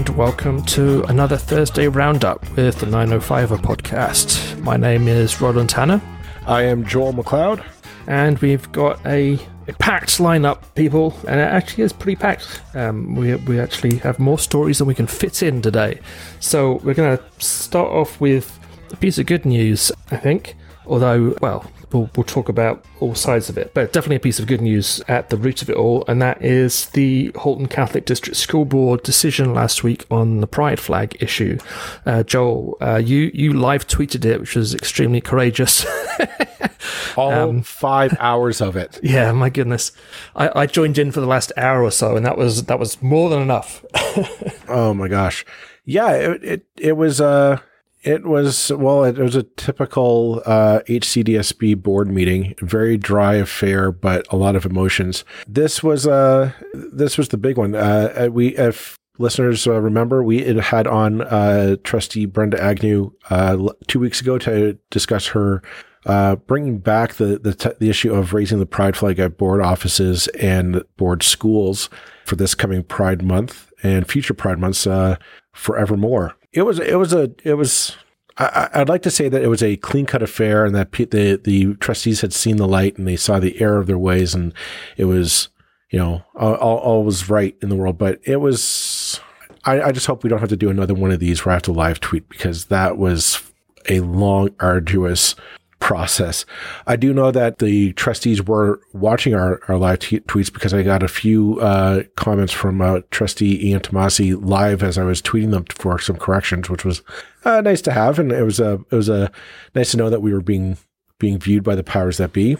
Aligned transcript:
and 0.00 0.16
welcome 0.16 0.64
to 0.64 1.02
another 1.10 1.36
Thursday 1.36 1.86
Roundup 1.86 2.40
with 2.56 2.80
the 2.80 2.86
905er 2.86 3.58
podcast. 3.58 4.58
My 4.62 4.78
name 4.78 5.06
is 5.06 5.42
Roland 5.42 5.68
Tanner. 5.68 6.00
I 6.46 6.62
am 6.62 6.86
Joel 6.86 7.12
McLeod. 7.12 7.62
And 8.06 8.38
we've 8.38 8.72
got 8.72 9.04
a, 9.04 9.38
a 9.68 9.74
packed 9.74 10.16
lineup, 10.16 10.62
people, 10.74 11.14
and 11.28 11.38
it 11.38 11.42
actually 11.42 11.84
is 11.84 11.92
pretty 11.92 12.16
packed. 12.16 12.62
Um, 12.74 13.14
we, 13.14 13.34
we 13.34 13.60
actually 13.60 13.98
have 13.98 14.18
more 14.18 14.38
stories 14.38 14.78
than 14.78 14.86
we 14.86 14.94
can 14.94 15.06
fit 15.06 15.42
in 15.42 15.60
today. 15.60 16.00
So 16.38 16.76
we're 16.76 16.94
going 16.94 17.18
to 17.18 17.24
start 17.38 17.90
off 17.90 18.18
with 18.22 18.58
a 18.90 18.96
piece 18.96 19.18
of 19.18 19.26
good 19.26 19.44
news, 19.44 19.92
I 20.10 20.16
think. 20.16 20.56
Although, 20.86 21.36
well, 21.42 21.70
we'll, 21.92 22.10
we'll 22.16 22.24
talk 22.24 22.48
about 22.48 22.84
all 23.00 23.14
sides 23.14 23.48
of 23.48 23.58
it. 23.58 23.72
But 23.74 23.92
definitely 23.92 24.16
a 24.16 24.20
piece 24.20 24.38
of 24.38 24.46
good 24.46 24.60
news 24.60 25.02
at 25.08 25.30
the 25.30 25.36
root 25.36 25.62
of 25.62 25.70
it 25.70 25.76
all, 25.76 26.04
and 26.08 26.20
that 26.22 26.42
is 26.42 26.86
the 26.90 27.32
Halton 27.36 27.68
Catholic 27.68 28.04
District 28.06 28.36
School 28.36 28.64
Board 28.64 29.02
decision 29.02 29.54
last 29.54 29.82
week 29.82 30.06
on 30.10 30.40
the 30.40 30.46
pride 30.46 30.80
flag 30.80 31.16
issue. 31.20 31.58
Uh, 32.06 32.22
Joel, 32.22 32.76
uh, 32.80 32.96
you 32.96 33.30
you 33.34 33.52
live 33.52 33.86
tweeted 33.86 34.24
it, 34.24 34.40
which 34.40 34.56
was 34.56 34.74
extremely 34.74 35.20
courageous. 35.20 35.86
all 37.16 37.32
um, 37.32 37.62
five 37.62 38.16
hours 38.18 38.60
of 38.60 38.76
it. 38.76 38.98
Yeah, 39.10 39.32
my 39.32 39.50
goodness, 39.50 39.90
I, 40.36 40.60
I 40.60 40.66
joined 40.66 40.96
in 40.96 41.10
for 41.10 41.20
the 41.20 41.26
last 41.26 41.52
hour 41.56 41.82
or 41.82 41.90
so, 41.90 42.16
and 42.16 42.24
that 42.24 42.38
was 42.38 42.64
that 42.64 42.78
was 42.78 43.02
more 43.02 43.28
than 43.28 43.42
enough. 43.42 43.84
oh 44.68 44.94
my 44.94 45.08
gosh, 45.08 45.44
yeah, 45.84 46.12
it 46.12 46.44
it, 46.44 46.66
it 46.76 46.92
was. 46.96 47.20
Uh 47.20 47.58
it 48.02 48.24
was 48.24 48.72
well. 48.72 49.04
It 49.04 49.18
was 49.18 49.36
a 49.36 49.42
typical 49.42 50.42
uh, 50.46 50.80
HCDSB 50.86 51.82
board 51.82 52.10
meeting. 52.10 52.54
Very 52.60 52.96
dry 52.96 53.34
affair, 53.34 53.92
but 53.92 54.26
a 54.32 54.36
lot 54.36 54.56
of 54.56 54.64
emotions. 54.64 55.24
This 55.46 55.82
was 55.82 56.06
uh 56.06 56.52
this 56.72 57.18
was 57.18 57.28
the 57.28 57.36
big 57.36 57.58
one. 57.58 57.74
Uh, 57.74 58.12
uh 58.16 58.28
we, 58.30 58.56
if 58.56 58.98
listeners 59.18 59.66
uh, 59.66 59.80
remember, 59.80 60.22
we 60.24 60.42
had 60.42 60.86
on 60.86 61.20
uh, 61.22 61.76
Trustee 61.84 62.26
Brenda 62.26 62.60
Agnew 62.62 63.12
uh, 63.28 63.68
two 63.86 64.00
weeks 64.00 64.20
ago 64.20 64.38
to 64.38 64.78
discuss 64.90 65.28
her 65.28 65.62
uh, 66.06 66.36
bringing 66.36 66.78
back 66.78 67.14
the 67.14 67.38
the, 67.38 67.54
t- 67.54 67.70
the 67.78 67.90
issue 67.90 68.14
of 68.14 68.32
raising 68.32 68.58
the 68.58 68.66
pride 68.66 68.96
flag 68.96 69.18
at 69.18 69.36
board 69.36 69.60
offices 69.60 70.26
and 70.28 70.82
board 70.96 71.22
schools 71.22 71.90
for 72.24 72.36
this 72.36 72.54
coming 72.54 72.82
Pride 72.82 73.22
Month 73.22 73.70
and 73.82 74.08
future 74.08 74.34
Pride 74.34 74.58
months 74.58 74.86
uh, 74.86 75.16
forevermore 75.52 76.34
it 76.52 76.62
was 76.62 76.78
it 76.78 76.98
was 76.98 77.12
a 77.12 77.30
it 77.44 77.54
was 77.54 77.96
I, 78.38 78.78
would 78.78 78.88
like 78.88 79.02
to 79.02 79.10
say 79.10 79.28
that 79.28 79.42
it 79.42 79.48
was 79.48 79.62
a 79.62 79.76
clean 79.76 80.06
cut 80.06 80.22
affair 80.22 80.64
and 80.64 80.74
that 80.74 80.92
the 80.92 81.36
the 81.36 81.74
trustees 81.74 82.22
had 82.22 82.32
seen 82.32 82.56
the 82.56 82.68
light 82.68 82.96
and 82.96 83.06
they 83.06 83.16
saw 83.16 83.38
the 83.38 83.60
error 83.60 83.78
of 83.78 83.86
their 83.86 83.98
ways 83.98 84.34
and 84.34 84.54
it 84.96 85.04
was 85.04 85.48
you 85.90 85.98
know 85.98 86.22
all, 86.34 86.54
all 86.54 87.04
was 87.04 87.28
right 87.28 87.56
in 87.60 87.68
the 87.68 87.76
world. 87.76 87.98
But 87.98 88.20
it 88.24 88.36
was 88.36 89.20
I, 89.64 89.82
I 89.82 89.92
just 89.92 90.06
hope 90.06 90.22
we 90.22 90.30
don't 90.30 90.40
have 90.40 90.48
to 90.48 90.56
do 90.56 90.70
another 90.70 90.94
one 90.94 91.10
of 91.10 91.20
these 91.20 91.44
where 91.44 91.52
I 91.52 91.56
have 91.56 91.62
to 91.64 91.72
live 91.72 92.00
tweet 92.00 92.28
because 92.28 92.66
that 92.66 92.96
was 92.96 93.42
a 93.88 94.00
long 94.00 94.50
arduous 94.58 95.34
process. 95.80 96.46
I 96.86 96.96
do 96.96 97.12
know 97.12 97.30
that 97.30 97.58
the 97.58 97.92
trustees 97.94 98.42
were 98.42 98.80
watching 98.92 99.34
our, 99.34 99.60
our 99.68 99.76
live 99.76 99.98
t- 99.98 100.20
tweets 100.20 100.52
because 100.52 100.72
I 100.72 100.82
got 100.82 101.02
a 101.02 101.08
few 101.08 101.58
uh, 101.60 102.04
comments 102.16 102.52
from 102.52 102.80
uh, 102.80 103.00
trustee 103.10 103.72
Iantomasi 103.72 104.40
live 104.40 104.82
as 104.82 104.98
I 104.98 105.04
was 105.04 105.20
tweeting 105.20 105.50
them 105.50 105.64
for 105.64 105.98
some 105.98 106.16
corrections, 106.16 106.70
which 106.70 106.84
was 106.84 107.02
uh, 107.44 107.60
nice 107.62 107.82
to 107.82 107.92
have, 107.92 108.18
and 108.18 108.30
it 108.30 108.44
was 108.44 108.60
a 108.60 108.74
it 108.90 108.94
was 108.94 109.08
a 109.08 109.32
nice 109.74 109.90
to 109.92 109.96
know 109.96 110.10
that 110.10 110.20
we 110.20 110.32
were 110.32 110.42
being 110.42 110.76
being 111.18 111.38
viewed 111.38 111.62
by 111.62 111.76
the 111.76 111.84
powers 111.84 112.16
that 112.16 112.32
be. 112.32 112.56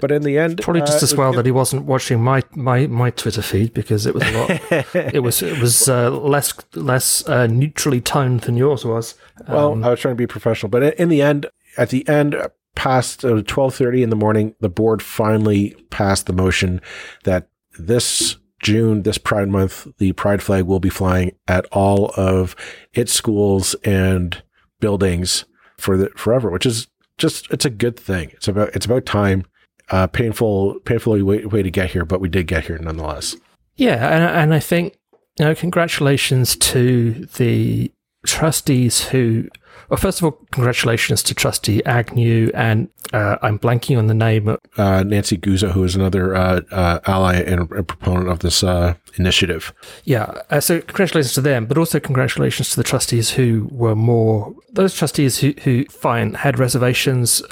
But 0.00 0.10
in 0.10 0.22
the 0.22 0.38
end, 0.38 0.62
probably 0.62 0.80
just 0.82 1.02
uh, 1.02 1.04
as 1.04 1.14
well 1.14 1.32
it, 1.32 1.36
that 1.36 1.44
he 1.44 1.52
wasn't 1.52 1.84
watching 1.84 2.22
my, 2.22 2.42
my, 2.54 2.86
my 2.86 3.10
Twitter 3.10 3.42
feed 3.42 3.74
because 3.74 4.06
it 4.06 4.14
was 4.14 4.22
a 4.22 4.32
lot. 4.32 4.50
it 4.94 5.22
was 5.22 5.42
it 5.42 5.60
was 5.60 5.88
uh, 5.88 6.10
less 6.10 6.54
less 6.74 7.28
uh, 7.28 7.48
neutrally 7.48 8.00
toned 8.00 8.42
than 8.42 8.56
yours 8.56 8.84
was. 8.84 9.16
Um, 9.46 9.54
well, 9.54 9.84
I 9.84 9.90
was 9.90 10.00
trying 10.00 10.14
to 10.14 10.18
be 10.18 10.28
professional, 10.28 10.70
but 10.70 10.94
in 10.94 11.08
the 11.08 11.22
end, 11.22 11.46
at 11.78 11.90
the 11.90 12.06
end, 12.08 12.36
past 12.74 13.24
uh, 13.24 13.42
12:30 13.42 14.02
in 14.02 14.10
the 14.10 14.16
morning, 14.16 14.54
the 14.60 14.68
board 14.68 15.02
finally 15.02 15.74
passed 15.90 16.26
the 16.26 16.32
motion 16.32 16.80
that 17.24 17.48
this 17.78 18.36
June, 18.60 19.02
this 19.02 19.18
Pride 19.18 19.48
Month, 19.48 19.86
the 19.98 20.12
Pride 20.12 20.42
flag 20.42 20.64
will 20.64 20.80
be 20.80 20.88
flying 20.88 21.32
at 21.46 21.64
all 21.66 22.12
of 22.16 22.56
its 22.92 23.12
schools 23.12 23.74
and 23.84 24.42
buildings 24.80 25.44
for 25.76 25.96
the 25.96 26.10
forever, 26.10 26.50
which 26.50 26.66
is 26.66 26.88
just 27.16 27.50
it's 27.50 27.64
a 27.64 27.70
good 27.70 27.98
thing. 27.98 28.30
It's 28.32 28.48
about 28.48 28.74
it's 28.74 28.86
about 28.86 29.06
time. 29.06 29.44
Uh, 29.90 30.06
painful, 30.06 30.78
painfully 30.84 31.22
way, 31.22 31.46
way 31.46 31.62
to 31.62 31.70
get 31.70 31.90
here, 31.92 32.04
but 32.04 32.20
we 32.20 32.28
did 32.28 32.46
get 32.46 32.66
here 32.66 32.76
nonetheless. 32.76 33.34
Yeah, 33.76 34.06
and, 34.06 34.22
and 34.22 34.54
I 34.54 34.60
think 34.60 34.98
you 35.38 35.46
know, 35.46 35.54
congratulations 35.54 36.56
to 36.56 37.26
the 37.36 37.90
trustees 38.26 39.08
who 39.08 39.48
well, 39.88 39.96
first 39.96 40.20
of 40.20 40.24
all, 40.24 40.32
congratulations 40.52 41.22
to 41.24 41.34
Trustee 41.34 41.84
Agnew, 41.84 42.50
and 42.54 42.88
uh, 43.12 43.38
I'm 43.40 43.58
blanking 43.58 43.98
on 43.98 44.06
the 44.06 44.14
name. 44.14 44.56
Uh, 44.76 45.02
Nancy 45.02 45.38
Guzzo, 45.38 45.72
who 45.72 45.84
is 45.84 45.94
another 45.94 46.34
uh, 46.34 46.60
uh 46.70 47.00
ally 47.06 47.36
and, 47.36 47.70
a 47.72 47.82
proponent 47.82 48.28
of 48.28 48.40
this 48.40 48.62
uh, 48.62 48.94
initiative. 49.16 49.72
Yeah, 50.04 50.42
uh, 50.50 50.60
so 50.60 50.80
congratulations 50.80 51.34
to 51.34 51.40
them, 51.40 51.66
but 51.66 51.78
also 51.78 52.00
congratulations 52.00 52.70
to 52.70 52.76
the 52.76 52.84
trustees 52.84 53.30
who 53.30 53.68
were 53.70 53.96
more 53.96 54.54
those 54.72 54.94
trustees 54.94 55.38
who 55.38 55.54
who 55.62 55.84
fine 55.86 56.34
had 56.34 56.58
reservations 56.58 57.42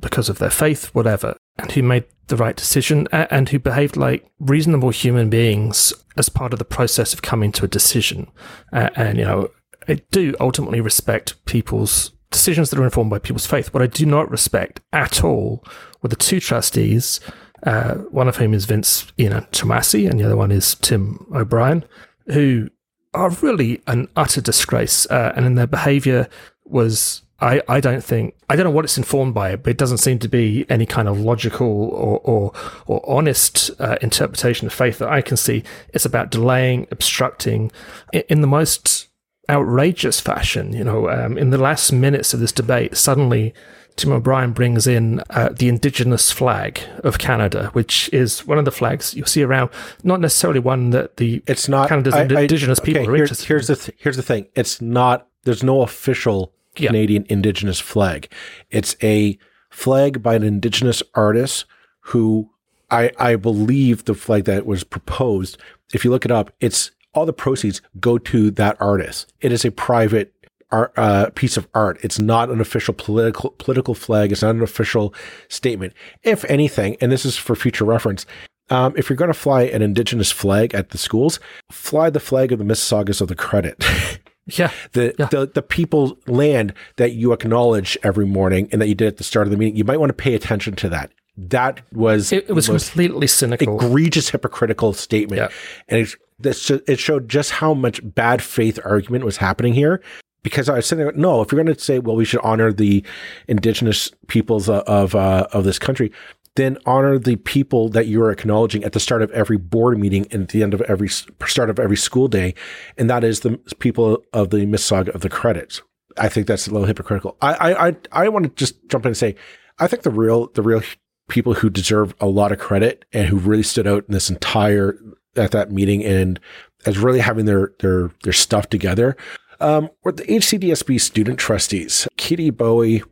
because 0.00 0.28
of 0.28 0.38
their 0.38 0.50
faith, 0.50 0.94
whatever, 0.94 1.36
and 1.58 1.72
who 1.72 1.82
made 1.82 2.04
the 2.26 2.36
right 2.36 2.56
decision 2.56 3.06
and 3.12 3.50
who 3.50 3.58
behaved 3.58 3.96
like 3.96 4.26
reasonable 4.38 4.90
human 4.90 5.28
beings 5.28 5.92
as 6.16 6.28
part 6.28 6.52
of 6.52 6.58
the 6.58 6.64
process 6.64 7.12
of 7.12 7.20
coming 7.22 7.52
to 7.52 7.64
a 7.64 7.68
decision. 7.68 8.30
and 8.72 9.18
you 9.18 9.24
know 9.24 9.50
I 9.88 9.94
do 10.10 10.34
ultimately 10.40 10.80
respect 10.80 11.44
people's 11.44 12.12
decisions 12.30 12.70
that 12.70 12.78
are 12.78 12.84
informed 12.84 13.10
by 13.10 13.18
people's 13.18 13.46
faith. 13.46 13.72
What 13.72 13.82
I 13.82 13.86
do 13.86 14.06
not 14.06 14.30
respect 14.30 14.80
at 14.92 15.22
all 15.22 15.64
were 16.02 16.08
the 16.08 16.16
two 16.16 16.40
trustees, 16.40 17.20
uh, 17.62 17.94
one 17.94 18.28
of 18.28 18.36
whom 18.36 18.54
is 18.54 18.64
Vince 18.64 19.06
you 19.16 19.30
know, 19.30 19.40
Tomasi, 19.52 20.08
and 20.08 20.18
the 20.18 20.24
other 20.24 20.36
one 20.36 20.50
is 20.50 20.74
Tim 20.76 21.26
O'Brien, 21.34 21.84
who 22.26 22.68
are 23.14 23.30
really 23.30 23.80
an 23.86 24.08
utter 24.16 24.40
disgrace. 24.40 25.06
Uh, 25.06 25.32
and 25.36 25.46
in 25.46 25.54
their 25.54 25.66
behavior 25.66 26.28
was 26.64 27.22
I, 27.40 27.60
I 27.68 27.80
don't 27.80 28.02
think 28.02 28.34
I 28.48 28.56
don't 28.56 28.64
know 28.64 28.70
what 28.70 28.84
it's 28.84 28.96
informed 28.96 29.34
by, 29.34 29.56
but 29.56 29.70
it 29.70 29.78
doesn't 29.78 29.98
seem 29.98 30.18
to 30.20 30.28
be 30.28 30.64
any 30.68 30.86
kind 30.86 31.08
of 31.08 31.20
logical 31.20 31.66
or 31.66 32.20
or, 32.20 32.52
or 32.86 33.04
honest 33.08 33.70
uh, 33.78 33.96
interpretation 34.00 34.66
of 34.66 34.72
faith 34.72 34.98
that 34.98 35.08
I 35.08 35.20
can 35.20 35.36
see. 35.36 35.62
It's 35.92 36.04
about 36.04 36.30
delaying, 36.30 36.86
obstructing, 36.90 37.70
in, 38.12 38.22
in 38.28 38.40
the 38.40 38.46
most 38.46 39.08
outrageous 39.48 40.20
fashion. 40.20 40.72
You 40.72 40.84
know, 40.84 41.08
um, 41.08 41.38
in 41.38 41.50
the 41.50 41.58
last 41.58 41.92
minutes 41.92 42.34
of 42.34 42.40
this 42.40 42.52
debate, 42.52 42.96
suddenly 42.96 43.54
Tim 43.96 44.12
O'Brien 44.12 44.52
brings 44.52 44.86
in 44.86 45.20
uh, 45.30 45.50
the 45.50 45.68
Indigenous 45.68 46.30
flag 46.30 46.80
of 47.04 47.18
Canada, 47.18 47.70
which 47.74 48.12
is 48.12 48.46
one 48.46 48.58
of 48.58 48.64
the 48.64 48.72
flags 48.72 49.14
you'll 49.14 49.26
see 49.26 49.42
around. 49.42 49.70
Not 50.02 50.20
necessarily 50.20 50.58
one 50.58 50.90
that 50.90 51.16
the 51.16 51.42
it's 51.46 51.68
not 51.68 51.88
Canada's 51.88 52.14
I, 52.14 52.22
Indigenous 52.22 52.80
I, 52.80 52.84
people 52.84 53.02
okay, 53.02 53.10
are 53.10 53.14
here's, 53.16 53.30
interested. 53.30 53.48
Here's 53.48 53.66
the 53.68 53.76
th- 53.76 53.98
here's 54.00 54.16
the 54.16 54.22
thing. 54.22 54.46
It's 54.54 54.80
not. 54.80 55.28
There's 55.44 55.62
no 55.62 55.82
official 55.82 56.52
yeah. 56.76 56.88
Canadian 56.88 57.26
Indigenous 57.28 57.78
flag. 57.78 58.28
It's 58.70 58.96
a 59.02 59.38
flag 59.70 60.22
by 60.22 60.34
an 60.34 60.42
Indigenous 60.42 61.02
artist 61.14 61.66
who 62.00 62.50
I 62.90 63.12
I 63.18 63.36
believe 63.36 64.04
the 64.04 64.14
flag 64.14 64.44
that 64.44 64.66
was 64.66 64.82
proposed. 64.82 65.56
If 65.92 66.04
you 66.04 66.10
look 66.10 66.24
it 66.24 66.32
up, 66.32 66.52
it's 66.60 66.90
all 67.14 67.26
the 67.26 67.32
proceeds 67.32 67.80
go 68.00 68.18
to 68.18 68.50
that 68.52 68.76
artist. 68.80 69.32
It 69.40 69.52
is 69.52 69.64
a 69.64 69.70
private 69.70 70.34
art, 70.70 70.92
uh, 70.96 71.30
piece 71.30 71.56
of 71.56 71.68
art. 71.74 71.98
It's 72.02 72.18
not 72.18 72.50
an 72.50 72.60
official 72.60 72.94
political 72.94 73.50
political 73.58 73.94
flag. 73.94 74.32
It's 74.32 74.42
not 74.42 74.54
an 74.54 74.62
official 74.62 75.14
statement. 75.48 75.92
If 76.22 76.44
anything, 76.46 76.96
and 77.00 77.10
this 77.10 77.24
is 77.24 77.36
for 77.36 77.54
future 77.54 77.84
reference, 77.84 78.26
um, 78.70 78.94
if 78.96 79.08
you're 79.08 79.16
going 79.16 79.32
to 79.32 79.38
fly 79.38 79.62
an 79.62 79.82
indigenous 79.82 80.30
flag 80.30 80.74
at 80.74 80.90
the 80.90 80.98
schools, 80.98 81.38
fly 81.70 82.10
the 82.10 82.20
flag 82.20 82.52
of 82.52 82.58
the 82.58 82.64
Mississaugas 82.64 83.20
of 83.20 83.28
the 83.28 83.36
Credit. 83.36 83.82
Yeah. 84.46 84.70
The, 84.92 85.14
yeah. 85.18 85.26
the 85.30 85.46
the 85.46 85.62
people 85.62 86.18
land 86.26 86.74
that 86.96 87.12
you 87.12 87.32
acknowledge 87.32 87.96
every 88.02 88.26
morning 88.26 88.68
and 88.72 88.82
that 88.82 88.88
you 88.88 88.94
did 88.94 89.08
at 89.08 89.16
the 89.16 89.24
start 89.24 89.46
of 89.46 89.50
the 89.50 89.56
meeting, 89.56 89.76
you 89.76 89.84
might 89.84 89.98
want 89.98 90.10
to 90.10 90.14
pay 90.14 90.34
attention 90.34 90.76
to 90.76 90.90
that. 90.90 91.12
That 91.36 91.80
was 91.92 92.30
it, 92.30 92.44
it 92.48 92.52
was 92.52 92.66
completely 92.66 93.26
cynical, 93.26 93.80
egregious, 93.80 94.28
hypocritical 94.28 94.92
statement, 94.92 95.40
yeah. 95.40 95.48
and 95.88 96.00
it's 96.00 96.14
this 96.44 96.70
it 96.70 96.98
showed 97.00 97.28
just 97.28 97.50
how 97.50 97.74
much 97.74 98.00
bad 98.14 98.40
faith 98.40 98.78
argument 98.84 99.24
was 99.24 99.38
happening 99.38 99.74
here. 99.74 100.00
Because 100.44 100.68
I 100.68 100.74
was 100.74 100.86
sitting 100.86 101.02
there, 101.02 101.14
no, 101.14 101.40
if 101.40 101.50
you're 101.50 101.64
going 101.64 101.74
to 101.74 101.80
say, 101.82 101.98
well, 101.98 102.16
we 102.16 102.26
should 102.26 102.40
honor 102.42 102.70
the 102.70 103.02
indigenous 103.48 104.12
peoples 104.28 104.68
of 104.68 105.14
uh, 105.14 105.46
of 105.52 105.64
this 105.64 105.78
country, 105.78 106.12
then 106.56 106.78
honor 106.86 107.18
the 107.18 107.36
people 107.36 107.88
that 107.88 108.06
you 108.06 108.22
are 108.22 108.30
acknowledging 108.30 108.84
at 108.84 108.92
the 108.92 109.00
start 109.00 109.22
of 109.22 109.30
every 109.32 109.56
board 109.56 109.98
meeting 109.98 110.26
and 110.30 110.44
at 110.44 110.48
the 110.50 110.62
end 110.62 110.74
of 110.74 110.80
every 110.82 111.08
start 111.08 111.70
of 111.70 111.78
every 111.78 111.96
school 111.96 112.28
day, 112.28 112.54
and 112.96 113.10
that 113.10 113.24
is 113.24 113.40
the 113.40 113.58
people 113.78 114.22
of 114.32 114.50
the 114.50 114.66
Mississauga 114.66 115.08
of 115.14 115.22
the 115.22 115.28
credits. 115.28 115.82
I 116.16 116.28
think 116.28 116.46
that's 116.46 116.66
a 116.66 116.70
little 116.70 116.86
hypocritical. 116.86 117.36
I 117.40 117.72
I 117.88 117.96
I, 118.12 118.28
want 118.28 118.44
to 118.44 118.50
just 118.50 118.86
jump 118.88 119.04
in 119.04 119.10
and 119.10 119.16
say, 119.16 119.34
I 119.78 119.88
think 119.88 120.02
the 120.02 120.10
real 120.10 120.48
the 120.48 120.62
real 120.62 120.82
people 121.28 121.54
who 121.54 121.70
deserve 121.70 122.14
a 122.20 122.26
lot 122.26 122.52
of 122.52 122.58
credit 122.58 123.04
and 123.12 123.28
who 123.28 123.38
really 123.38 123.62
stood 123.62 123.86
out 123.86 124.04
in 124.06 124.12
this 124.12 124.30
entire 124.30 124.98
at 125.36 125.50
that 125.50 125.70
meeting 125.70 126.04
and 126.04 126.38
as 126.86 126.98
really 126.98 127.20
having 127.20 127.44
their 127.44 127.72
their 127.80 128.10
their 128.22 128.32
stuff 128.32 128.68
together 128.68 129.16
um, 129.60 129.90
were 130.02 130.12
the 130.12 130.24
HCDSB 130.24 131.00
student 131.00 131.38
trustees, 131.38 132.08
Kitty 132.16 132.50
Bowie, 132.50 133.02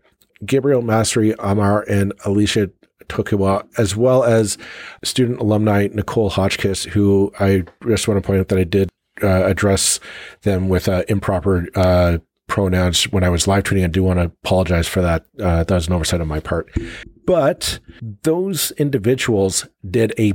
Gabriel 0.45 0.83
Mastery 0.83 1.35
Amar, 1.39 1.85
and 1.89 2.13
Alicia 2.25 2.71
Tokiwa, 3.09 3.67
as 3.79 3.97
well 3.97 4.25
as 4.25 4.59
student 5.05 5.41
alumni 5.41 5.89
Nicole 5.93 6.31
Hotchkiss, 6.31 6.85
who 6.85 7.33
I 7.39 7.65
just 7.87 8.09
want 8.09 8.23
to 8.23 8.27
point 8.27 8.41
out 8.41 8.49
that 8.49 8.59
I 8.59 8.65
did 8.65 8.91
uh, 9.23 9.45
address 9.45 10.01
them 10.43 10.69
with 10.69 10.89
uh, 10.89 11.05
improper 11.09 11.69
uh, 11.75 12.19
pronouns 12.49 13.05
when 13.05 13.25
I 13.25 13.29
was 13.29 13.47
live 13.47 13.65
tweeting. 13.65 13.85
I 13.85 13.89
do 13.89 14.03
want 14.03 14.19
to 14.19 14.27
apologize 14.45 14.89
for 14.89 15.01
that. 15.01 15.27
Uh, 15.41 15.65
that 15.65 15.75
was 15.75 15.87
an 15.87 15.95
oversight 15.95 16.21
on 16.21 16.29
my 16.29 16.41
part. 16.41 16.71
But 17.25 17.79
those 18.01 18.73
individuals 18.73 19.69
did 19.89 20.13
a 20.19 20.33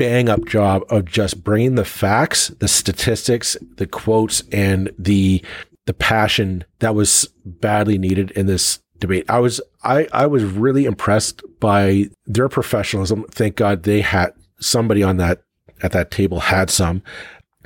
bang 0.00 0.30
up 0.30 0.46
job 0.46 0.82
of 0.88 1.04
just 1.04 1.44
bringing 1.44 1.74
the 1.74 1.84
facts, 1.84 2.48
the 2.58 2.68
statistics, 2.68 3.54
the 3.76 3.86
quotes, 3.86 4.40
and 4.50 4.90
the 4.98 5.44
the 5.84 5.92
passion 5.92 6.64
that 6.78 6.94
was 6.94 7.28
badly 7.44 7.98
needed 7.98 8.30
in 8.30 8.46
this 8.46 8.80
debate. 8.98 9.28
I 9.28 9.40
was 9.40 9.60
I 9.84 10.08
I 10.10 10.26
was 10.26 10.42
really 10.42 10.86
impressed 10.86 11.42
by 11.60 12.08
their 12.24 12.48
professionalism. 12.48 13.26
Thank 13.30 13.56
God 13.56 13.82
they 13.82 14.00
had 14.00 14.32
somebody 14.58 15.02
on 15.02 15.18
that 15.18 15.42
at 15.82 15.92
that 15.92 16.10
table 16.10 16.40
had 16.40 16.70
some, 16.70 17.02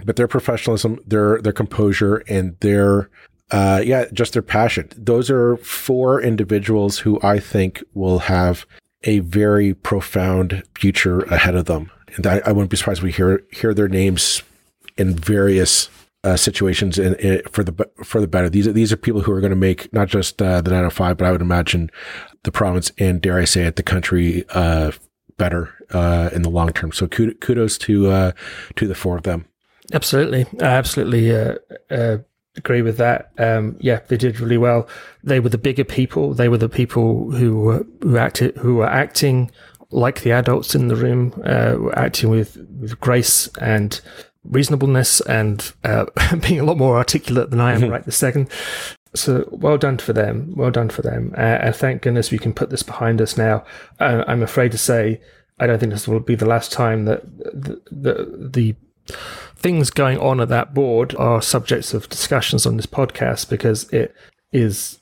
but 0.04 0.16
their 0.16 0.28
professionalism, 0.28 0.98
their 1.06 1.40
their 1.40 1.52
composure, 1.52 2.16
and 2.28 2.58
their 2.58 3.10
uh, 3.52 3.80
yeah, 3.84 4.06
just 4.12 4.32
their 4.32 4.42
passion. 4.42 4.88
Those 4.96 5.30
are 5.30 5.56
four 5.58 6.20
individuals 6.20 6.98
who 6.98 7.20
I 7.22 7.38
think 7.38 7.84
will 7.94 8.18
have 8.20 8.66
a 9.04 9.20
very 9.20 9.72
profound 9.72 10.64
future 10.74 11.20
ahead 11.26 11.54
of 11.54 11.66
them 11.66 11.92
and 12.16 12.26
I, 12.26 12.40
I 12.46 12.52
wouldn't 12.52 12.70
be 12.70 12.76
surprised 12.76 12.98
if 12.98 13.04
we 13.04 13.12
hear 13.12 13.44
hear 13.52 13.74
their 13.74 13.88
names 13.88 14.42
in 14.96 15.14
various 15.14 15.88
uh, 16.24 16.36
situations 16.36 16.98
in, 16.98 17.14
in, 17.16 17.42
for 17.50 17.62
the 17.62 17.88
for 18.02 18.20
the 18.20 18.26
better. 18.26 18.48
These 18.48 18.66
are 18.66 18.72
these 18.72 18.92
are 18.92 18.96
people 18.96 19.20
who 19.20 19.32
are 19.32 19.40
going 19.40 19.50
to 19.50 19.56
make 19.56 19.92
not 19.92 20.08
just 20.08 20.40
uh, 20.40 20.60
the 20.60 20.70
905, 20.70 21.16
but 21.16 21.26
I 21.26 21.32
would 21.32 21.42
imagine 21.42 21.90
the 22.42 22.52
province 22.52 22.92
and 22.98 23.20
dare 23.20 23.38
I 23.38 23.44
say 23.44 23.64
it, 23.64 23.76
the 23.76 23.82
country 23.82 24.44
uh, 24.50 24.92
better 25.36 25.72
uh, 25.90 26.30
in 26.32 26.42
the 26.42 26.50
long 26.50 26.72
term. 26.72 26.92
So 26.92 27.06
kudos 27.06 27.78
to 27.78 28.10
uh, 28.10 28.32
to 28.76 28.86
the 28.86 28.94
four 28.94 29.16
of 29.16 29.24
them. 29.24 29.46
Absolutely, 29.92 30.46
I 30.60 30.64
absolutely 30.64 31.30
uh, 31.30 32.18
agree 32.56 32.82
with 32.82 32.96
that. 32.98 33.30
Um, 33.38 33.76
yeah, 33.80 34.00
they 34.08 34.16
did 34.16 34.40
really 34.40 34.58
well. 34.58 34.88
They 35.22 35.40
were 35.40 35.50
the 35.50 35.58
bigger 35.58 35.84
people. 35.84 36.32
They 36.34 36.48
were 36.48 36.58
the 36.58 36.68
people 36.68 37.32
who 37.32 37.60
were 37.60 37.86
who 38.02 38.16
acted 38.16 38.56
who 38.56 38.76
were 38.76 38.88
acting 38.88 39.50
like 39.94 40.22
the 40.22 40.32
adults 40.32 40.74
in 40.74 40.88
the 40.88 40.96
room, 40.96 41.40
uh, 41.44 41.90
acting 41.94 42.28
with, 42.28 42.56
with 42.80 42.98
grace 43.00 43.48
and 43.60 44.00
reasonableness 44.44 45.20
and 45.22 45.72
uh, 45.84 46.06
being 46.40 46.60
a 46.60 46.64
lot 46.64 46.76
more 46.76 46.96
articulate 46.96 47.50
than 47.50 47.60
I 47.60 47.72
am 47.72 47.82
mm-hmm. 47.82 47.90
right 47.90 48.04
this 48.04 48.16
second. 48.16 48.50
So 49.14 49.48
well 49.52 49.78
done 49.78 49.98
for 49.98 50.12
them. 50.12 50.52
Well 50.56 50.72
done 50.72 50.90
for 50.90 51.02
them. 51.02 51.32
Uh, 51.36 51.40
and 51.40 51.76
thank 51.76 52.02
goodness 52.02 52.32
we 52.32 52.38
can 52.38 52.52
put 52.52 52.70
this 52.70 52.82
behind 52.82 53.22
us 53.22 53.36
now. 53.36 53.64
Uh, 54.00 54.24
I'm 54.26 54.42
afraid 54.42 54.72
to 54.72 54.78
say, 54.78 55.20
I 55.60 55.68
don't 55.68 55.78
think 55.78 55.92
this 55.92 56.08
will 56.08 56.20
be 56.20 56.34
the 56.34 56.46
last 56.46 56.72
time 56.72 57.04
that 57.04 57.22
the, 57.38 57.80
the, 57.90 58.48
the 58.50 58.74
things 59.56 59.90
going 59.90 60.18
on 60.18 60.40
at 60.40 60.48
that 60.48 60.74
board 60.74 61.14
are 61.14 61.40
subjects 61.40 61.94
of 61.94 62.08
discussions 62.08 62.66
on 62.66 62.76
this 62.76 62.86
podcast 62.86 63.48
because 63.48 63.88
it 63.90 64.12
is 64.52 65.00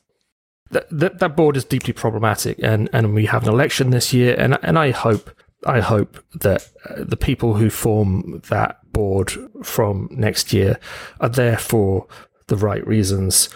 that, 0.72 0.86
that, 0.90 1.18
that 1.20 1.36
board 1.36 1.56
is 1.56 1.64
deeply 1.64 1.92
problematic, 1.92 2.58
and, 2.62 2.90
and 2.92 3.14
we 3.14 3.26
have 3.26 3.44
an 3.44 3.48
election 3.48 3.90
this 3.90 4.12
year, 4.12 4.34
and 4.38 4.58
and 4.62 4.78
I 4.78 4.90
hope 4.90 5.30
I 5.66 5.80
hope 5.80 6.18
that 6.34 6.68
uh, 6.88 7.04
the 7.04 7.16
people 7.16 7.54
who 7.54 7.70
form 7.70 8.42
that 8.48 8.78
board 8.92 9.32
from 9.62 10.08
next 10.10 10.52
year 10.52 10.78
are 11.20 11.28
there 11.28 11.56
for 11.56 12.06
the 12.48 12.56
right 12.56 12.86
reasons. 12.86 13.48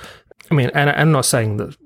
I 0.50 0.54
mean, 0.54 0.70
and 0.74 0.90
I'm 0.90 1.12
not 1.12 1.26
saying 1.26 1.56
that 1.56 1.76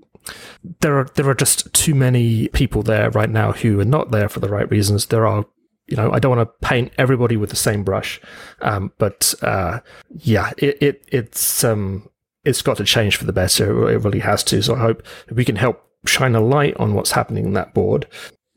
there 0.80 0.98
are 0.98 1.08
there 1.14 1.28
are 1.28 1.34
just 1.34 1.72
too 1.72 1.94
many 1.94 2.48
people 2.48 2.82
there 2.82 3.10
right 3.10 3.30
now 3.30 3.52
who 3.52 3.80
are 3.80 3.84
not 3.84 4.10
there 4.10 4.28
for 4.28 4.40
the 4.40 4.48
right 4.48 4.70
reasons. 4.70 5.06
There 5.06 5.26
are, 5.26 5.46
you 5.86 5.96
know, 5.96 6.12
I 6.12 6.18
don't 6.18 6.36
want 6.36 6.48
to 6.48 6.66
paint 6.66 6.92
everybody 6.98 7.36
with 7.36 7.50
the 7.50 7.56
same 7.56 7.82
brush, 7.82 8.20
um, 8.60 8.92
but 8.98 9.34
uh, 9.42 9.80
yeah, 10.10 10.52
it, 10.58 10.82
it 10.82 11.04
it's 11.08 11.64
um, 11.64 12.08
it's 12.44 12.62
got 12.62 12.76
to 12.78 12.84
change 12.84 13.16
for 13.16 13.24
the 13.24 13.32
better. 13.32 13.90
It 13.90 14.02
really 14.02 14.20
has 14.20 14.42
to. 14.44 14.62
So 14.62 14.74
I 14.74 14.78
hope 14.78 15.02
we 15.30 15.44
can 15.44 15.56
help 15.56 15.84
shine 16.06 16.34
a 16.34 16.40
light 16.40 16.76
on 16.76 16.94
what's 16.94 17.12
happening 17.12 17.46
in 17.46 17.52
that 17.54 17.74
board. 17.74 18.06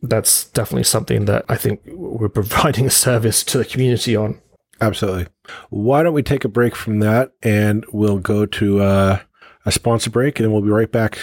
That's 0.01 0.45
definitely 0.45 0.83
something 0.83 1.25
that 1.25 1.45
I 1.49 1.55
think 1.57 1.81
we're 1.85 2.29
providing 2.29 2.85
a 2.85 2.91
service 2.91 3.43
to 3.45 3.57
the 3.57 3.65
community 3.65 4.15
on. 4.15 4.39
Absolutely. 4.81 5.27
Why 5.69 6.03
don't 6.03 6.13
we 6.13 6.23
take 6.23 6.45
a 6.45 6.49
break 6.49 6.75
from 6.75 6.99
that 6.99 7.31
and 7.41 7.85
we'll 7.91 8.19
go 8.19 8.45
to 8.45 8.81
uh, 8.81 9.19
a 9.65 9.71
sponsor 9.71 10.09
break 10.09 10.39
and 10.39 10.45
then 10.45 10.51
we'll 10.51 10.61
be 10.61 10.69
right 10.69 10.91
back. 10.91 11.19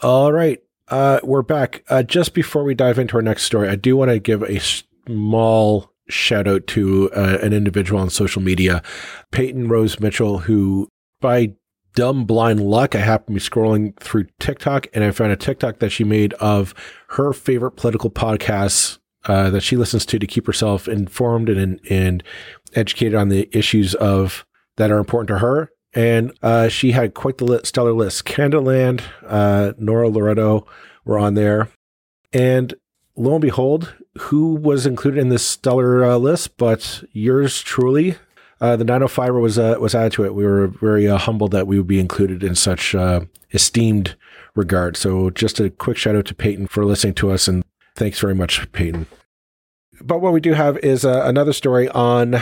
All 0.00 0.32
right. 0.32 0.60
Uh, 0.88 1.18
we're 1.22 1.42
back. 1.42 1.82
Uh, 1.88 2.02
just 2.02 2.34
before 2.34 2.62
we 2.62 2.74
dive 2.74 2.98
into 2.98 3.16
our 3.16 3.22
next 3.22 3.44
story, 3.44 3.68
I 3.68 3.74
do 3.74 3.96
want 3.96 4.10
to 4.10 4.18
give 4.18 4.42
a 4.42 4.60
small 4.60 5.90
shout 6.08 6.46
out 6.46 6.66
to 6.68 7.10
uh, 7.12 7.38
an 7.40 7.52
individual 7.52 8.00
on 8.00 8.10
social 8.10 8.42
media, 8.42 8.82
Peyton 9.32 9.68
Rose 9.68 9.98
Mitchell, 9.98 10.38
who 10.38 10.88
by 11.20 11.54
dumb 11.94 12.24
blind 12.24 12.60
luck, 12.60 12.94
I 12.94 12.98
happened 12.98 13.38
to 13.38 13.44
be 13.44 13.50
scrolling 13.50 13.96
through 13.98 14.26
TikTok 14.40 14.86
and 14.92 15.02
I 15.02 15.10
found 15.10 15.32
a 15.32 15.36
TikTok 15.36 15.78
that 15.78 15.90
she 15.90 16.04
made 16.04 16.34
of 16.34 16.74
her 17.10 17.32
favorite 17.32 17.72
political 17.72 18.10
podcasts 18.10 18.98
uh, 19.26 19.50
that 19.50 19.62
she 19.62 19.76
listens 19.76 20.04
to 20.06 20.18
to 20.18 20.26
keep 20.26 20.46
herself 20.46 20.86
informed 20.86 21.48
and 21.48 21.80
and 21.88 22.22
educated 22.74 23.14
on 23.14 23.28
the 23.28 23.48
issues 23.56 23.94
of 23.94 24.44
that 24.76 24.90
are 24.90 24.98
important 24.98 25.28
to 25.28 25.38
her. 25.38 25.70
And 25.94 26.36
uh, 26.42 26.68
she 26.68 26.90
had 26.90 27.14
quite 27.14 27.38
the 27.38 27.60
stellar 27.62 27.92
list. 27.92 28.24
Canadaland, 28.24 29.02
uh, 29.26 29.74
Nora 29.78 30.08
Loreto 30.08 30.66
were 31.04 31.18
on 31.18 31.34
there, 31.34 31.68
and 32.32 32.74
lo 33.16 33.34
and 33.34 33.42
behold, 33.42 33.94
who 34.18 34.54
was 34.54 34.86
included 34.86 35.20
in 35.20 35.28
this 35.28 35.46
stellar 35.46 36.04
uh, 36.04 36.16
list? 36.16 36.56
But 36.56 37.04
yours 37.12 37.62
truly, 37.62 38.16
uh, 38.64 38.76
the 38.76 38.84
905 38.84 39.34
was 39.34 39.58
uh, 39.58 39.76
was 39.78 39.94
added 39.94 40.12
to 40.12 40.24
it. 40.24 40.34
We 40.34 40.46
were 40.46 40.68
very 40.68 41.06
uh, 41.06 41.18
humbled 41.18 41.50
that 41.50 41.66
we 41.66 41.76
would 41.76 41.86
be 41.86 42.00
included 42.00 42.42
in 42.42 42.54
such 42.54 42.94
uh, 42.94 43.20
esteemed 43.52 44.16
regard. 44.54 44.96
So, 44.96 45.28
just 45.28 45.60
a 45.60 45.68
quick 45.68 45.98
shout 45.98 46.16
out 46.16 46.24
to 46.26 46.34
Peyton 46.34 46.66
for 46.68 46.86
listening 46.86 47.12
to 47.16 47.30
us, 47.30 47.46
and 47.46 47.62
thanks 47.94 48.18
very 48.18 48.34
much, 48.34 48.72
Peyton. 48.72 49.06
But 50.00 50.22
what 50.22 50.32
we 50.32 50.40
do 50.40 50.54
have 50.54 50.78
is 50.78 51.04
uh, 51.04 51.24
another 51.26 51.52
story 51.52 51.90
on 51.90 52.36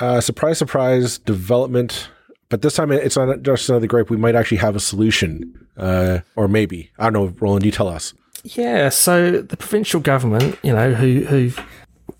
uh, 0.00 0.20
surprise, 0.20 0.58
surprise 0.58 1.18
development. 1.18 2.08
But 2.48 2.62
this 2.62 2.74
time 2.74 2.90
it's 2.90 3.16
not 3.16 3.42
just 3.42 3.68
another 3.68 3.86
grape. 3.86 4.10
We 4.10 4.16
might 4.16 4.34
actually 4.34 4.56
have 4.56 4.74
a 4.74 4.80
solution, 4.80 5.68
or 5.76 6.48
maybe 6.48 6.90
I 6.98 7.04
don't 7.04 7.12
know. 7.12 7.34
Roland, 7.38 7.64
you 7.64 7.70
tell 7.70 7.86
us. 7.86 8.12
Yeah. 8.42 8.88
So 8.88 9.40
the 9.40 9.56
provincial 9.56 10.00
government, 10.00 10.58
you 10.64 10.72
know, 10.72 10.94
who 10.94 11.20
who 11.26 11.52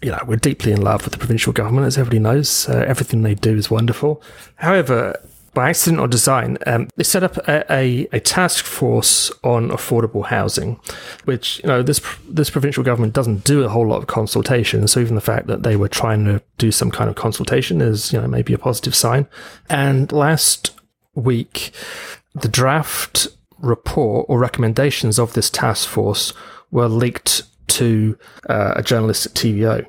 you 0.02 0.10
know, 0.10 0.22
we're 0.26 0.36
deeply 0.36 0.72
in 0.72 0.80
love 0.80 1.04
with 1.04 1.12
the 1.12 1.18
provincial 1.18 1.52
government, 1.52 1.86
as 1.86 1.98
everybody 1.98 2.18
knows. 2.18 2.68
Uh, 2.68 2.84
everything 2.86 3.22
they 3.22 3.34
do 3.34 3.56
is 3.56 3.70
wonderful. 3.70 4.22
However, 4.56 5.20
by 5.52 5.70
accident 5.70 6.00
or 6.00 6.06
design, 6.06 6.58
um, 6.66 6.88
they 6.96 7.02
set 7.02 7.24
up 7.24 7.36
a, 7.48 7.64
a, 7.72 8.08
a, 8.12 8.20
task 8.20 8.64
force 8.64 9.32
on 9.42 9.70
affordable 9.70 10.26
housing, 10.26 10.80
which 11.24 11.60
you 11.62 11.68
know 11.68 11.82
this 11.82 12.00
this 12.28 12.50
provincial 12.50 12.84
government 12.84 13.12
doesn't 13.12 13.44
do 13.44 13.64
a 13.64 13.68
whole 13.68 13.86
lot 13.86 13.98
of 13.98 14.06
consultation. 14.06 14.86
So 14.86 15.00
even 15.00 15.16
the 15.16 15.20
fact 15.20 15.48
that 15.48 15.64
they 15.64 15.76
were 15.76 15.88
trying 15.88 16.24
to 16.26 16.40
do 16.58 16.70
some 16.70 16.90
kind 16.90 17.10
of 17.10 17.16
consultation 17.16 17.80
is 17.80 18.12
you 18.12 18.20
know 18.20 18.28
maybe 18.28 18.52
a 18.52 18.58
positive 18.58 18.94
sign. 18.94 19.26
And 19.68 20.10
last 20.12 20.70
week, 21.14 21.72
the 22.34 22.48
draft 22.48 23.26
report 23.58 24.26
or 24.28 24.38
recommendations 24.38 25.18
of 25.18 25.34
this 25.34 25.50
task 25.50 25.88
force 25.88 26.32
were 26.70 26.88
leaked 26.88 27.42
to 27.70 28.18
uh, 28.48 28.74
a 28.76 28.82
journalist 28.82 29.26
at 29.26 29.32
TVO. 29.32 29.86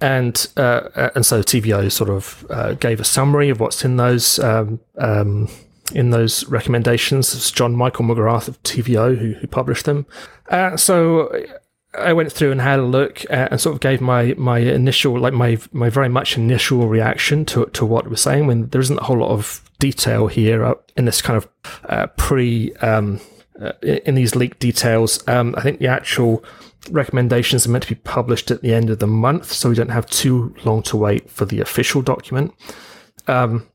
And 0.00 0.46
uh, 0.56 1.10
and 1.16 1.26
so 1.26 1.42
TVO 1.42 1.90
sort 1.90 2.10
of 2.10 2.46
uh, 2.50 2.74
gave 2.74 3.00
a 3.00 3.04
summary 3.04 3.50
of 3.50 3.58
what's 3.58 3.84
in 3.84 3.96
those 3.96 4.38
um, 4.38 4.78
um, 4.96 5.48
in 5.92 6.10
those 6.10 6.44
recommendations. 6.46 7.34
It's 7.34 7.50
John 7.50 7.74
Michael 7.74 8.04
McGrath 8.04 8.46
of 8.46 8.62
TVO 8.62 9.18
who, 9.18 9.32
who 9.32 9.46
published 9.48 9.86
them. 9.86 10.06
Uh, 10.48 10.76
so 10.76 11.44
I 11.94 12.12
went 12.12 12.32
through 12.32 12.52
and 12.52 12.60
had 12.60 12.78
a 12.78 12.84
look 12.84 13.24
uh, 13.30 13.48
and 13.50 13.60
sort 13.60 13.74
of 13.74 13.80
gave 13.80 14.00
my 14.00 14.34
my 14.36 14.58
initial, 14.58 15.18
like 15.18 15.32
my 15.32 15.58
my 15.72 15.88
very 15.88 16.08
much 16.08 16.36
initial 16.36 16.86
reaction 16.86 17.44
to 17.46 17.66
to 17.66 17.86
what 17.86 18.06
it 18.06 18.10
was 18.10 18.20
saying. 18.20 18.46
When 18.46 18.68
there 18.68 18.80
isn't 18.80 18.98
a 18.98 19.04
whole 19.04 19.18
lot 19.18 19.30
of 19.30 19.68
detail 19.78 20.26
here 20.26 20.64
uh, 20.64 20.74
in 20.96 21.06
this 21.06 21.22
kind 21.22 21.36
of 21.36 21.48
uh, 21.88 22.06
pre 22.16 22.72
um, 22.76 23.20
uh, 23.60 23.72
in 23.82 24.14
these 24.14 24.34
leaked 24.36 24.58
details. 24.58 25.26
Um, 25.26 25.54
I 25.56 25.62
think 25.62 25.78
the 25.78 25.88
actual 25.88 26.44
recommendations 26.90 27.66
are 27.66 27.70
meant 27.70 27.84
to 27.84 27.94
be 27.94 28.00
published 28.00 28.50
at 28.50 28.62
the 28.62 28.74
end 28.74 28.90
of 28.90 28.98
the 28.98 29.06
month, 29.06 29.52
so 29.52 29.68
we 29.68 29.74
don't 29.74 29.90
have 29.90 30.06
too 30.06 30.54
long 30.64 30.82
to 30.84 30.96
wait 30.96 31.30
for 31.30 31.44
the 31.44 31.60
official 31.60 32.02
document. 32.02 32.54
Um, 33.26 33.68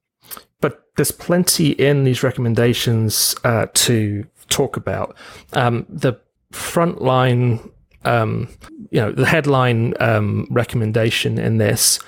but 0.62 0.84
there's 0.96 1.12
plenty 1.12 1.72
in 1.72 2.04
these 2.04 2.24
recommendations 2.24 3.36
uh, 3.44 3.68
to 3.74 4.26
talk 4.50 4.78
about. 4.78 5.16
Um, 5.54 5.86
the 5.90 6.14
frontline, 6.52 7.72
um, 8.06 8.48
you 8.92 9.02
know, 9.02 9.12
the 9.12 9.26
headline 9.26 9.94
um, 10.00 10.48
recommendation 10.50 11.38
in 11.38 11.58
this 11.58 12.00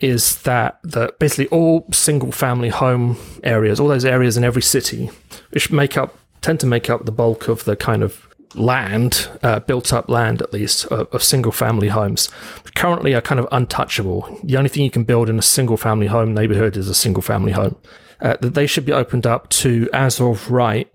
is 0.00 0.42
that 0.42 0.78
that 0.84 1.18
basically 1.18 1.48
all 1.48 1.86
single 1.90 2.30
family 2.30 2.68
home 2.68 3.16
areas, 3.42 3.80
all 3.80 3.88
those 3.88 4.04
areas 4.04 4.36
in 4.36 4.44
every 4.44 4.62
city, 4.62 5.10
which 5.50 5.70
make 5.70 5.96
up 5.96 6.18
tend 6.42 6.60
to 6.60 6.66
make 6.66 6.90
up 6.90 7.04
the 7.06 7.12
bulk 7.12 7.48
of 7.48 7.64
the 7.64 7.76
kind 7.76 8.02
of 8.02 8.28
land, 8.58 9.28
uh, 9.42 9.60
built 9.60 9.92
up 9.92 10.08
land 10.08 10.42
at 10.42 10.52
least, 10.52 10.86
of, 10.86 11.08
of 11.12 11.22
single 11.22 11.52
family 11.52 11.88
homes, 11.88 12.28
currently 12.74 13.14
are 13.14 13.20
kind 13.20 13.40
of 13.40 13.48
untouchable. 13.52 14.38
The 14.44 14.56
only 14.56 14.68
thing 14.68 14.84
you 14.84 14.90
can 14.90 15.04
build 15.04 15.28
in 15.28 15.38
a 15.38 15.42
single 15.42 15.76
family 15.76 16.06
home 16.06 16.34
neighborhood 16.34 16.76
is 16.76 16.88
a 16.88 16.94
single 16.94 17.22
family 17.22 17.52
home. 17.52 17.76
Uh, 18.20 18.36
that 18.40 18.54
they 18.54 18.66
should 18.66 18.86
be 18.86 18.92
opened 18.92 19.26
up 19.26 19.48
to, 19.50 19.88
as 19.92 20.20
of 20.20 20.50
right, 20.50 20.90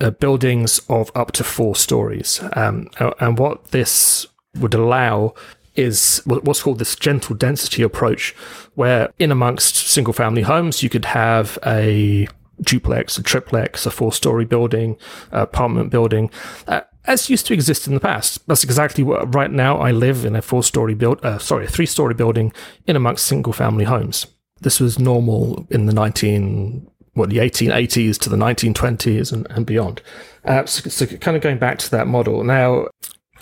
uh, 0.00 0.10
buildings 0.10 0.80
of 0.88 1.10
up 1.14 1.32
to 1.32 1.44
four 1.44 1.74
stories. 1.74 2.40
Um, 2.52 2.88
and 3.18 3.38
what 3.38 3.72
this 3.72 4.26
would 4.56 4.74
allow 4.74 5.34
is 5.74 6.22
what's 6.24 6.62
called 6.62 6.78
this 6.78 6.96
gentle 6.96 7.34
density 7.34 7.82
approach, 7.82 8.32
where 8.74 9.12
in 9.18 9.30
amongst 9.30 9.76
single 9.76 10.12
family 10.12 10.42
homes, 10.42 10.82
you 10.82 10.88
could 10.88 11.06
have 11.06 11.58
a 11.66 12.28
duplex, 12.60 13.18
a 13.18 13.22
triplex, 13.22 13.86
a 13.86 13.90
four 13.90 14.12
story 14.12 14.44
building, 14.44 14.96
apartment 15.32 15.90
building. 15.90 16.30
Uh, 16.66 16.82
as 17.06 17.30
used 17.30 17.46
to 17.46 17.54
exist 17.54 17.86
in 17.86 17.94
the 17.94 18.00
past. 18.00 18.46
That's 18.46 18.64
exactly 18.64 19.02
what 19.04 19.34
right 19.34 19.50
now 19.50 19.78
I 19.78 19.90
live 19.90 20.24
in 20.24 20.36
a 20.36 20.42
four 20.42 20.62
story 20.62 20.94
build, 20.94 21.24
uh, 21.24 21.38
sorry, 21.38 21.64
a 21.64 21.68
three 21.68 21.86
story 21.86 22.14
building 22.14 22.52
in 22.86 22.96
amongst 22.96 23.26
single 23.26 23.52
family 23.52 23.84
homes. 23.84 24.26
This 24.60 24.80
was 24.80 24.98
normal 24.98 25.66
in 25.70 25.86
the 25.86 25.92
19, 25.92 26.86
what, 27.14 27.30
the 27.30 27.38
1880s 27.38 28.18
to 28.18 28.28
the 28.28 28.36
1920s 28.36 29.32
and, 29.32 29.46
and 29.50 29.64
beyond. 29.64 30.02
Uh, 30.44 30.66
so, 30.66 30.88
so, 30.90 31.06
kind 31.16 31.36
of 31.36 31.42
going 31.42 31.58
back 31.58 31.78
to 31.78 31.90
that 31.90 32.06
model. 32.06 32.44
Now, 32.44 32.88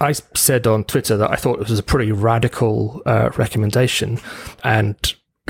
I 0.01 0.13
said 0.13 0.67
on 0.67 0.85
Twitter 0.85 1.17
that 1.17 1.31
I 1.31 1.37
thought 1.37 1.61
it 1.61 1.69
was 1.69 1.79
a 1.79 1.83
pretty 1.83 2.13
radical 2.13 3.03
uh, 3.05 3.31
recommendation 3.37 4.21
and 4.63 4.97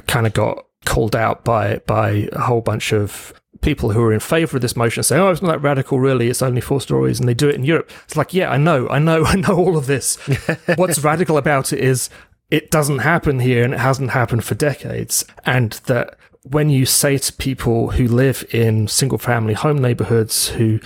kind 0.07 0.27
of 0.27 0.33
got 0.33 0.65
called 0.85 1.15
out 1.15 1.45
by 1.45 1.79
by 1.87 2.29
a 2.33 2.41
whole 2.41 2.61
bunch 2.61 2.93
of 2.93 3.35
people 3.61 3.91
who 3.91 4.03
are 4.03 4.13
in 4.13 4.21
favor 4.21 4.57
of 4.57 4.63
this 4.63 4.77
motion 4.77 5.03
say, 5.03 5.19
"Oh, 5.19 5.31
it's 5.31 5.43
not 5.43 5.51
that 5.53 5.63
radical, 5.63 6.01
really. 6.01 6.29
It's 6.29 6.43
only 6.43 6.61
four 6.61 6.81
stories," 6.81 7.19
and 7.19 7.29
they 7.29 7.35
do 7.35 7.49
it 7.49 7.55
in 7.55 7.65
Europe. 7.65 7.91
It's 8.05 8.17
like, 8.17 8.33
yeah, 8.35 8.51
I 8.51 8.57
know, 8.57 8.89
I 8.89 8.99
know, 8.99 9.25
I 9.27 9.37
know 9.37 9.57
all 9.57 9.77
of 9.77 9.87
this. 9.87 10.17
What's 10.77 10.99
radical 11.01 11.37
about 11.37 11.73
it 11.73 11.81
is 11.81 12.11
it 12.51 12.71
doesn't 12.71 13.01
happen 13.01 13.41
here, 13.41 13.65
and 13.65 13.75
it 13.75 13.81
hasn't 13.81 14.11
happened 14.11 14.45
for 14.45 14.55
decades, 14.55 15.25
and 15.45 15.73
that 15.87 16.17
when 16.43 16.71
you 16.71 16.87
say 16.87 17.19
to 17.19 17.33
people 17.35 17.91
who 17.91 18.07
live 18.07 18.45
in 18.53 18.89
single 18.89 19.19
family 19.19 19.55
home 19.55 19.79
neighborhoods 19.79 20.49
who 20.49 20.81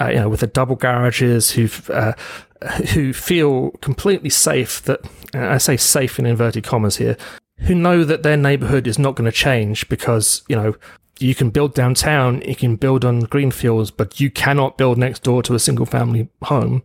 uh, 0.00 0.08
you 0.08 0.16
know 0.16 0.28
with 0.28 0.40
the 0.40 0.46
double 0.46 0.76
garages 0.76 1.52
who 1.52 1.68
uh, 1.92 2.12
who 2.92 3.12
feel 3.12 3.70
completely 3.82 4.30
safe 4.30 4.82
that 4.82 5.00
I 5.34 5.58
say 5.58 5.76
safe 5.76 6.18
in 6.18 6.26
inverted 6.26 6.64
commas 6.64 6.96
here 6.96 7.16
who 7.60 7.74
know 7.74 8.04
that 8.04 8.22
their 8.22 8.36
neighborhood 8.36 8.86
is 8.86 8.98
not 8.98 9.14
going 9.14 9.30
to 9.30 9.36
change 9.36 9.88
because 9.88 10.42
you 10.48 10.56
know 10.56 10.74
you 11.18 11.34
can 11.34 11.50
build 11.50 11.74
downtown, 11.74 12.42
you 12.42 12.56
can 12.56 12.76
build 12.76 13.04
on 13.04 13.20
greenfields, 13.20 13.90
but 13.90 14.20
you 14.20 14.30
cannot 14.30 14.76
build 14.76 14.98
next 14.98 15.22
door 15.22 15.42
to 15.42 15.54
a 15.54 15.58
single 15.58 15.86
family 15.86 16.28
home. 16.42 16.82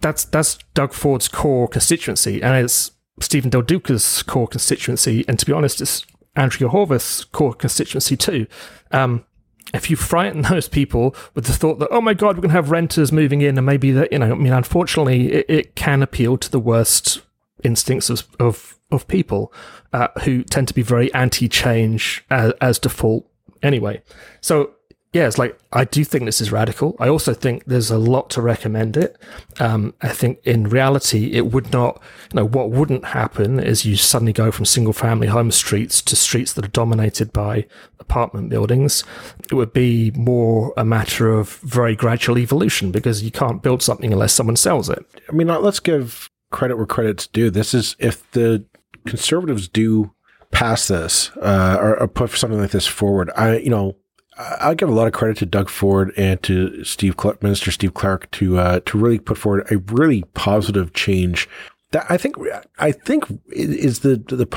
That's 0.00 0.24
that's 0.24 0.58
Doug 0.74 0.92
Ford's 0.92 1.28
core 1.28 1.68
constituency, 1.68 2.42
and 2.42 2.62
it's 2.62 2.92
Stephen 3.20 3.50
Del 3.50 3.62
Duca's 3.62 4.22
core 4.22 4.48
constituency, 4.48 5.24
and 5.28 5.38
to 5.38 5.46
be 5.46 5.52
honest, 5.52 5.80
it's 5.80 6.04
Andrea 6.36 6.68
Horwath's 6.68 7.24
core 7.24 7.54
constituency 7.54 8.16
too. 8.16 8.46
Um, 8.90 9.24
if 9.72 9.90
you 9.90 9.96
frighten 9.96 10.42
those 10.50 10.68
people 10.68 11.14
with 11.34 11.46
the 11.46 11.52
thought 11.52 11.78
that 11.78 11.88
oh 11.90 12.00
my 12.00 12.14
god 12.14 12.36
we're 12.36 12.42
going 12.42 12.50
to 12.50 12.54
have 12.54 12.70
renters 12.70 13.10
moving 13.10 13.40
in 13.40 13.58
and 13.58 13.66
maybe 13.66 13.90
that 13.90 14.12
you 14.12 14.18
know 14.18 14.30
i 14.30 14.34
mean 14.34 14.52
unfortunately 14.52 15.32
it, 15.32 15.46
it 15.48 15.74
can 15.74 16.02
appeal 16.02 16.36
to 16.38 16.50
the 16.50 16.60
worst 16.60 17.22
instincts 17.64 18.08
of 18.08 18.26
of, 18.38 18.78
of 18.92 19.08
people 19.08 19.52
uh, 19.92 20.08
who 20.22 20.42
tend 20.44 20.68
to 20.68 20.74
be 20.74 20.82
very 20.82 21.12
anti-change 21.14 22.24
as, 22.30 22.52
as 22.60 22.78
default 22.78 23.28
anyway. 23.64 24.02
So 24.40 24.74
yeah, 25.14 25.28
it's 25.28 25.38
like 25.38 25.56
I 25.72 25.84
do 25.84 26.04
think 26.04 26.24
this 26.24 26.40
is 26.40 26.50
radical. 26.50 26.96
I 26.98 27.08
also 27.08 27.34
think 27.34 27.64
there's 27.66 27.92
a 27.92 27.98
lot 27.98 28.30
to 28.30 28.42
recommend 28.42 28.96
it. 28.96 29.16
Um, 29.60 29.94
I 30.02 30.08
think 30.08 30.40
in 30.42 30.64
reality, 30.64 31.32
it 31.34 31.52
would 31.52 31.72
not. 31.72 32.02
You 32.32 32.38
know, 32.40 32.46
what 32.46 32.70
wouldn't 32.70 33.04
happen 33.04 33.60
is 33.60 33.86
you 33.86 33.96
suddenly 33.96 34.32
go 34.32 34.50
from 34.50 34.64
single-family 34.64 35.28
home 35.28 35.52
streets 35.52 36.02
to 36.02 36.16
streets 36.16 36.52
that 36.54 36.64
are 36.64 36.68
dominated 36.68 37.32
by 37.32 37.66
apartment 38.00 38.50
buildings. 38.50 39.04
It 39.38 39.54
would 39.54 39.72
be 39.72 40.10
more 40.16 40.74
a 40.76 40.84
matter 40.84 41.32
of 41.32 41.58
very 41.60 41.94
gradual 41.94 42.36
evolution 42.36 42.90
because 42.90 43.22
you 43.22 43.30
can't 43.30 43.62
build 43.62 43.82
something 43.82 44.12
unless 44.12 44.32
someone 44.32 44.56
sells 44.56 44.90
it. 44.90 45.06
I 45.28 45.32
mean, 45.32 45.46
let's 45.46 45.80
give 45.80 46.28
credit 46.50 46.76
where 46.76 46.86
credit's 46.86 47.28
due. 47.28 47.50
This 47.50 47.72
is 47.72 47.94
if 48.00 48.28
the 48.32 48.64
conservatives 49.06 49.68
do 49.68 50.12
pass 50.54 50.88
this 50.88 51.30
uh, 51.36 51.76
or, 51.80 52.00
or, 52.00 52.08
put 52.08 52.30
something 52.30 52.60
like 52.60 52.70
this 52.70 52.86
forward, 52.86 53.30
I 53.36 53.58
you 53.58 53.70
know 53.70 53.96
I 54.36 54.74
give 54.74 54.88
a 54.88 54.92
lot 54.92 55.06
of 55.06 55.12
credit 55.12 55.36
to 55.38 55.46
Doug 55.46 55.68
Ford 55.68 56.12
and 56.16 56.42
to 56.42 56.82
Steve 56.84 57.16
Clark, 57.16 57.42
Minister 57.42 57.70
Steve 57.70 57.94
Clark 57.94 58.30
to 58.32 58.58
uh, 58.58 58.80
to 58.86 58.98
really 58.98 59.18
put 59.18 59.38
forward 59.38 59.66
a 59.70 59.78
really 59.78 60.22
positive 60.34 60.92
change. 60.92 61.48
That 61.92 62.06
I 62.08 62.16
think 62.16 62.36
I 62.78 62.90
think 62.90 63.26
is 63.50 64.00
the 64.00 64.16
the 64.16 64.48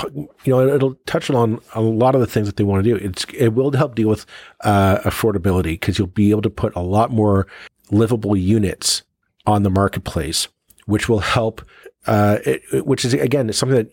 you 0.44 0.52
know 0.52 0.68
it'll 0.68 0.96
touch 1.06 1.30
on 1.30 1.60
a 1.76 1.82
lot 1.82 2.16
of 2.16 2.22
the 2.22 2.28
things 2.28 2.48
that 2.48 2.58
they 2.58 2.64
want 2.64 2.84
to 2.84 2.90
do. 2.90 2.96
It's 2.96 3.26
it 3.36 3.50
will 3.50 3.72
help 3.72 3.94
deal 3.94 4.10
with 4.10 4.26
uh, 4.62 4.98
affordability 5.00 5.74
because 5.74 6.00
you'll 6.00 6.08
be 6.08 6.32
able 6.32 6.42
to 6.44 6.50
put 6.50 6.76
a 6.76 6.82
lot 6.82 7.12
more 7.12 7.46
livable 7.92 8.36
units 8.36 9.04
on 9.46 9.62
the 9.62 9.70
marketplace, 9.70 10.48
which 10.86 11.08
will 11.08 11.20
help. 11.20 11.62
Uh, 12.08 12.40
it, 12.46 12.86
which 12.86 13.04
is 13.04 13.14
again 13.14 13.52
something 13.52 13.76
that 13.76 13.92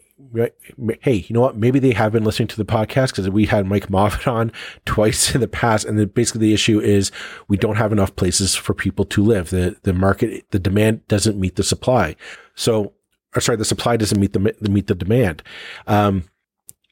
hey, 1.01 1.25
you 1.29 1.35
know 1.35 1.41
what? 1.41 1.57
Maybe 1.57 1.79
they 1.79 1.93
have 1.93 2.13
been 2.13 2.25
listening 2.25 2.49
to 2.49 2.57
the 2.57 2.65
podcast 2.65 3.11
because 3.11 3.29
we 3.31 3.47
had 3.47 3.67
Mike 3.67 3.89
Moffat 3.91 4.27
on 4.27 4.53
twice 4.85 5.35
in 5.35 5.41
the 5.41 5.49
past. 5.49 5.85
And 5.85 6.13
basically 6.13 6.41
the 6.41 6.55
issue 6.55 6.81
is 6.81 7.13
we 7.49 7.57
don't 7.57 7.77
have 7.77 7.93
enough 7.93 8.17
places 8.17 8.55
for 8.55 8.75
people 8.75 9.05
to 9.07 9.23
live. 9.23 9.51
The, 9.51 9.77
the 9.83 9.93
market, 9.93 10.45
the 10.51 10.59
demand 10.59 11.07
doesn't 11.09 11.39
meet 11.39 11.57
the 11.57 11.63
supply. 11.63 12.17
So, 12.55 12.93
or 13.35 13.41
sorry, 13.41 13.57
the 13.57 13.65
supply 13.65 13.97
doesn't 13.97 14.21
meet 14.21 14.33
the, 14.33 14.55
meet 14.69 14.87
the 14.87 14.95
demand. 14.95 15.43
Um, 15.87 16.25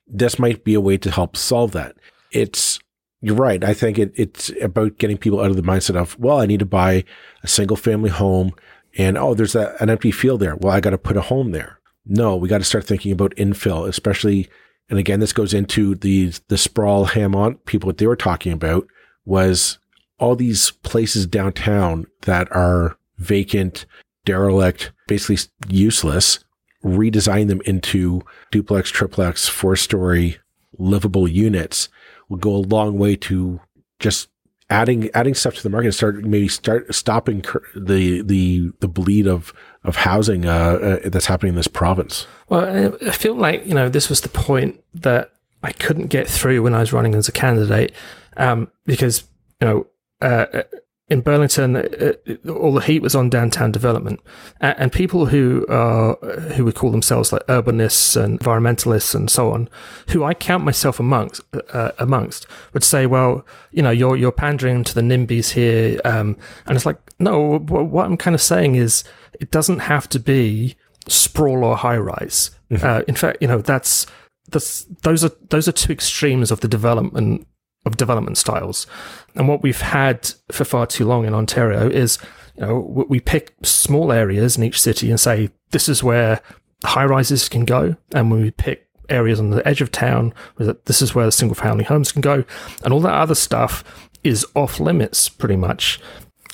this 0.07 0.39
might 0.39 0.65
be 0.65 0.75
a 0.75 0.81
way 0.81 0.97
to 0.99 1.11
help 1.11 1.37
solve 1.37 1.73
that. 1.73 1.97
It's, 2.31 2.79
you're 3.21 3.37
right. 3.37 3.63
I 3.63 3.75
think 3.75 3.99
it, 3.99 4.13
it's 4.17 4.51
about 4.61 4.99
getting 4.99 5.17
people 5.17 5.41
out 5.41 5.51
of 5.51 5.57
the 5.57 5.63
mindset 5.63 5.97
of, 5.97 6.19
well, 6.19 6.41
I 6.41 6.47
need 6.47 6.61
to 6.61 6.67
buy 6.67 7.05
a 7.43 7.49
single 7.49 7.77
family 7.77 8.11
home 8.11 8.53
and, 8.99 9.17
oh, 9.17 9.35
there's 9.35 9.55
a, 9.55 9.75
an 9.81 9.89
empty 9.89 10.11
field 10.11 10.41
there. 10.41 10.57
Well, 10.57 10.73
I 10.73 10.81
got 10.81 10.91
to 10.91 10.99
put 10.99 11.17
a 11.17 11.23
home 11.23 11.53
there 11.53 11.79
no, 12.05 12.37
we 12.37 12.49
got 12.49 12.59
to 12.59 12.65
start 12.65 12.85
thinking 12.85 13.13
about 13.13 13.35
infill, 13.37 13.89
especially. 13.89 14.49
And 14.89 14.99
again, 14.99 15.21
this 15.21 15.33
goes 15.33 15.55
into 15.55 15.95
the 15.95 16.33
the 16.49 16.59
Sprawl 16.59 17.07
HamOnt 17.07 17.65
people. 17.65 17.87
What 17.87 17.99
they 17.99 18.07
were 18.07 18.17
talking 18.17 18.53
about 18.53 18.87
was 19.25 19.79
all 20.19 20.37
these 20.37 20.73
places 20.83 21.27
downtown 21.27 22.07
that 22.23 22.51
are 22.53 22.97
vacant, 23.19 23.87
derelict, 24.25 24.93
basically 25.07 25.39
useless. 25.69 26.45
Redesign 26.85 27.47
them 27.47 27.61
into 27.65 28.23
duplex, 28.51 28.91
triplex, 28.91 29.49
four 29.49 29.77
story 29.77 30.39
livable 30.79 31.29
units 31.29 31.89
will 32.29 32.39
go 32.39 32.55
a 32.55 32.57
long 32.57 32.99
way 32.99 33.15
to 33.15 33.61
just 33.99 34.29
adding 34.71 35.11
adding 35.15 35.35
stuff 35.35 35.55
to 35.55 35.63
the 35.63 35.71
market 35.71 35.93
start 35.93 36.25
maybe 36.25 36.49
start 36.49 36.95
stopping 36.95 37.45
the 37.75 38.23
the 38.23 38.71
the 38.81 38.89
bleed 38.89 39.27
of 39.27 39.53
of 39.85 39.97
housing 39.97 40.47
uh, 40.47 41.01
uh, 41.05 41.09
that's 41.09 41.27
happening 41.27 41.51
in 41.51 41.57
this 41.57 41.69
province. 41.69 42.27
Well, 42.49 42.97
I 43.07 43.11
feel 43.11 43.35
like 43.35 43.67
you 43.67 43.75
know 43.75 43.89
this 43.89 44.09
was 44.09 44.21
the 44.21 44.29
point 44.29 44.83
that 44.95 45.33
I 45.63 45.73
couldn't 45.73 46.07
get 46.07 46.29
through 46.29 46.63
when 46.63 46.75
I 46.75 46.81
was 46.81 46.93
running 46.93 47.15
as 47.15 47.29
a 47.29 47.33
candidate 47.33 47.93
um, 48.37 48.71
because 48.87 49.25
you 49.61 49.67
know 49.67 49.87
uh, 50.21 50.63
in 51.13 51.21
Burlington, 51.21 51.77
uh, 51.77 52.13
all 52.51 52.73
the 52.73 52.81
heat 52.81 53.03
was 53.03 53.15
on 53.15 53.29
downtown 53.29 53.71
development, 53.71 54.21
and, 54.61 54.75
and 54.79 54.93
people 54.93 55.27
who 55.27 55.67
are 55.69 56.15
who 56.55 56.65
would 56.65 56.75
call 56.75 56.91
themselves 56.91 57.33
like 57.33 57.47
urbanists 57.47 58.17
and 58.17 58.41
environmentalists 58.41 59.15
and 59.15 59.31
so 59.31 59.53
on, 59.53 59.69
who 60.09 60.25
I 60.25 60.33
count 60.33 60.65
myself 60.65 60.99
amongst, 60.99 61.43
uh, 61.73 61.93
amongst, 61.99 62.47
would 62.73 62.83
say, 62.83 63.05
"Well, 63.07 63.45
you 63.73 63.83
know, 63.83 63.91
you're 63.91 64.17
you're 64.17 64.33
pandering 64.33 64.85
to 64.85 64.95
the 64.95 65.03
NIMBYs 65.03 65.51
here," 65.51 66.01
um, 66.05 66.39
and 66.67 66.77
it's 66.77 66.87
like, 66.87 66.99
no, 67.19 67.59
what 67.59 68.07
I'm 68.07 68.17
kind 68.17 68.35
of 68.35 68.41
saying 68.41 68.77
is, 68.77 69.05
it 69.39 69.51
doesn't 69.51 69.81
have 69.81 70.09
to 70.11 70.19
be 70.19 70.77
sprawl 71.09 71.63
or 71.65 71.77
high 71.77 71.99
rise. 71.99 72.51
Mm-hmm. 72.71 72.87
Uh, 72.87 73.03
in 73.07 73.15
fact, 73.15 73.39
you 73.43 73.49
know, 73.49 73.59
that's 73.59 74.07
that's 74.49 74.85
those 75.03 75.23
are 75.23 75.33
those 75.51 75.69
are 75.69 75.73
two 75.73 75.93
extremes 75.93 76.51
of 76.51 76.61
the 76.61 76.69
development 76.69 77.47
of 77.85 77.97
development 77.97 78.39
styles. 78.39 78.87
And 79.35 79.49
what 79.49 79.63
we've 79.63 79.81
had 79.81 80.31
for 80.51 80.65
far 80.65 80.87
too 80.87 81.07
long 81.07 81.25
in 81.25 81.35
Ontario 81.35 81.89
is, 81.89 82.19
you 82.57 82.67
know, 82.67 83.07
we 83.09 83.21
pick 83.21 83.55
small 83.63 84.13
areas 84.13 84.57
in 84.57 84.63
each 84.63 84.81
city 84.81 85.11
and 85.11 85.19
say, 85.19 85.51
this 85.71 85.89
is 85.89 86.03
where 86.03 86.41
high 86.85 87.05
rises 87.05 87.49
can 87.49 87.65
go. 87.65 87.97
And 88.13 88.31
we 88.31 88.51
pick 88.51 88.87
areas 89.09 89.41
on 89.41 89.51
the 89.51 89.67
edge 89.67 89.81
of 89.81 89.91
town, 89.91 90.33
this 90.57 91.03
is 91.03 91.15
where 91.15 91.27
the 91.27 91.33
single 91.33 91.55
family 91.55 91.85
homes 91.85 92.13
can 92.13 92.21
go. 92.23 92.45
And 92.85 92.93
all 92.93 93.01
that 93.01 93.15
other 93.15 93.35
stuff 93.35 94.09
is 94.23 94.47
off 94.55 94.81
limits 94.81 95.29
pretty 95.29 95.57
much. 95.57 96.01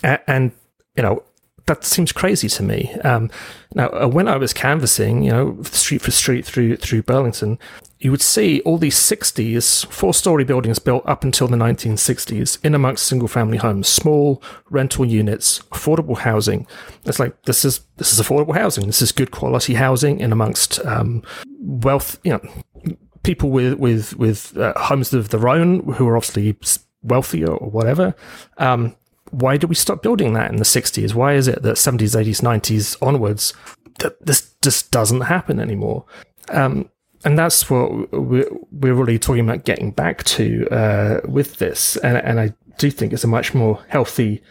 And, 0.03 0.53
you 0.97 1.03
know, 1.03 1.23
that 1.69 1.85
seems 1.85 2.13
crazy 2.13 2.49
to 2.49 2.63
me. 2.63 2.93
Um, 3.05 3.31
now, 3.75 3.89
uh, 3.91 4.09
when 4.09 4.27
I 4.27 4.37
was 4.37 4.53
canvassing, 4.53 5.23
you 5.23 5.31
know, 5.31 5.63
street 5.63 6.01
for 6.01 6.11
street 6.11 6.45
through 6.45 6.77
through 6.77 7.03
Burlington, 7.03 7.59
you 8.01 8.11
would 8.11 8.23
see 8.23 8.61
all 8.63 8.79
these 8.79 8.97
60s 8.97 9.87
four 9.87 10.15
story 10.15 10.45
buildings 10.45 10.79
built 10.79 11.07
up 11.07 11.25
until 11.25 11.47
the 11.47 11.57
1960s 11.57 12.59
in 12.65 12.75
amongst 12.75 13.07
single 13.07 13.29
family 13.29 13.59
homes, 13.59 13.87
small 13.87 14.43
rental 14.71 15.05
units, 15.05 15.61
affordable 15.71 16.17
housing. 16.17 16.67
It's 17.05 17.19
like 17.19 17.41
this 17.43 17.65
is 17.65 17.81
this 17.99 18.13
is 18.13 18.19
affordable 18.19 18.55
housing. 18.55 18.87
This 18.87 19.03
is 19.03 19.13
good 19.13 19.31
quality 19.31 19.75
housing 19.75 20.21
in 20.21 20.33
amongst 20.33 20.85
um, 20.87 21.23
wealth, 21.61 22.19
you 22.25 22.33
know, 22.33 22.97
people 23.23 23.51
with 23.51 23.75
with 23.75 24.17
with 24.17 24.57
uh, 24.57 24.73
homes 24.77 25.13
of 25.13 25.29
their 25.29 25.47
own 25.47 25.81
who 25.93 26.09
are 26.09 26.17
obviously 26.17 26.57
wealthier 27.03 27.51
or 27.51 27.71
whatever. 27.71 28.15
Um, 28.57 28.97
why 29.31 29.57
do 29.57 29.67
we 29.67 29.75
stop 29.75 30.03
building 30.03 30.33
that 30.35 30.51
in 30.51 30.57
the 30.57 30.65
60s? 30.65 31.15
Why 31.15 31.35
is 31.35 31.49
it 31.49 31.63
that 31.63 31.77
70s, 31.77 32.17
80s, 32.17 32.43
90s 32.43 32.97
onwards 33.01 33.53
that 33.99 34.25
this 34.25 34.55
just 34.63 34.91
doesn't 34.91 35.23
happen 35.23 35.61
anymore? 35.61 36.05
Um, 36.51 36.91
and 37.25 37.39
that's 37.39 37.69
what 37.69 38.13
we're, 38.13 38.49
really 38.71 39.19
talking 39.19 39.49
about 39.49 39.65
getting 39.65 39.91
back 39.91 40.25
to 40.25 40.69
uh, 40.71 41.21
with 41.27 41.57
this. 41.57 41.97
And, 41.99 42.19
and 42.19 42.41
I 42.41 42.55
do 42.79 42.91
think 42.91 43.13
it's 43.13 43.25
a 43.25 43.29
much 43.29 43.55
more 43.55 43.85
healthy. 43.89 44.43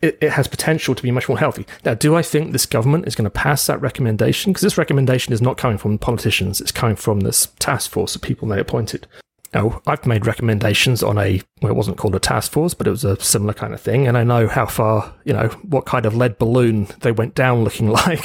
It, 0.00 0.16
it, 0.22 0.30
has 0.30 0.48
potential 0.48 0.94
to 0.94 1.02
be 1.02 1.10
much 1.10 1.28
more 1.28 1.38
healthy. 1.38 1.66
Now, 1.84 1.92
do 1.92 2.16
I 2.16 2.22
think 2.22 2.52
this 2.52 2.64
government 2.64 3.06
is 3.06 3.14
going 3.14 3.24
to 3.24 3.30
pass 3.30 3.66
that 3.66 3.80
recommendation? 3.82 4.50
Because 4.52 4.62
this 4.62 4.78
recommendation 4.78 5.34
is 5.34 5.42
not 5.42 5.58
coming 5.58 5.76
from 5.76 5.98
politicians; 5.98 6.62
it's 6.62 6.72
coming 6.72 6.96
from 6.96 7.20
this 7.20 7.48
task 7.58 7.90
force 7.90 8.16
of 8.16 8.22
people 8.22 8.48
they 8.48 8.58
appointed. 8.58 9.06
Now, 9.54 9.80
I've 9.86 10.04
made 10.06 10.26
recommendations 10.26 11.02
on 11.02 11.18
a 11.18 11.40
well, 11.62 11.72
it 11.72 11.76
wasn't 11.76 11.96
called 11.96 12.14
a 12.14 12.20
task 12.20 12.52
force, 12.52 12.74
but 12.74 12.86
it 12.86 12.90
was 12.90 13.04
a 13.04 13.18
similar 13.20 13.54
kind 13.54 13.72
of 13.72 13.80
thing, 13.80 14.06
and 14.06 14.18
I 14.18 14.24
know 14.24 14.48
how 14.48 14.66
far, 14.66 15.14
you 15.24 15.32
know, 15.32 15.48
what 15.62 15.86
kind 15.86 16.04
of 16.04 16.14
lead 16.14 16.38
balloon 16.38 16.88
they 17.00 17.12
went 17.12 17.34
down 17.34 17.64
looking 17.64 17.88
like. 17.92 18.24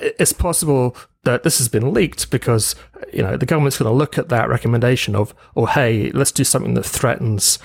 it's 0.00 0.32
possible 0.32 0.96
that 1.24 1.42
this 1.44 1.58
has 1.58 1.68
been 1.68 1.94
leaked 1.94 2.30
because 2.30 2.74
you 3.12 3.22
know 3.22 3.36
the 3.36 3.46
government's 3.46 3.78
going 3.78 3.90
to 3.90 3.96
look 3.96 4.18
at 4.18 4.28
that 4.28 4.48
recommendation 4.48 5.14
of, 5.14 5.34
oh 5.56 5.66
hey, 5.66 6.10
let's 6.10 6.32
do 6.32 6.44
something 6.44 6.74
that 6.74 6.84
threatens 6.84 7.58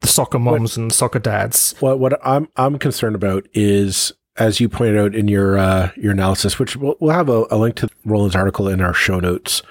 the 0.00 0.08
soccer 0.08 0.38
moms 0.38 0.76
what, 0.76 0.82
and 0.82 0.92
soccer 0.92 1.18
dads. 1.18 1.74
Well, 1.80 1.98
what 1.98 2.18
I'm 2.26 2.48
I'm 2.56 2.78
concerned 2.78 3.14
about 3.14 3.46
is, 3.52 4.12
as 4.36 4.60
you 4.60 4.68
pointed 4.68 4.98
out 4.98 5.14
in 5.14 5.28
your 5.28 5.58
uh, 5.58 5.90
your 5.96 6.12
analysis, 6.12 6.58
which 6.58 6.76
we'll, 6.76 6.96
we'll 7.00 7.14
have 7.14 7.28
a, 7.28 7.46
a, 7.50 7.56
link 7.56 7.76
to 7.76 7.88
Roland's 8.04 8.36
article 8.36 8.68
in 8.68 8.80
our 8.80 8.94
show 8.94 9.20
notes. 9.20 9.62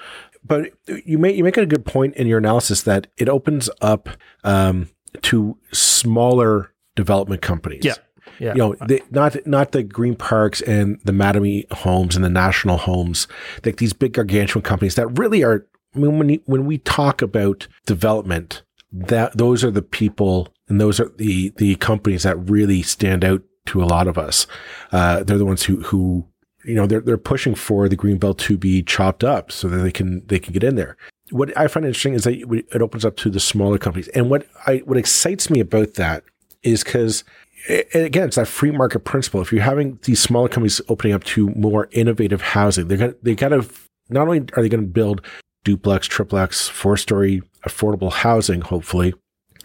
But 0.44 0.72
you 1.04 1.18
make 1.18 1.36
you 1.36 1.44
make 1.44 1.56
a 1.56 1.66
good 1.66 1.84
point 1.84 2.16
in 2.16 2.26
your 2.26 2.38
analysis 2.38 2.82
that 2.82 3.08
it 3.16 3.28
opens 3.28 3.68
up 3.80 4.08
um, 4.42 4.88
to 5.22 5.58
smaller 5.72 6.72
development 6.96 7.42
companies. 7.42 7.84
Yeah. 7.84 7.94
Yeah. 8.38 8.52
You 8.54 8.58
know, 8.58 8.74
they, 8.86 9.02
not 9.10 9.46
not 9.46 9.72
the 9.72 9.82
green 9.82 10.16
parks 10.16 10.62
and 10.62 10.98
the 11.04 11.12
Mattamy 11.12 11.70
homes 11.72 12.16
and 12.16 12.24
the 12.24 12.30
national 12.30 12.78
homes, 12.78 13.28
like 13.64 13.76
these 13.76 13.92
big 13.92 14.14
gargantuan 14.14 14.62
companies 14.62 14.94
that 14.94 15.18
really 15.18 15.42
are. 15.42 15.66
I 15.94 15.98
mean, 15.98 16.18
when 16.18 16.28
you, 16.28 16.40
when 16.46 16.66
we 16.66 16.78
talk 16.78 17.20
about 17.20 17.66
development, 17.84 18.62
that 18.92 19.36
those 19.36 19.62
are 19.64 19.70
the 19.70 19.82
people 19.82 20.48
and 20.68 20.80
those 20.80 21.00
are 21.00 21.10
the 21.16 21.50
the 21.56 21.76
companies 21.76 22.22
that 22.22 22.36
really 22.48 22.82
stand 22.82 23.24
out 23.24 23.42
to 23.66 23.82
a 23.82 23.84
lot 23.84 24.08
of 24.08 24.16
us. 24.16 24.46
Uh, 24.90 25.22
they're 25.22 25.38
the 25.38 25.44
ones 25.44 25.64
who 25.64 25.82
who 25.82 26.26
you 26.64 26.74
know 26.74 26.86
they're 26.86 27.00
they're 27.00 27.18
pushing 27.18 27.54
for 27.54 27.88
the 27.88 27.96
green 27.96 28.18
belt 28.18 28.38
to 28.38 28.56
be 28.56 28.82
chopped 28.82 29.24
up 29.24 29.50
so 29.52 29.68
that 29.68 29.78
they 29.78 29.92
can 29.92 30.26
they 30.26 30.38
can 30.38 30.52
get 30.52 30.64
in 30.64 30.76
there. 30.76 30.96
What 31.30 31.56
I 31.56 31.68
find 31.68 31.86
interesting 31.86 32.14
is 32.14 32.24
that 32.24 32.34
it 32.72 32.82
opens 32.82 33.04
up 33.04 33.16
to 33.18 33.30
the 33.30 33.40
smaller 33.40 33.78
companies, 33.78 34.08
and 34.08 34.30
what 34.30 34.46
I 34.66 34.78
what 34.78 34.98
excites 34.98 35.50
me 35.50 35.60
about 35.60 35.94
that 35.94 36.24
is 36.62 36.84
because 36.84 37.24
again, 37.68 38.28
it's 38.28 38.36
that 38.36 38.48
free 38.48 38.70
market 38.70 39.00
principle. 39.00 39.40
If 39.40 39.52
you're 39.52 39.62
having 39.62 39.98
these 40.02 40.20
smaller 40.20 40.48
companies 40.48 40.80
opening 40.88 41.12
up 41.12 41.24
to 41.24 41.50
more 41.50 41.88
innovative 41.92 42.40
housing, 42.40 42.88
they're 42.88 42.98
gonna 42.98 43.14
they 43.22 43.34
gotta 43.34 43.66
not 44.10 44.26
only 44.26 44.40
are 44.54 44.62
they 44.62 44.68
going 44.68 44.84
to 44.84 44.90
build 44.90 45.24
duplex, 45.64 46.06
triplex, 46.06 46.68
four 46.68 46.96
story 46.96 47.42
affordable 47.64 48.12
housing, 48.12 48.60
hopefully, 48.60 49.14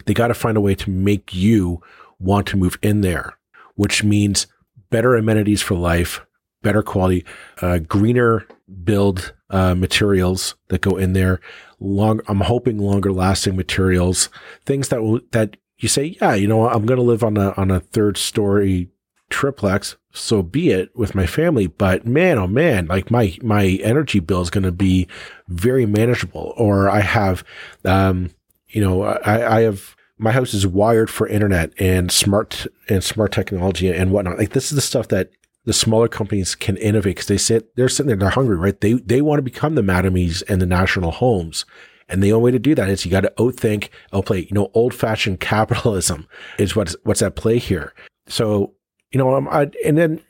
they 0.06 0.14
got 0.14 0.28
to 0.28 0.34
find 0.34 0.56
a 0.56 0.60
way 0.60 0.74
to 0.74 0.90
make 0.90 1.34
you 1.34 1.82
want 2.18 2.46
to 2.48 2.56
move 2.56 2.78
in 2.82 3.00
there, 3.00 3.36
which 3.74 4.04
means 4.04 4.46
better 4.90 5.16
amenities 5.16 5.62
for 5.62 5.74
life, 5.74 6.24
better 6.66 6.82
quality, 6.82 7.24
uh, 7.62 7.78
greener 7.78 8.44
build 8.82 9.32
uh, 9.50 9.72
materials 9.76 10.56
that 10.66 10.80
go 10.80 10.96
in 10.96 11.12
there. 11.12 11.40
Long, 11.78 12.20
I'm 12.26 12.40
hoping 12.40 12.78
longer 12.78 13.12
lasting 13.12 13.54
materials, 13.54 14.30
things 14.64 14.88
that 14.88 15.00
will 15.00 15.20
that 15.30 15.56
you 15.78 15.88
say, 15.88 16.16
yeah, 16.20 16.34
you 16.34 16.48
know, 16.48 16.68
I'm 16.68 16.84
going 16.84 16.98
to 16.98 17.04
live 17.04 17.22
on 17.22 17.36
a 17.36 17.52
on 17.52 17.70
a 17.70 17.78
third 17.78 18.16
story 18.16 18.90
triplex, 19.30 19.96
so 20.12 20.42
be 20.42 20.70
it 20.70 20.90
with 20.96 21.14
my 21.14 21.26
family. 21.26 21.68
But 21.68 22.04
man, 22.04 22.36
oh 22.36 22.48
man, 22.48 22.86
like 22.86 23.12
my 23.12 23.38
my 23.42 23.78
energy 23.84 24.18
bill 24.18 24.40
is 24.40 24.50
going 24.50 24.64
to 24.64 24.72
be 24.72 25.06
very 25.46 25.86
manageable. 25.86 26.52
Or 26.56 26.90
I 26.90 27.00
have, 27.00 27.44
um, 27.84 28.30
you 28.70 28.80
know, 28.80 29.04
I, 29.04 29.58
I 29.58 29.60
have 29.60 29.94
my 30.18 30.32
house 30.32 30.52
is 30.52 30.66
wired 30.66 31.10
for 31.10 31.28
internet 31.28 31.72
and 31.78 32.10
smart 32.10 32.66
and 32.88 33.04
smart 33.04 33.30
technology 33.30 33.88
and 33.88 34.10
whatnot. 34.10 34.38
Like 34.38 34.50
this 34.50 34.72
is 34.72 34.74
the 34.74 34.80
stuff 34.80 35.06
that 35.08 35.30
the 35.66 35.72
smaller 35.72 36.08
companies 36.08 36.54
can 36.54 36.76
innovate 36.78 37.16
because 37.16 37.26
they 37.26 37.36
sit 37.36 37.76
they're 37.76 37.88
sitting 37.88 38.08
there 38.08 38.16
they're 38.16 38.30
hungry 38.30 38.56
right 38.56 38.80
they 38.80 38.94
they 38.94 39.20
want 39.20 39.38
to 39.38 39.42
become 39.42 39.74
the 39.74 39.82
Mattamys 39.82 40.42
and 40.48 40.62
the 40.62 40.66
national 40.66 41.10
homes 41.10 41.64
and 42.08 42.22
the 42.22 42.32
only 42.32 42.44
way 42.44 42.50
to 42.52 42.58
do 42.58 42.74
that 42.74 42.88
is 42.88 43.04
you 43.04 43.10
got 43.10 43.22
to 43.22 43.32
outthink, 43.38 43.88
outplay, 44.12 44.42
you 44.42 44.52
know, 44.52 44.70
old 44.74 44.94
fashioned 44.94 45.40
capitalism 45.40 46.26
is 46.58 46.76
what's, 46.76 46.96
what's 47.02 47.22
at 47.22 47.36
play 47.36 47.58
here. 47.58 47.92
So, 48.28 48.74
you 49.10 49.18
know, 49.18 49.34
um, 49.34 49.48
I, 49.48 49.70
and 49.84 49.98
then 49.98 50.20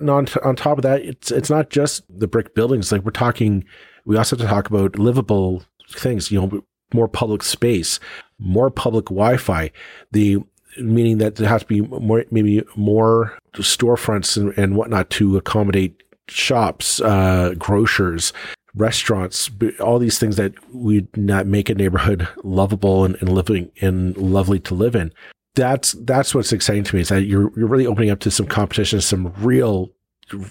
on, 0.00 0.26
on 0.44 0.56
top 0.56 0.78
of 0.78 0.82
that, 0.82 1.02
it's, 1.02 1.30
it's 1.30 1.50
not 1.50 1.70
just 1.70 2.02
the 2.08 2.28
brick 2.28 2.54
buildings. 2.54 2.92
Like 2.92 3.02
we're 3.02 3.12
talking, 3.12 3.64
we 4.04 4.16
also 4.16 4.36
have 4.36 4.46
to 4.46 4.52
talk 4.52 4.68
about 4.68 4.98
livable 4.98 5.62
things, 5.90 6.30
you 6.30 6.40
know, 6.40 6.62
more 6.92 7.08
public 7.08 7.42
space, 7.42 7.98
more 8.38 8.70
public 8.70 9.06
Wi-Fi, 9.06 9.70
the 10.10 10.38
meaning 10.78 11.18
that 11.18 11.36
there 11.36 11.48
has 11.48 11.62
to 11.62 11.66
be 11.66 11.80
more, 11.80 12.24
maybe 12.30 12.62
more 12.76 13.38
storefronts 13.54 14.36
and, 14.36 14.56
and 14.56 14.76
whatnot 14.76 15.10
to 15.10 15.36
accommodate 15.36 16.02
shops, 16.28 17.00
uh, 17.00 17.54
grocers, 17.58 18.32
restaurants, 18.74 19.50
all 19.80 19.98
these 19.98 20.18
things 20.18 20.36
that 20.36 20.52
would 20.74 21.14
not 21.16 21.46
make 21.46 21.68
a 21.68 21.74
neighborhood 21.74 22.26
lovable 22.42 23.04
and, 23.04 23.16
and 23.16 23.28
living 23.28 23.70
and 23.80 24.16
lovely 24.16 24.58
to 24.60 24.74
live 24.74 24.94
in. 24.94 25.12
That's 25.54 25.92
that's 25.92 26.34
what's 26.34 26.52
exciting 26.52 26.84
to 26.84 26.94
me 26.94 27.02
is 27.02 27.10
that 27.10 27.24
you're 27.24 27.52
you're 27.56 27.68
really 27.68 27.86
opening 27.86 28.08
up 28.08 28.20
to 28.20 28.30
some 28.30 28.46
competition, 28.46 29.02
some 29.02 29.34
real 29.38 29.90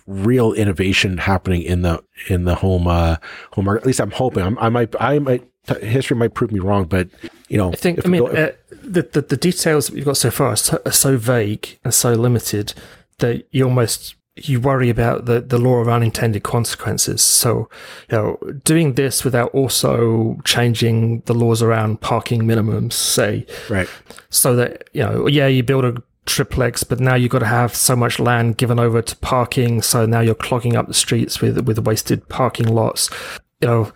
real 0.06 0.54
innovation 0.54 1.18
happening 1.18 1.64
in 1.64 1.82
the 1.82 2.04
in 2.28 2.44
the 2.44 2.54
home 2.54 2.86
uh, 2.88 3.16
home 3.54 3.66
market. 3.66 3.82
At 3.82 3.88
least 3.88 4.00
I'm 4.00 4.12
hoping. 4.12 4.44
I'm, 4.44 4.60
I 4.60 4.70
might 4.70 4.94
I 5.02 5.18
might 5.18 5.51
history 5.82 6.18
might 6.18 6.34
prove 6.34 6.52
me 6.52 6.60
wrong, 6.60 6.86
but 6.86 7.08
you 7.50 7.58
know, 7.58 7.72
I 7.72 7.76
think 7.76 8.06
I 8.06 8.10
mean 8.10 8.26
go, 8.26 8.32
uh, 8.32 8.52
the, 8.84 9.04
the, 9.04 9.22
the 9.22 9.38
details 9.38 9.88
that 9.88 9.96
we've 9.96 10.06
got 10.06 10.18
so 10.18 10.32
far 10.32 10.48
are 10.48 10.56
so, 10.56 10.82
are 10.86 10.92
so 10.92 11.18
vague 11.18 11.80
and 11.84 11.94
so 11.94 12.14
limited 12.14 12.74
that 13.20 13.48
you 13.52 13.66
almost 13.66 14.16
you 14.36 14.60
worry 14.60 14.90
about 14.90 15.26
the, 15.26 15.42
the 15.42 15.58
law 15.58 15.76
of 15.76 15.90
unintended 15.90 16.42
consequences. 16.42 17.22
So, 17.22 17.70
you 18.10 18.18
know, 18.18 18.38
doing 18.64 18.94
this 18.94 19.24
without 19.24 19.52
also 19.52 20.40
changing 20.46 21.22
the 21.22 21.34
laws 21.34 21.62
around 21.62 22.02
parking 22.02 22.44
minimums, 22.44 22.94
say, 22.94 23.46
right, 23.70 23.90
so 24.30 24.56
that 24.56 24.90
you 24.94 25.04
know, 25.04 25.28
yeah, 25.28 25.48
you 25.48 25.64
build 25.64 25.86
a 25.86 26.02
triplex, 26.26 26.84
but 26.84 27.00
now 27.00 27.16
you've 27.16 27.32
got 27.32 27.40
to 27.40 27.48
have 27.48 27.76
so 27.76 27.96
much 27.96 28.20
land 28.20 28.58
given 28.58 28.80
over 28.80 29.02
to 29.02 29.16
parking, 29.18 29.82
so 29.82 30.06
now 30.06 30.22
you're 30.22 30.36
clogging 30.36 30.76
up 30.76 30.88
the 30.88 30.94
streets 30.94 31.42
with 31.42 31.60
with 31.68 31.80
wasted 31.80 32.28
parking 32.30 32.68
lots. 32.68 33.10
You 33.62 33.68
know, 33.68 33.94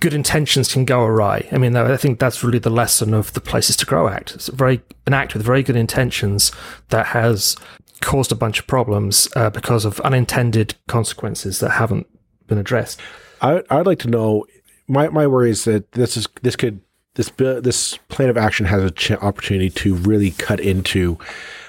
good 0.00 0.14
intentions 0.14 0.72
can 0.72 0.84
go 0.84 1.02
awry. 1.02 1.48
I 1.52 1.58
mean, 1.58 1.76
I 1.76 1.96
think 1.96 2.18
that's 2.18 2.42
really 2.42 2.58
the 2.58 2.70
lesson 2.70 3.14
of 3.14 3.32
the 3.32 3.40
Places 3.40 3.76
to 3.78 3.86
Grow 3.86 4.08
Act. 4.08 4.34
It's 4.34 4.48
very 4.48 4.82
an 5.06 5.14
act 5.14 5.34
with 5.34 5.42
very 5.42 5.62
good 5.62 5.76
intentions 5.76 6.52
that 6.88 7.06
has 7.06 7.56
caused 8.00 8.32
a 8.32 8.36
bunch 8.36 8.58
of 8.58 8.66
problems 8.66 9.28
uh, 9.36 9.50
because 9.50 9.84
of 9.84 10.00
unintended 10.00 10.74
consequences 10.88 11.60
that 11.60 11.70
haven't 11.70 12.06
been 12.46 12.58
addressed. 12.58 13.00
I, 13.40 13.62
I'd 13.70 13.86
like 13.86 13.98
to 14.00 14.08
know. 14.08 14.46
My 14.88 15.08
my 15.08 15.26
worry 15.26 15.50
is 15.50 15.64
that 15.64 15.92
this 15.92 16.16
is 16.16 16.26
this 16.42 16.56
could 16.56 16.80
this 17.14 17.30
this 17.36 17.98
plan 18.08 18.28
of 18.28 18.36
action 18.36 18.66
has 18.66 18.82
an 18.82 18.94
ch- 18.94 19.12
opportunity 19.12 19.70
to 19.70 19.94
really 19.94 20.32
cut 20.32 20.60
into. 20.60 21.18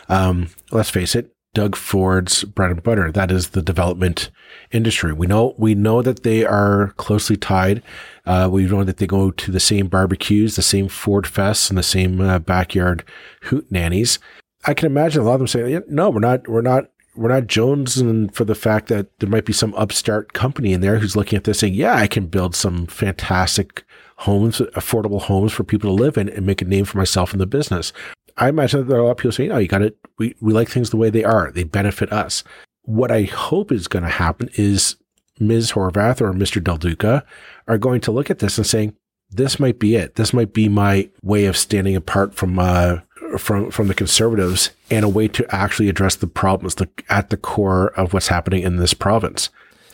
Um, 0.10 0.50
let's 0.72 0.90
face 0.90 1.16
it, 1.16 1.33
Doug 1.54 1.76
Ford's 1.76 2.44
bread 2.44 2.72
and 2.72 2.82
butter. 2.82 3.12
That 3.12 3.32
is 3.32 3.50
the 3.50 3.62
development 3.62 4.32
industry. 4.72 5.14
We 5.14 5.28
know 5.28 5.54
we 5.58 5.76
know 5.76 6.02
that 6.02 6.24
they 6.24 6.44
are 6.46 6.94
closely 6.98 7.38
tied. 7.38 7.84
Uh, 8.26 8.50
we 8.52 8.66
know 8.66 8.84
that 8.84 8.98
they 8.98 9.06
go 9.06 9.30
to 9.32 9.52
the 9.52 9.60
same 9.60 9.88
barbecues, 9.88 10.56
the 10.56 10.64
same 10.64 10.88
Ford 10.88 11.26
fests, 11.26 11.70
and 11.70 11.78
the 11.78 11.84
same 11.84 12.20
uh, 12.22 12.40
backyard 12.40 13.04
hoot 13.44 13.72
nannies. 13.72 14.18
I 14.66 14.74
can 14.74 14.88
imagine 14.88 15.22
a 15.22 15.26
lot 15.26 15.34
of 15.34 15.40
them 15.40 15.48
saying, 15.48 15.84
"No, 15.88 16.10
we're 16.10 16.20
not. 16.20 16.48
We're 16.48 16.62
not. 16.62 16.86
We're 17.16 17.30
not 17.30 17.48
Jones." 17.48 17.98
And 17.98 18.34
for 18.34 18.46
the 18.46 18.56
fact 18.56 18.88
that 18.88 19.20
there 19.20 19.30
might 19.30 19.46
be 19.46 19.54
some 19.54 19.76
upstart 19.76 20.34
company 20.34 20.74
in 20.74 20.82
there 20.82 20.98
who's 20.98 21.16
looking 21.16 21.38
at 21.38 21.44
this 21.44 21.60
saying, 21.60 21.76
"Yeah, 21.76 21.96
I 21.96 22.08
can 22.08 22.28
build 22.28 22.56
some 22.56 22.88
fantastic 22.88 23.84
homes, 24.18 24.60
affordable 24.76 25.22
homes 25.22 25.52
for 25.52 25.64
people 25.64 25.96
to 25.96 26.04
live 26.04 26.18
in, 26.18 26.30
and 26.30 26.48
make 26.48 26.64
a 26.64 26.66
name 26.66 26.86
for 26.86 26.98
myself 26.98 27.32
in 27.32 27.40
the 27.40 27.46
business." 27.46 27.94
I 28.38 28.50
imagine 28.50 28.82
that 28.82 28.86
there 28.88 28.98
are 28.98 29.02
a 29.02 29.06
lot 29.06 29.12
of 29.12 29.18
people 29.18 29.32
saying, 29.32 29.52
"Oh, 29.52 29.58
you 29.58 29.68
got 29.68 29.82
it. 29.82 29.98
We 30.18 30.36
we 30.42 30.54
like 30.54 30.70
things 30.70 30.90
the 30.90 30.98
way 30.98 31.10
they 31.10 31.24
are. 31.24 31.52
They 31.52 31.64
benefit 31.64 32.12
us." 32.12 32.44
What 32.84 33.12
I 33.12 33.24
hope 33.24 33.72
is 33.72 33.88
going 33.88 34.04
to 34.04 34.10
happen 34.10 34.50
is 34.56 34.98
Ms. 35.40 35.72
Horwath 35.72 36.22
or 36.22 36.34
Mr. 36.34 36.64
Del 36.64 36.78
Duca 36.78 37.24
are 37.68 37.78
going 37.78 38.02
to 38.02 38.12
look 38.12 38.30
at 38.30 38.40
this 38.40 38.58
and 38.58 38.68
saying, 38.68 38.96
"This 39.30 39.60
might 39.60 39.80
be 39.80 39.96
it. 39.96 40.16
This 40.16 40.34
might 40.34 40.54
be 40.54 40.68
my 40.70 41.10
way 41.22 41.46
of 41.46 41.58
standing 41.58 41.96
apart 41.96 42.34
from 42.34 42.60
uh, 42.60 42.98
from 43.38 43.72
from 43.72 43.88
the 43.88 43.94
conservatives 43.94 44.72
and 44.90 45.06
a 45.06 45.10
way 45.10 45.28
to 45.30 45.56
actually 45.56 45.90
address 45.90 46.16
the 46.16 46.28
problems 46.28 46.76
at 47.10 47.30
the 47.30 47.38
core 47.38 47.88
of 47.98 48.14
what's 48.14 48.28
happening 48.28 48.64
in 48.64 48.78
this 48.78 48.94
province." 48.94 49.50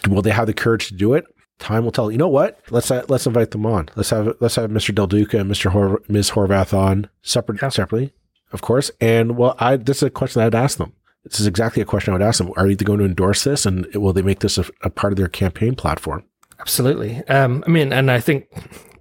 Will 0.07 0.21
they 0.21 0.31
have 0.31 0.47
the 0.47 0.53
courage 0.53 0.87
to 0.87 0.93
do 0.93 1.13
it? 1.13 1.25
Time 1.59 1.83
will 1.83 1.91
tell. 1.91 2.09
You 2.09 2.17
know 2.17 2.29
what? 2.29 2.61
Let's 2.69 2.89
uh, 2.89 3.03
let's 3.09 3.27
invite 3.27 3.51
them 3.51 3.65
on. 3.65 3.89
Let's 3.95 4.11
have 4.11 4.33
let's 4.39 4.55
have 4.55 4.69
Mr. 4.69 4.95
Del 4.95 5.07
Duca 5.07 5.39
and 5.39 5.51
Mr. 5.51 5.71
Hor- 5.71 6.01
Ms. 6.07 6.31
Horwath 6.31 6.73
on 6.73 7.09
separate 7.21 7.61
yeah. 7.61 7.67
separately, 7.67 8.13
of 8.51 8.61
course. 8.61 8.91
And 8.99 9.37
well, 9.37 9.55
I 9.59 9.77
this 9.77 9.97
is 9.97 10.03
a 10.03 10.09
question 10.09 10.41
I'd 10.41 10.55
ask 10.55 10.77
them. 10.77 10.93
This 11.23 11.39
is 11.39 11.47
exactly 11.47 11.81
a 11.81 11.85
question 11.85 12.13
I 12.13 12.17
would 12.17 12.25
ask 12.25 12.37
them. 12.37 12.53
Are 12.55 12.67
they 12.67 12.75
going 12.75 12.99
to 12.99 13.05
endorse 13.05 13.43
this, 13.43 13.65
and 13.65 13.85
will 13.95 14.13
they 14.13 14.21
make 14.21 14.39
this 14.39 14.57
a, 14.57 14.65
a 14.83 14.89
part 14.89 15.13
of 15.13 15.17
their 15.17 15.27
campaign 15.27 15.75
platform? 15.75 16.23
Absolutely. 16.59 17.25
Um, 17.27 17.63
I 17.67 17.69
mean, 17.69 17.93
and 17.93 18.09
I 18.09 18.19
think 18.19 18.47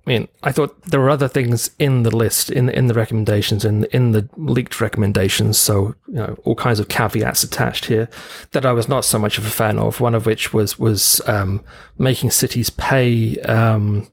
I 0.09 0.11
mean, 0.11 0.29
I 0.43 0.53
thought 0.53 0.81
there 0.85 1.01
were 1.01 1.11
other 1.11 1.29
things 1.29 1.71
in 1.79 2.03
the 2.03 2.17
list, 2.17 2.49
in 2.49 2.71
in 2.71 2.87
the 2.87 2.95
recommendations, 2.95 3.63
in, 3.63 3.85
in 3.93 4.13
the 4.13 4.27
leaked 4.39 4.81
recommendations. 4.81 5.59
So 5.59 5.97
you 6.07 6.15
know, 6.15 6.39
all 6.45 6.55
kinds 6.55 6.81
of 6.81 6.89
caveats 6.89 7.45
attached 7.45 7.85
here 7.85 8.09
that 8.53 8.65
I 8.65 8.73
was 8.73 8.89
not 8.89 9.05
so 9.05 9.19
much 9.19 9.37
of 9.37 9.45
a 9.45 9.51
fan 9.51 9.79
of. 9.79 10.01
One 10.01 10.15
of 10.15 10.25
which 10.25 10.55
was 10.55 10.79
was 10.79 11.21
um, 11.27 11.63
making 11.99 12.31
cities 12.31 12.71
pay 12.71 13.39
um, 13.41 14.11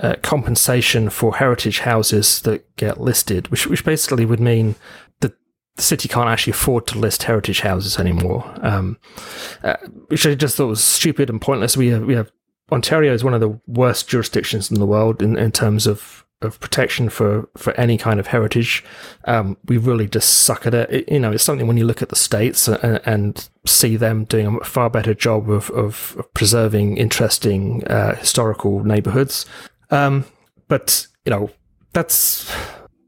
uh, 0.00 0.16
compensation 0.22 1.10
for 1.10 1.36
heritage 1.36 1.80
houses 1.80 2.42
that 2.42 2.76
get 2.76 3.00
listed, 3.00 3.48
which 3.48 3.66
which 3.66 3.84
basically 3.84 4.24
would 4.24 4.40
mean 4.40 4.74
that 5.20 5.32
the 5.76 5.82
city 5.82 6.08
can't 6.08 6.28
actually 6.28 6.52
afford 6.52 6.86
to 6.86 6.98
list 6.98 7.24
heritage 7.24 7.60
houses 7.60 7.98
anymore. 7.98 8.52
Um, 8.62 8.98
uh, 9.62 9.76
which 10.08 10.26
I 10.26 10.34
just 10.34 10.56
thought 10.56 10.66
was 10.66 10.84
stupid 10.84 11.30
and 11.30 11.40
pointless. 11.40 11.76
We 11.76 11.88
have 11.88 12.04
we 12.04 12.14
have 12.14 12.30
Ontario 12.70 13.14
is 13.14 13.24
one 13.24 13.34
of 13.34 13.40
the 13.40 13.58
worst 13.66 14.08
jurisdictions 14.08 14.70
in 14.70 14.78
the 14.78 14.86
world 14.86 15.22
in, 15.22 15.38
in 15.38 15.52
terms 15.52 15.86
of, 15.86 16.26
of 16.42 16.60
protection 16.60 17.08
for, 17.08 17.48
for 17.56 17.72
any 17.74 17.96
kind 17.96 18.20
of 18.20 18.26
heritage. 18.26 18.84
Um, 19.24 19.56
we 19.64 19.78
really 19.78 20.06
just 20.06 20.40
suck 20.40 20.66
at 20.66 20.74
it. 20.74 20.90
it. 20.90 21.12
You 21.12 21.18
know, 21.18 21.32
it's 21.32 21.42
something 21.42 21.66
when 21.66 21.78
you 21.78 21.86
look 21.86 22.02
at 22.02 22.10
the 22.10 22.16
states 22.16 22.68
and, 22.68 23.00
and 23.06 23.48
see 23.66 23.96
them 23.96 24.24
doing 24.24 24.58
a 24.60 24.64
far 24.64 24.90
better 24.90 25.14
job 25.14 25.50
of, 25.50 25.70
of, 25.70 26.20
preserving 26.34 26.98
interesting 26.98 27.86
uh, 27.86 28.16
historical 28.16 28.84
neighborhoods. 28.84 29.46
Um, 29.90 30.24
but 30.68 31.06
you 31.24 31.30
know, 31.30 31.50
that's 31.92 32.52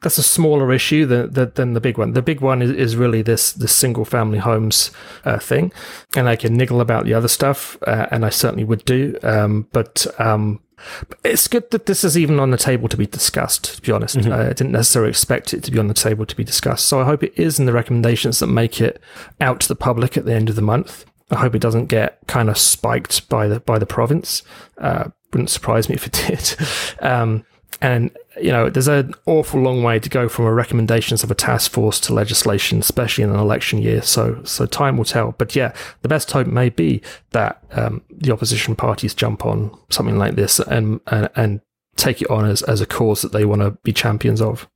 that's 0.03 0.19
a 0.19 0.23
smaller 0.23 0.73
issue 0.73 1.05
than, 1.05 1.53
than 1.55 1.75
the 1.75 1.81
big 1.81 1.99
one. 1.99 2.13
The 2.13 2.23
big 2.23 2.41
one 2.41 2.63
is, 2.63 2.71
is 2.71 2.97
really 2.97 3.23
this 3.23 3.53
this 3.53 3.75
single 3.75 4.05
family 4.05 4.39
homes 4.39 4.91
uh, 5.25 5.39
thing, 5.39 5.73
and 6.17 6.29
I 6.29 6.37
can 6.37 6.55
niggle 6.55 6.81
about 6.81 7.05
the 7.05 7.15
other 7.15 7.29
stuff, 7.29 7.77
uh, 7.87 8.07
and 8.11 8.25
I 8.25 8.31
certainly 8.31 8.65
would 8.65 8.85
do. 8.85 9.19
Um, 9.23 9.69
but 9.73 10.07
um, 10.19 10.61
it's 11.25 11.49
good 11.49 11.71
that 11.71 11.87
this 11.87 12.05
is 12.05 12.17
even 12.17 12.41
on 12.41 12.51
the 12.51 12.57
table 12.57 12.89
to 12.89 12.97
be 12.97 13.07
discussed. 13.07 13.77
To 13.77 13.83
be 13.83 13.93
honest, 13.93 14.17
mm-hmm. 14.17 14.33
I 14.33 14.49
didn't 14.49 14.73
necessarily 14.73 15.11
expect 15.11 15.53
it 15.53 15.63
to 15.65 15.71
be 15.71 15.79
on 15.79 15.89
the 15.89 15.95
table 15.95 16.25
to 16.25 16.37
be 16.37 16.45
discussed. 16.45 16.87
So 16.87 17.01
I 17.01 17.05
hope 17.05 17.23
it 17.23 17.39
is 17.39 17.59
in 17.59 17.67
the 17.67 17.73
recommendations 17.73 18.39
that 18.39 18.47
make 18.47 18.81
it 18.81 19.01
out 19.41 19.61
to 19.61 19.69
the 19.69 19.77
public 19.77 20.17
at 20.17 20.25
the 20.25 20.35
end 20.35 20.49
of 20.49 20.57
the 20.57 20.63
month. 20.63 21.05
I 21.31 21.37
hope 21.37 21.55
it 21.55 21.61
doesn't 21.61 21.87
get 21.87 22.19
kind 22.27 22.49
of 22.49 22.59
spiked 22.59 23.29
by 23.29 23.47
the 23.49 23.61
by 23.61 23.79
the 23.79 23.87
province. 23.87 24.43
Uh, 24.79 25.11
wouldn't 25.33 25.51
surprise 25.51 25.89
me 25.89 25.95
if 25.95 26.07
it 26.07 26.13
did. 26.27 27.05
Um, 27.05 27.45
and, 27.83 28.11
you 28.41 28.51
know, 28.51 28.69
there's 28.69 28.89
an 28.89 29.15
awful 29.27 29.61
long 29.61 29.83
way 29.83 29.99
to 29.99 30.09
go 30.09 30.29
from 30.29 30.45
a 30.45 30.53
recommendations 30.53 31.23
of 31.25 31.31
a 31.31 31.35
task 31.35 31.73
force 31.73 31.99
to 32.01 32.13
legislation, 32.13 32.81
especially 32.81 33.25
in 33.25 33.31
an 33.31 33.39
election 33.39 33.81
year. 33.81 34.03
So, 34.03 34.43
so 34.45 34.67
time 34.67 34.97
will 34.99 35.05
tell. 35.05 35.33
But 35.33 35.57
yeah, 35.57 35.73
the 36.03 36.09
best 36.09 36.31
hope 36.31 36.47
may 36.47 36.69
be 36.69 37.01
that 37.31 37.63
um, 37.73 38.03
the 38.11 38.33
opposition 38.33 38.77
parties 38.77 39.15
jump 39.15 39.47
on 39.47 39.77
something 39.89 40.19
like 40.19 40.35
this 40.35 40.59
and, 40.61 41.01
and, 41.07 41.31
and 41.37 41.61
take 41.97 42.21
it 42.21 42.31
on 42.31 42.45
as, 42.45 42.63
as 42.63 42.81
a 42.81 42.87
cause 42.87 43.23
that 43.23 43.33
they 43.33 43.45
want 43.45 43.63
to 43.63 43.71
be 43.83 43.93
champions 43.93 44.43
of. 44.43 44.69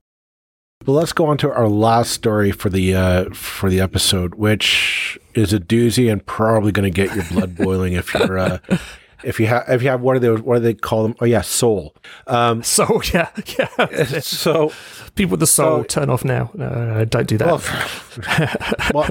Well, 0.86 0.96
let's 0.96 1.12
go 1.12 1.26
on 1.26 1.38
to 1.38 1.50
our 1.50 1.68
last 1.68 2.12
story 2.12 2.52
for 2.52 2.68
the 2.68 2.94
uh, 2.94 3.30
for 3.32 3.70
the 3.70 3.80
episode, 3.80 4.34
which 4.34 5.18
is 5.34 5.54
a 5.54 5.58
doozy 5.58 6.12
and 6.12 6.24
probably 6.26 6.72
going 6.72 6.84
to 6.84 6.90
get 6.90 7.14
your 7.14 7.24
blood 7.24 7.56
boiling 7.56 7.94
if 7.94 8.12
you're 8.12 8.38
uh, 8.38 8.58
if 9.22 9.38
you 9.38 9.46
have 9.46 9.64
if 9.68 9.82
you 9.82 9.88
have 9.88 10.00
what 10.00 10.16
are 10.16 10.18
they 10.18 10.30
what 10.30 10.56
do 10.56 10.60
they 10.60 10.74
call 10.74 11.02
them? 11.02 11.14
Oh 11.20 11.24
yeah, 11.24 11.42
soul. 11.42 11.94
Um, 12.26 12.62
soul, 12.64 13.02
yeah, 13.12 13.30
yeah. 13.58 14.20
So 14.20 14.72
people 15.14 15.32
with 15.32 15.40
the 15.40 15.46
soul 15.46 15.80
so, 15.80 15.84
turn 15.84 16.10
off 16.10 16.24
now. 16.24 16.50
Uh, 16.58 17.04
don't 17.04 17.28
do 17.28 17.38
that. 17.38 17.46
Well, 18.92 19.10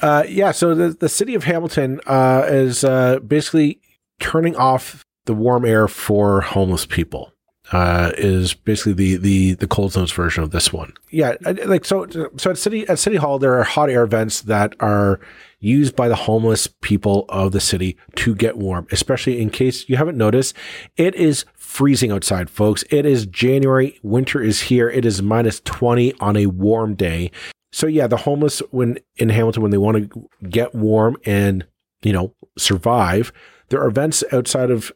uh, 0.00 0.24
yeah. 0.28 0.52
So 0.52 0.74
the 0.74 0.90
the 0.90 1.08
city 1.08 1.34
of 1.34 1.44
Hamilton 1.44 2.00
uh, 2.06 2.44
is 2.46 2.84
uh, 2.84 3.20
basically 3.20 3.80
turning 4.20 4.56
off 4.56 5.04
the 5.24 5.34
warm 5.34 5.64
air 5.64 5.88
for 5.88 6.40
homeless 6.40 6.86
people 6.86 7.32
uh, 7.72 8.12
is 8.16 8.54
basically 8.54 8.92
the 8.92 9.16
the 9.16 9.54
the 9.54 9.66
cold 9.66 9.92
zones 9.92 10.12
version 10.12 10.42
of 10.42 10.50
this 10.50 10.72
one. 10.72 10.92
Yeah, 11.10 11.34
like 11.64 11.84
so 11.84 12.06
so 12.36 12.50
at 12.50 12.58
city 12.58 12.86
at 12.88 12.98
city 12.98 13.16
hall 13.16 13.38
there 13.38 13.58
are 13.58 13.64
hot 13.64 13.90
air 13.90 14.06
vents 14.06 14.42
that 14.42 14.74
are 14.80 15.20
used 15.58 15.96
by 15.96 16.08
the 16.08 16.16
homeless 16.16 16.66
people 16.66 17.24
of 17.28 17.52
the 17.52 17.60
city 17.60 17.96
to 18.16 18.34
get 18.34 18.56
warm. 18.56 18.86
Especially 18.90 19.40
in 19.40 19.50
case 19.50 19.88
you 19.88 19.96
haven't 19.96 20.18
noticed, 20.18 20.54
it 20.96 21.14
is 21.14 21.44
freezing 21.54 22.12
outside, 22.12 22.50
folks. 22.50 22.84
It 22.90 23.06
is 23.06 23.26
January, 23.26 23.98
winter 24.02 24.42
is 24.42 24.62
here. 24.62 24.88
It 24.88 25.04
is 25.04 25.22
minus 25.22 25.60
20 25.60 26.14
on 26.20 26.36
a 26.36 26.46
warm 26.46 26.94
day. 26.94 27.30
So 27.72 27.86
yeah, 27.86 28.06
the 28.06 28.16
homeless 28.18 28.60
when 28.70 28.98
in 29.16 29.28
Hamilton 29.28 29.62
when 29.62 29.70
they 29.70 29.78
want 29.78 30.10
to 30.10 30.28
get 30.48 30.74
warm 30.74 31.16
and, 31.24 31.66
you 32.02 32.12
know, 32.12 32.34
survive, 32.56 33.32
there 33.68 33.82
are 33.82 33.88
events 33.88 34.22
outside 34.32 34.70
of 34.70 34.92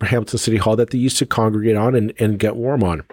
Hamilton 0.00 0.38
City 0.38 0.56
Hall 0.56 0.76
that 0.76 0.90
they 0.90 0.98
used 0.98 1.18
to 1.18 1.26
congregate 1.26 1.76
on 1.76 1.94
and, 1.94 2.12
and 2.18 2.38
get 2.38 2.56
warm 2.56 2.82
on. 2.82 3.04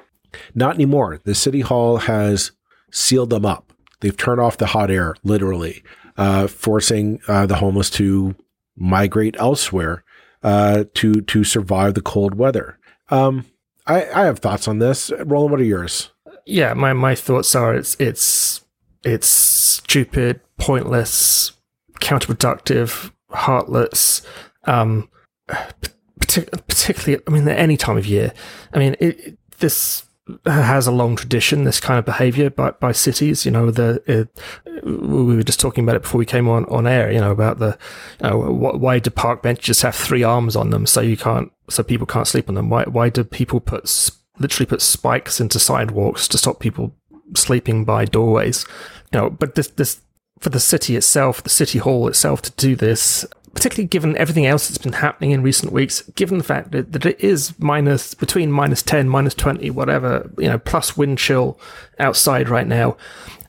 Not 0.56 0.76
anymore. 0.76 1.20
The 1.24 1.36
City 1.36 1.62
Hall 1.62 1.98
has 1.98 2.52
sealed 2.92 3.30
them 3.30 3.46
up. 3.46 3.72
They've 4.00 4.16
turned 4.16 4.42
off 4.42 4.58
the 4.58 4.68
hot 4.68 4.92
air, 4.92 5.16
literally, 5.24 5.84
uh, 6.18 6.48
forcing 6.48 7.20
uh, 7.28 7.46
the 7.46 7.56
homeless 7.56 7.90
to 7.92 8.36
migrate 8.76 9.36
elsewhere 9.40 10.04
uh, 10.44 10.86
to 10.94 11.22
to 11.22 11.44
survive 11.44 11.94
the 11.94 12.02
cold 12.02 12.36
weather. 12.36 12.78
Um, 13.10 13.46
I, 13.86 14.06
I 14.06 14.26
have 14.26 14.40
thoughts 14.40 14.68
on 14.68 14.80
this. 14.80 15.12
Roland, 15.26 15.52
what 15.52 15.62
are 15.62 15.64
yours? 15.64 16.12
Yeah, 16.46 16.74
my, 16.74 16.94
my 16.94 17.16
thoughts 17.16 17.56
are 17.56 17.76
it's 17.76 17.96
it's 18.00 18.62
it's 19.04 19.28
stupid, 19.28 20.42
pointless, 20.58 21.54
counterproductive, 22.00 23.12
heartless, 23.30 24.22
um, 24.66 25.10
partic- 25.48 26.68
particularly, 26.68 27.24
I 27.28 27.32
mean, 27.32 27.48
at 27.48 27.58
any 27.58 27.78
time 27.78 27.98
of 27.98 28.06
year. 28.06 28.34
I 28.74 28.80
mean, 28.80 28.96
it, 29.00 29.20
it, 29.20 29.38
this 29.60 30.04
has 30.46 30.88
a 30.88 30.92
long 30.92 31.16
tradition, 31.16 31.64
this 31.64 31.80
kind 31.80 32.00
of 32.00 32.06
behavior 32.06 32.50
by, 32.50 32.72
by 32.72 32.92
cities. 32.92 33.46
You 33.46 33.52
know, 33.52 33.72
the 33.72 34.02
it, 34.06 34.84
we 34.84 35.36
were 35.36 35.44
just 35.44 35.60
talking 35.60 35.84
about 35.84 35.96
it 35.96 36.04
before 36.04 36.20
we 36.20 36.26
came 36.26 36.48
on, 36.48 36.66
on 36.66 36.88
air, 36.88 37.12
you 37.12 37.20
know, 37.20 37.32
about 37.32 37.60
the, 37.60 37.78
you 38.22 38.30
know, 38.30 38.38
why 38.38 39.00
do 39.00 39.10
park 39.10 39.42
benches 39.42 39.82
have 39.82 39.96
three 39.96 40.24
arms 40.24 40.56
on 40.56 40.70
them 40.70 40.86
so 40.86 41.02
you 41.02 41.18
can't, 41.18 41.52
so 41.70 41.84
people 41.84 42.08
can't 42.08 42.28
sleep 42.28 42.50
on 42.50 42.56
them? 42.56 42.70
Why, 42.70 42.84
why 42.84 43.10
do 43.10 43.24
people 43.24 43.60
put, 43.60 44.12
literally 44.40 44.68
put 44.68 44.82
spikes 44.82 45.40
into 45.40 45.60
sidewalks 45.60 46.28
to 46.30 46.38
stop 46.38 46.60
people 46.60 46.96
sleeping 47.36 47.86
by 47.86 48.06
doorways? 48.06 48.66
You 49.12 49.20
know, 49.20 49.30
but 49.30 49.56
this, 49.56 49.68
this, 49.70 50.02
for 50.40 50.50
the 50.50 50.60
city 50.60 50.96
itself, 50.96 51.42
the 51.42 51.50
city 51.50 51.80
hall 51.80 52.08
itself 52.08 52.42
to 52.44 52.52
do 52.52 52.76
this 52.76 53.26
particularly 53.58 53.88
given 53.88 54.16
everything 54.18 54.46
else 54.46 54.68
that's 54.68 54.78
been 54.78 54.94
happening 54.94 55.32
in 55.32 55.42
recent 55.42 55.74
weeks, 55.74 56.04
given 56.14 56.38
the 56.38 56.44
fact 56.44 56.70
that, 56.70 56.92
that 56.92 57.08
it 57.08 57.20
is 57.20 57.58
minus 57.58 58.14
between 58.14 58.52
minus 58.52 58.84
10, 58.84 59.10
minus 59.10 59.34
20, 59.34 59.72
whatever, 59.72 60.30
you 60.38 60.48
know, 60.48 60.60
plus 60.60 60.96
wind 60.96 61.18
chill 61.18 61.60
outside 61.98 62.50
right 62.50 62.68
now, 62.68 62.96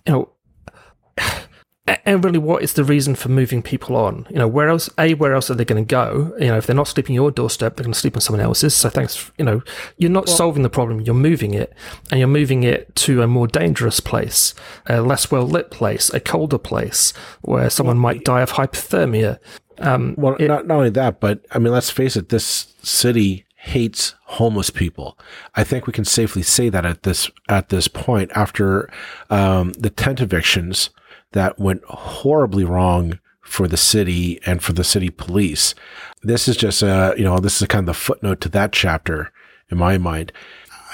you 0.07 0.13
know, 0.15 0.29
and 2.07 2.25
really 2.25 2.39
what 2.39 2.63
is 2.63 2.73
the 2.73 2.85
reason 2.85 3.17
for 3.17 3.29
moving 3.29 3.61
people 3.61 3.97
on? 3.97 4.27
You 4.31 4.37
know, 4.37 4.49
where 4.49 4.71
else, 4.71 4.89
A, 4.97 5.13
where 5.13 5.35
else 5.35 5.51
are 5.51 5.55
they 5.55 5.67
going 5.67 5.85
to 5.85 5.87
go? 5.87 6.35
You 6.41 6.47
know, 6.47 6.57
if 6.57 6.67
they're 6.67 6.75
not 6.75 6.89
sleeping 6.89 7.15
your 7.15 7.31
doorstep, 7.31 7.77
they're 7.77 7.85
going 7.85 7.93
to 7.93 7.99
sleep 7.99 8.17
on 8.17 8.23
someone 8.23 8.41
else's. 8.41 8.75
So 8.75 8.89
thanks, 8.89 9.31
you 9.37 9.45
know, 9.45 9.61
you're 9.99 10.11
not 10.11 10.27
well, 10.29 10.37
solving 10.37 10.63
the 10.63 10.71
problem, 10.71 11.03
you're 11.03 11.15
moving 11.15 11.53
it 11.53 11.75
and 12.11 12.19
you're 12.19 12.29
moving 12.29 12.63
it 12.63 12.97
to 12.97 13.21
a 13.21 13.27
more 13.27 13.47
dangerous 13.47 14.01
place, 14.01 14.55
a 14.87 15.03
less 15.03 15.31
well 15.31 15.47
lit 15.47 15.71
place, 15.71 16.09
a 16.15 16.19
colder 16.19 16.57
place 16.57 17.13
where 17.43 17.69
someone 17.69 17.99
might 17.99 18.25
die 18.25 18.41
of 18.41 18.53
hypothermia. 18.53 19.39
Um, 19.81 20.15
well, 20.19 20.35
it, 20.37 20.49
not, 20.49 20.67
not 20.67 20.77
only 20.77 20.91
that, 20.91 21.21
but 21.21 21.45
I 21.53 21.59
mean, 21.59 21.73
let's 21.73 21.91
face 21.91 22.17
it, 22.17 22.29
this 22.29 22.75
city 22.83 23.47
hates 23.57 24.15
homeless 24.25 24.71
people. 24.71 25.19
I 25.55 25.65
think 25.65 25.87
we 25.87 25.93
can 25.93 26.05
safely 26.05 26.43
say 26.43 26.69
that 26.69 26.87
at 26.87 27.03
this 27.03 27.31
at 27.49 27.69
this 27.69 27.89
point 27.89 28.31
after 28.35 28.91
um, 29.31 29.73
the 29.73 29.91
tent 29.91 30.21
evictions 30.21 30.91
that 31.33 31.59
went 31.59 31.85
horribly 31.85 32.65
wrong 32.65 33.19
for 33.41 33.67
the 33.67 33.77
city 33.77 34.41
and 34.47 34.63
for 34.63 34.73
the 34.73 34.85
city 34.85 35.11
police. 35.11 35.75
This 36.23 36.49
is 36.49 36.57
just 36.57 36.83
a 36.83 37.15
you 37.17 37.25
know 37.25 37.39
this 37.39 37.61
is 37.61 37.69
kind 37.69 37.89
of 37.89 37.95
the 37.95 38.01
footnote 38.01 38.41
to 38.43 38.49
that 38.51 38.73
chapter 38.73 39.33
in 39.71 39.79
my 39.79 39.99
mind. 39.99 40.33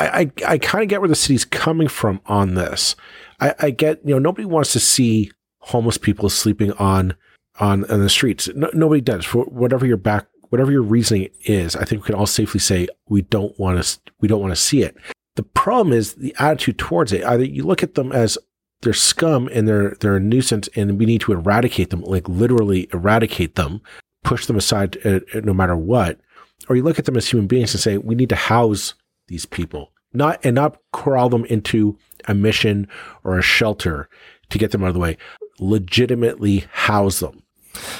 I, 0.00 0.06
I, 0.06 0.52
I 0.54 0.58
kind 0.58 0.82
of 0.82 0.88
get 0.88 1.00
where 1.00 1.08
the 1.08 1.14
city's 1.14 1.44
coming 1.44 1.88
from 1.88 2.20
on 2.26 2.54
this. 2.54 2.96
I, 3.40 3.54
I 3.60 3.70
get, 3.70 4.00
you 4.04 4.14
know, 4.14 4.18
nobody 4.18 4.44
wants 4.44 4.72
to 4.72 4.80
see 4.80 5.30
homeless 5.58 5.98
people 5.98 6.28
sleeping 6.28 6.72
on 6.72 7.14
on, 7.60 7.90
on 7.90 8.00
the 8.00 8.08
streets. 8.08 8.48
No, 8.54 8.70
nobody 8.74 9.00
does. 9.00 9.24
For 9.24 9.44
whatever 9.44 9.86
your 9.86 9.96
back, 9.96 10.26
whatever 10.50 10.72
your 10.72 10.82
reasoning 10.82 11.28
is, 11.44 11.76
I 11.76 11.84
think 11.84 12.02
we 12.02 12.06
can 12.06 12.14
all 12.14 12.26
safely 12.26 12.60
say 12.60 12.88
we 13.08 13.22
don't 13.22 13.58
want 13.58 13.82
to 13.82 14.00
we 14.20 14.28
don't 14.28 14.40
want 14.40 14.52
to 14.52 14.60
see 14.60 14.82
it. 14.82 14.96
The 15.36 15.42
problem 15.42 15.92
is 15.92 16.14
the 16.14 16.34
attitude 16.38 16.78
towards 16.78 17.12
it. 17.12 17.24
Either 17.24 17.44
you 17.44 17.64
look 17.64 17.82
at 17.82 17.94
them 17.94 18.12
as 18.12 18.38
they're 18.82 18.92
scum 18.92 19.48
and 19.52 19.66
they're 19.66 19.96
they're 20.00 20.16
a 20.16 20.20
nuisance, 20.20 20.68
and 20.76 20.98
we 20.98 21.06
need 21.06 21.22
to 21.22 21.32
eradicate 21.32 21.90
them, 21.90 22.02
like 22.02 22.28
literally 22.28 22.88
eradicate 22.92 23.54
them, 23.56 23.80
push 24.22 24.46
them 24.46 24.56
aside 24.56 24.98
uh, 25.04 25.20
uh, 25.34 25.40
no 25.42 25.54
matter 25.54 25.76
what, 25.76 26.20
or 26.68 26.76
you 26.76 26.82
look 26.82 26.98
at 26.98 27.04
them 27.04 27.16
as 27.16 27.28
human 27.28 27.46
beings 27.46 27.74
and 27.74 27.80
say 27.80 27.98
we 27.98 28.14
need 28.14 28.28
to 28.28 28.36
house 28.36 28.94
these 29.28 29.46
people, 29.46 29.92
not 30.12 30.38
and 30.44 30.54
not 30.54 30.78
corral 30.92 31.28
them 31.28 31.44
into 31.46 31.98
a 32.26 32.34
mission 32.34 32.86
or 33.24 33.38
a 33.38 33.42
shelter 33.42 34.08
to 34.50 34.58
get 34.58 34.70
them 34.70 34.84
out 34.84 34.88
of 34.88 34.94
the 34.94 35.00
way. 35.00 35.16
Legitimately 35.58 36.64
house 36.70 37.20
them. 37.20 37.43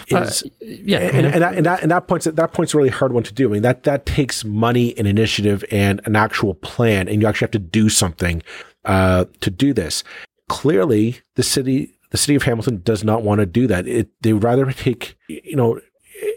Is, 0.09 0.43
uh, 0.43 0.49
yeah, 0.61 0.99
and, 0.99 1.27
and, 1.27 1.43
that, 1.43 1.55
and 1.55 1.67
that 1.67 1.83
and 1.83 1.91
that 1.91 2.07
point's 2.07 2.27
that 2.27 2.53
point's 2.53 2.75
a 2.75 2.77
really 2.77 2.91
hard 2.91 3.13
one 3.13 3.23
to 3.25 3.33
do. 3.33 3.49
I 3.49 3.53
mean 3.53 3.63
that 3.63 3.83
that 3.85 4.07
takes 4.07 4.45
money 4.45 4.97
and 4.97 5.07
initiative 5.07 5.65
and 5.71 6.01
an 6.05 6.17
actual 6.17 6.55
plan, 6.55 7.09
and 7.09 7.21
you 7.21 7.29
actually 7.29 7.47
have 7.47 7.53
to 7.53 7.59
do 7.59 7.89
something 7.89 8.43
uh, 8.85 9.25
to 9.41 9.51
do 9.51 9.73
this. 9.73 10.05
Clearly, 10.49 11.21
the 11.37 11.43
city 11.43 11.95
the 12.11 12.19
city 12.19 12.35
of 12.37 12.45
Hamilton 12.45 12.81
does 12.85 13.03
not 13.03 13.23
want 13.23 13.41
to 13.41 13.47
do 13.47 13.67
that. 13.67 13.89
It 13.89 14.09
they 14.21 14.33
would 14.33 14.45
rather 14.45 14.71
take 14.73 15.17
you 15.29 15.57
know 15.57 15.81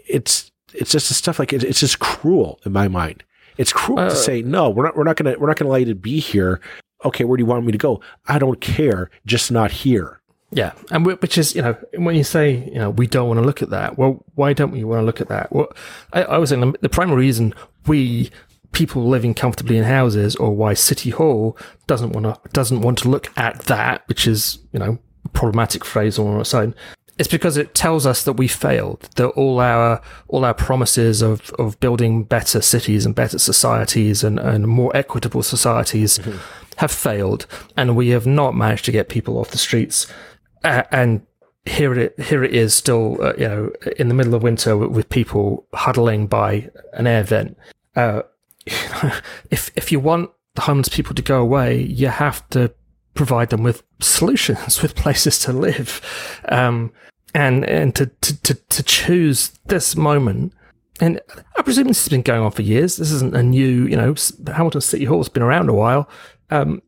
it's 0.08 0.50
it's 0.74 0.92
just 0.92 1.12
stuff 1.14 1.38
like 1.38 1.52
it, 1.52 1.62
it's 1.62 1.80
just 1.80 1.98
cruel 1.98 2.60
in 2.64 2.72
my 2.72 2.88
mind. 2.88 3.24
It's 3.58 3.72
cruel 3.72 4.00
uh, 4.00 4.08
to 4.08 4.16
say 4.16 4.42
no. 4.42 4.70
We're 4.70 4.84
not 4.84 4.96
we're 4.96 5.04
not 5.04 5.16
gonna 5.16 5.38
we're 5.38 5.48
not 5.48 5.56
gonna 5.56 5.70
allow 5.70 5.78
you 5.78 5.86
to 5.86 5.94
be 5.94 6.20
here. 6.20 6.60
Okay, 7.04 7.24
where 7.24 7.36
do 7.36 7.42
you 7.42 7.46
want 7.46 7.64
me 7.64 7.72
to 7.72 7.78
go? 7.78 8.00
I 8.26 8.38
don't 8.38 8.60
care. 8.60 9.10
Just 9.24 9.52
not 9.52 9.70
here. 9.70 10.17
Yeah, 10.50 10.72
and 10.90 11.04
which 11.04 11.36
is 11.36 11.54
you 11.54 11.60
know 11.60 11.76
when 11.96 12.14
you 12.14 12.24
say 12.24 12.64
you 12.72 12.78
know 12.78 12.90
we 12.90 13.06
don't 13.06 13.28
want 13.28 13.38
to 13.38 13.44
look 13.44 13.60
at 13.60 13.70
that, 13.70 13.98
well, 13.98 14.24
why 14.34 14.54
don't 14.54 14.70
we 14.70 14.82
want 14.82 15.00
to 15.00 15.04
look 15.04 15.20
at 15.20 15.28
that? 15.28 15.52
Well, 15.52 15.70
I, 16.12 16.22
I 16.22 16.38
was 16.38 16.50
saying 16.50 16.74
the 16.80 16.88
primary 16.88 17.18
reason 17.18 17.54
we 17.86 18.30
people 18.72 19.06
living 19.08 19.34
comfortably 19.34 19.76
in 19.76 19.84
houses, 19.84 20.36
or 20.36 20.54
why 20.54 20.72
City 20.72 21.10
Hall 21.10 21.56
doesn't 21.86 22.12
want 22.12 22.24
to 22.24 22.50
doesn't 22.50 22.80
want 22.80 22.98
to 22.98 23.08
look 23.08 23.30
at 23.36 23.60
that, 23.62 24.08
which 24.08 24.26
is 24.26 24.58
you 24.72 24.78
know 24.78 24.98
a 25.24 25.28
problematic 25.30 25.84
phrase 25.84 26.18
on 26.18 26.40
its 26.40 26.54
own. 26.54 26.74
It's 27.18 27.28
because 27.28 27.56
it 27.56 27.74
tells 27.74 28.06
us 28.06 28.22
that 28.24 28.34
we 28.34 28.48
failed. 28.48 29.08
That 29.16 29.28
all 29.30 29.60
our 29.60 30.00
all 30.28 30.46
our 30.46 30.54
promises 30.54 31.20
of 31.20 31.50
of 31.58 31.78
building 31.80 32.24
better 32.24 32.62
cities 32.62 33.04
and 33.04 33.14
better 33.14 33.38
societies 33.38 34.24
and, 34.24 34.38
and 34.38 34.66
more 34.66 34.96
equitable 34.96 35.42
societies 35.42 36.18
mm-hmm. 36.18 36.38
have 36.76 36.92
failed, 36.92 37.46
and 37.76 37.96
we 37.96 38.08
have 38.10 38.26
not 38.26 38.54
managed 38.54 38.86
to 38.86 38.92
get 38.92 39.10
people 39.10 39.36
off 39.36 39.50
the 39.50 39.58
streets 39.58 40.06
and 40.64 41.22
here 41.68 41.92
it 41.92 42.18
here 42.18 42.42
it 42.42 42.54
is 42.54 42.74
still 42.74 43.22
uh, 43.22 43.34
you 43.36 43.46
know 43.46 43.72
in 43.98 44.08
the 44.08 44.14
middle 44.14 44.34
of 44.34 44.42
winter 44.42 44.76
with, 44.76 45.08
people 45.08 45.66
huddling 45.74 46.26
by 46.26 46.70
an 46.94 47.06
air 47.06 47.22
vent. 47.22 47.56
Uh, 47.94 48.22
if 49.50 49.70
if 49.76 49.92
you 49.92 50.00
want 50.00 50.30
the 50.54 50.62
homeless 50.62 50.88
people 50.88 51.14
to 51.14 51.22
go 51.22 51.40
away, 51.40 51.80
you 51.80 52.08
have 52.08 52.48
to 52.50 52.72
provide 53.14 53.50
them 53.50 53.62
with 53.62 53.82
solutions, 54.00 54.82
with 54.82 54.94
places 54.94 55.38
to 55.40 55.52
live, 55.52 56.00
um, 56.48 56.92
and 57.34 57.64
and 57.64 57.94
to, 57.94 58.06
to 58.06 58.42
to 58.42 58.54
to 58.54 58.82
choose 58.82 59.50
this 59.66 59.96
moment. 59.96 60.52
And 61.00 61.20
I 61.56 61.62
presume 61.62 61.86
this 61.86 62.02
has 62.02 62.08
been 62.08 62.22
going 62.22 62.42
on 62.42 62.50
for 62.50 62.62
years. 62.62 62.96
This 62.96 63.12
isn't 63.12 63.36
a 63.36 63.42
new, 63.42 63.86
you 63.86 63.94
know, 63.94 64.16
Hamilton 64.48 64.80
City 64.80 65.04
Hall 65.04 65.18
has 65.18 65.28
been 65.28 65.44
around 65.44 65.68
a 65.68 65.72
while. 65.72 66.08
Um, 66.50 66.82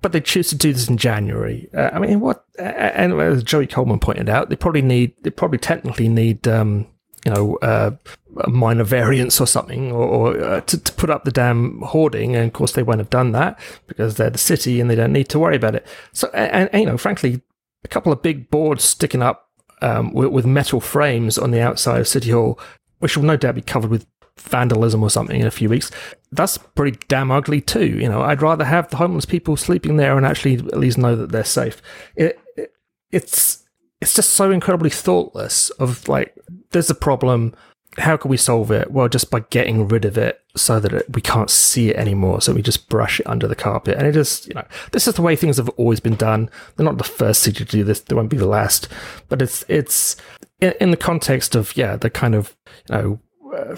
but 0.00 0.12
they 0.12 0.20
choose 0.20 0.48
to 0.50 0.56
do 0.56 0.72
this 0.72 0.88
in 0.88 0.96
January. 0.96 1.68
Uh, 1.74 1.90
I 1.92 1.98
mean, 1.98 2.20
what? 2.20 2.44
And 2.58 3.20
as 3.20 3.42
Joey 3.42 3.66
Coleman 3.66 3.98
pointed 3.98 4.28
out, 4.28 4.50
they 4.50 4.56
probably 4.56 4.82
need, 4.82 5.14
they 5.22 5.30
probably 5.30 5.58
technically 5.58 6.08
need, 6.08 6.46
um, 6.46 6.86
you 7.24 7.32
know, 7.32 7.56
uh, 7.62 7.92
a 8.40 8.50
minor 8.50 8.84
variance 8.84 9.40
or 9.40 9.46
something, 9.46 9.90
or, 9.90 10.06
or 10.06 10.40
uh, 10.40 10.60
to, 10.62 10.78
to, 10.78 10.92
put 10.92 11.10
up 11.10 11.24
the 11.24 11.30
damn 11.30 11.80
hoarding. 11.82 12.36
And 12.36 12.46
of 12.46 12.52
course, 12.52 12.72
they 12.72 12.82
won't 12.82 13.00
have 13.00 13.10
done 13.10 13.32
that 13.32 13.58
because 13.86 14.16
they're 14.16 14.30
the 14.30 14.38
city 14.38 14.80
and 14.80 14.88
they 14.88 14.94
don't 14.94 15.12
need 15.12 15.28
to 15.30 15.38
worry 15.38 15.56
about 15.56 15.74
it. 15.74 15.86
So, 16.12 16.28
and, 16.32 16.68
and 16.72 16.82
you 16.82 16.86
know, 16.86 16.98
frankly, 16.98 17.42
a 17.84 17.88
couple 17.88 18.12
of 18.12 18.22
big 18.22 18.50
boards 18.50 18.84
sticking 18.84 19.22
up 19.22 19.48
um, 19.82 20.12
with, 20.12 20.28
with 20.28 20.46
metal 20.46 20.80
frames 20.80 21.38
on 21.38 21.50
the 21.50 21.60
outside 21.60 22.00
of 22.00 22.08
City 22.08 22.30
Hall, 22.30 22.58
which 22.98 23.16
will 23.16 23.24
no 23.24 23.36
doubt 23.36 23.54
be 23.54 23.62
covered 23.62 23.90
with 23.90 24.06
vandalism 24.36 25.02
or 25.02 25.10
something 25.10 25.40
in 25.40 25.46
a 25.46 25.52
few 25.52 25.68
weeks, 25.68 25.90
that's 26.32 26.58
pretty 26.58 26.98
damn 27.08 27.30
ugly 27.30 27.60
too. 27.60 27.86
You 27.86 28.08
know, 28.08 28.22
I'd 28.22 28.42
rather 28.42 28.64
have 28.64 28.88
the 28.90 28.96
homeless 28.96 29.24
people 29.24 29.56
sleeping 29.56 29.96
there 29.96 30.16
and 30.16 30.26
actually 30.26 30.54
at 30.54 30.78
least 30.78 30.98
know 30.98 31.16
that 31.16 31.32
they're 31.32 31.44
safe. 31.44 31.80
It, 32.16 32.38
it 32.56 32.72
it's 33.10 33.64
it's 34.00 34.14
just 34.14 34.30
so 34.30 34.50
incredibly 34.50 34.90
thoughtless. 34.90 35.70
Of 35.70 36.08
like, 36.08 36.34
there's 36.70 36.90
a 36.90 36.94
problem. 36.94 37.54
How 37.96 38.16
can 38.16 38.30
we 38.30 38.36
solve 38.36 38.70
it? 38.70 38.92
Well, 38.92 39.08
just 39.08 39.30
by 39.30 39.40
getting 39.40 39.88
rid 39.88 40.04
of 40.04 40.16
it 40.16 40.40
so 40.54 40.78
that 40.78 40.92
it, 40.92 41.06
we 41.14 41.20
can't 41.20 41.50
see 41.50 41.90
it 41.90 41.96
anymore. 41.96 42.40
So 42.40 42.52
we 42.52 42.62
just 42.62 42.88
brush 42.88 43.18
it 43.18 43.26
under 43.26 43.48
the 43.48 43.56
carpet. 43.56 43.96
And 43.96 44.06
it 44.06 44.12
just, 44.12 44.46
you 44.46 44.54
know, 44.54 44.66
this 44.92 45.08
is 45.08 45.14
the 45.14 45.22
way 45.22 45.34
things 45.34 45.56
have 45.56 45.70
always 45.70 45.98
been 45.98 46.14
done. 46.14 46.50
They're 46.76 46.84
not 46.84 46.98
the 46.98 47.04
first 47.04 47.40
city 47.42 47.64
to 47.64 47.70
do 47.70 47.84
this. 47.84 48.00
They 48.00 48.14
won't 48.14 48.30
be 48.30 48.36
the 48.36 48.46
last. 48.46 48.88
But 49.28 49.42
it's 49.42 49.64
it's 49.68 50.16
in, 50.60 50.74
in 50.80 50.90
the 50.90 50.96
context 50.96 51.54
of 51.54 51.76
yeah, 51.76 51.96
the 51.96 52.10
kind 52.10 52.34
of 52.34 52.54
you 52.88 52.94
know 52.94 53.20
uh, 53.56 53.76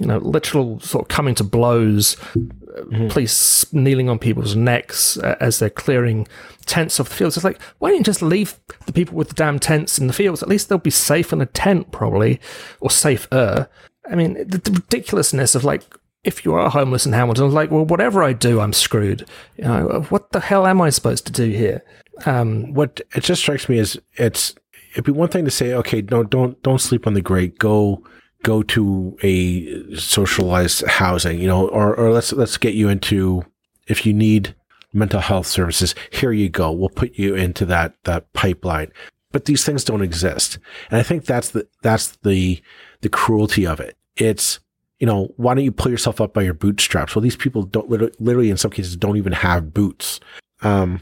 you 0.00 0.06
know, 0.06 0.18
literal 0.18 0.80
sort 0.80 1.04
of 1.04 1.08
coming 1.08 1.34
to 1.36 1.44
blows, 1.44 2.16
mm-hmm. 2.34 3.08
police 3.08 3.72
kneeling 3.72 4.08
on 4.08 4.18
people's 4.18 4.56
necks 4.56 5.16
uh, 5.18 5.36
as 5.40 5.58
they're 5.58 5.70
clearing 5.70 6.26
tents 6.66 6.98
off 7.00 7.08
the 7.08 7.14
fields. 7.14 7.36
It's 7.36 7.44
like, 7.44 7.60
why 7.78 7.90
don't 7.90 7.98
you 7.98 8.04
just 8.04 8.22
leave 8.22 8.58
the 8.86 8.92
people 8.92 9.16
with 9.16 9.28
the 9.28 9.34
damn 9.34 9.58
tents 9.58 9.98
in 9.98 10.06
the 10.06 10.12
fields? 10.12 10.42
At 10.42 10.48
least 10.48 10.68
they'll 10.68 10.78
be 10.78 10.90
safe 10.90 11.32
in 11.32 11.40
a 11.40 11.46
tent, 11.46 11.92
probably, 11.92 12.40
or 12.80 12.90
safer. 12.90 13.68
I 14.10 14.14
mean, 14.14 14.34
the, 14.34 14.58
the 14.58 14.72
ridiculousness 14.72 15.54
of 15.54 15.64
like, 15.64 15.82
if 16.22 16.44
you 16.44 16.54
are 16.54 16.68
homeless 16.68 17.06
in 17.06 17.12
Hamilton, 17.12 17.52
like, 17.52 17.70
well, 17.70 17.86
whatever 17.86 18.22
I 18.22 18.32
do, 18.32 18.60
I'm 18.60 18.72
screwed. 18.72 19.26
You 19.56 19.64
know, 19.64 20.06
what 20.10 20.32
the 20.32 20.40
hell 20.40 20.66
am 20.66 20.80
I 20.80 20.90
supposed 20.90 21.26
to 21.26 21.32
do 21.32 21.50
here? 21.50 21.82
Um, 22.26 22.74
what 22.74 23.00
it 23.14 23.22
just 23.22 23.40
strikes 23.40 23.68
me 23.68 23.78
is 23.78 23.98
it's 24.16 24.54
it'd 24.92 25.04
be 25.04 25.12
one 25.12 25.28
thing 25.28 25.44
to 25.46 25.50
say, 25.50 25.72
okay, 25.72 26.02
no, 26.02 26.22
don't 26.22 26.62
don't 26.62 26.80
sleep 26.80 27.06
on 27.06 27.14
the 27.14 27.22
grate. 27.22 27.58
Go 27.58 28.04
go 28.42 28.62
to 28.62 29.16
a 29.22 29.94
socialized 29.96 30.86
housing, 30.86 31.40
you 31.40 31.46
know, 31.46 31.68
or, 31.68 31.94
or 31.94 32.10
let's, 32.10 32.32
let's 32.32 32.56
get 32.56 32.74
you 32.74 32.88
into, 32.88 33.44
if 33.86 34.06
you 34.06 34.12
need 34.12 34.54
mental 34.92 35.20
health 35.20 35.46
services, 35.46 35.94
here 36.10 36.32
you 36.32 36.48
go. 36.48 36.72
We'll 36.72 36.88
put 36.88 37.14
you 37.14 37.34
into 37.34 37.64
that, 37.66 37.94
that 38.04 38.32
pipeline. 38.32 38.92
But 39.32 39.44
these 39.44 39.64
things 39.64 39.84
don't 39.84 40.02
exist. 40.02 40.58
And 40.90 40.98
I 40.98 41.02
think 41.02 41.24
that's 41.24 41.50
the, 41.50 41.68
that's 41.82 42.16
the, 42.22 42.60
the 43.02 43.08
cruelty 43.08 43.66
of 43.66 43.78
it. 43.78 43.96
It's, 44.16 44.58
you 44.98 45.06
know, 45.06 45.32
why 45.36 45.54
don't 45.54 45.64
you 45.64 45.72
pull 45.72 45.90
yourself 45.90 46.20
up 46.20 46.34
by 46.34 46.42
your 46.42 46.54
bootstraps? 46.54 47.14
Well, 47.14 47.22
these 47.22 47.36
people 47.36 47.62
don't 47.62 47.88
literally, 47.88 48.50
in 48.50 48.56
some 48.56 48.70
cases, 48.70 48.96
don't 48.96 49.16
even 49.16 49.32
have 49.32 49.72
boots. 49.72 50.20
Um, 50.62 51.00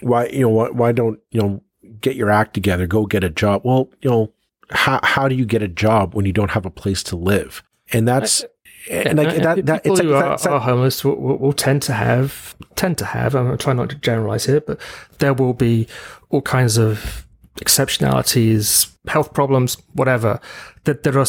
why, 0.00 0.26
you 0.28 0.40
know, 0.40 0.48
why, 0.50 0.68
why 0.70 0.92
don't, 0.92 1.18
you 1.30 1.42
know, 1.42 1.62
get 2.00 2.16
your 2.16 2.30
act 2.30 2.54
together, 2.54 2.86
go 2.86 3.06
get 3.06 3.24
a 3.24 3.30
job? 3.30 3.62
Well, 3.64 3.90
you 4.00 4.10
know, 4.10 4.32
how 4.70 5.00
how 5.02 5.28
do 5.28 5.34
you 5.34 5.44
get 5.44 5.62
a 5.62 5.68
job 5.68 6.14
when 6.14 6.26
you 6.26 6.32
don't 6.32 6.50
have 6.50 6.66
a 6.66 6.70
place 6.70 7.02
to 7.04 7.16
live? 7.16 7.62
And 7.92 8.06
that's 8.06 8.44
and 8.90 9.18
like 9.18 9.36
that, 9.42 9.66
that 9.66 9.82
people 9.82 9.96
who 9.96 10.10
like, 10.10 10.24
are, 10.24 10.38
that, 10.38 10.46
are, 10.46 10.60
homeless 10.60 11.04
will, 11.04 11.16
will, 11.16 11.38
will, 11.38 11.52
tend 11.52 11.82
to 11.82 11.92
have 11.92 12.54
tend 12.74 12.98
to 12.98 13.04
have. 13.04 13.34
I'm 13.34 13.56
trying 13.58 13.76
not 13.76 13.90
to 13.90 13.96
generalize 13.96 14.46
here, 14.46 14.60
but 14.60 14.80
there 15.18 15.34
will 15.34 15.54
be 15.54 15.88
all 16.28 16.42
kinds 16.42 16.76
of 16.76 17.26
exceptionalities, 17.56 18.92
health 19.08 19.32
problems, 19.32 19.76
whatever. 19.94 20.40
That 20.84 21.02
there 21.02 21.18
are 21.18 21.26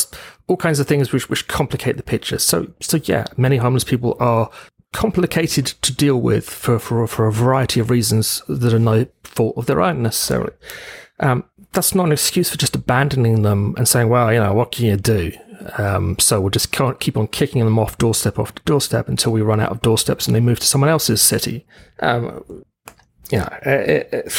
all 0.47 0.57
kinds 0.57 0.79
of 0.79 0.87
things 0.87 1.11
which 1.11 1.29
which 1.29 1.47
complicate 1.47 1.97
the 1.97 2.03
picture. 2.03 2.37
So 2.37 2.67
so 2.79 2.97
yeah, 3.03 3.25
many 3.37 3.57
homeless 3.57 3.83
people 3.83 4.15
are 4.19 4.49
complicated 4.93 5.65
to 5.65 5.93
deal 5.93 6.21
with 6.21 6.49
for 6.49 6.79
for 6.79 7.05
for 7.07 7.27
a 7.27 7.31
variety 7.31 7.79
of 7.79 7.89
reasons 7.89 8.43
that 8.47 8.73
are 8.73 8.79
no 8.79 9.07
fault 9.23 9.57
of 9.57 9.65
their 9.65 9.81
own 9.81 10.03
necessarily. 10.03 10.53
Um, 11.19 11.45
that's 11.73 11.93
not 11.93 12.05
an 12.05 12.11
excuse 12.11 12.49
for 12.49 12.57
just 12.57 12.75
abandoning 12.75 13.43
them 13.43 13.75
and 13.77 13.87
saying, 13.87 14.09
well, 14.09 14.31
you 14.33 14.39
know, 14.39 14.53
what 14.53 14.71
can 14.71 14.85
you 14.85 14.97
do? 14.97 15.31
Um, 15.77 16.17
so 16.19 16.39
we'll 16.39 16.49
just 16.49 16.71
keep 16.99 17.17
on 17.17 17.27
kicking 17.27 17.63
them 17.63 17.79
off 17.79 17.97
doorstep 17.97 18.39
after 18.39 18.61
doorstep 18.63 19.09
until 19.09 19.31
we 19.31 19.41
run 19.41 19.59
out 19.59 19.71
of 19.71 19.81
doorsteps 19.81 20.27
and 20.27 20.35
they 20.35 20.39
move 20.39 20.59
to 20.59 20.67
someone 20.67 20.89
else's 20.89 21.21
city. 21.21 21.65
Um, 21.99 22.63
yeah, 23.31 23.59
it, 23.63 24.31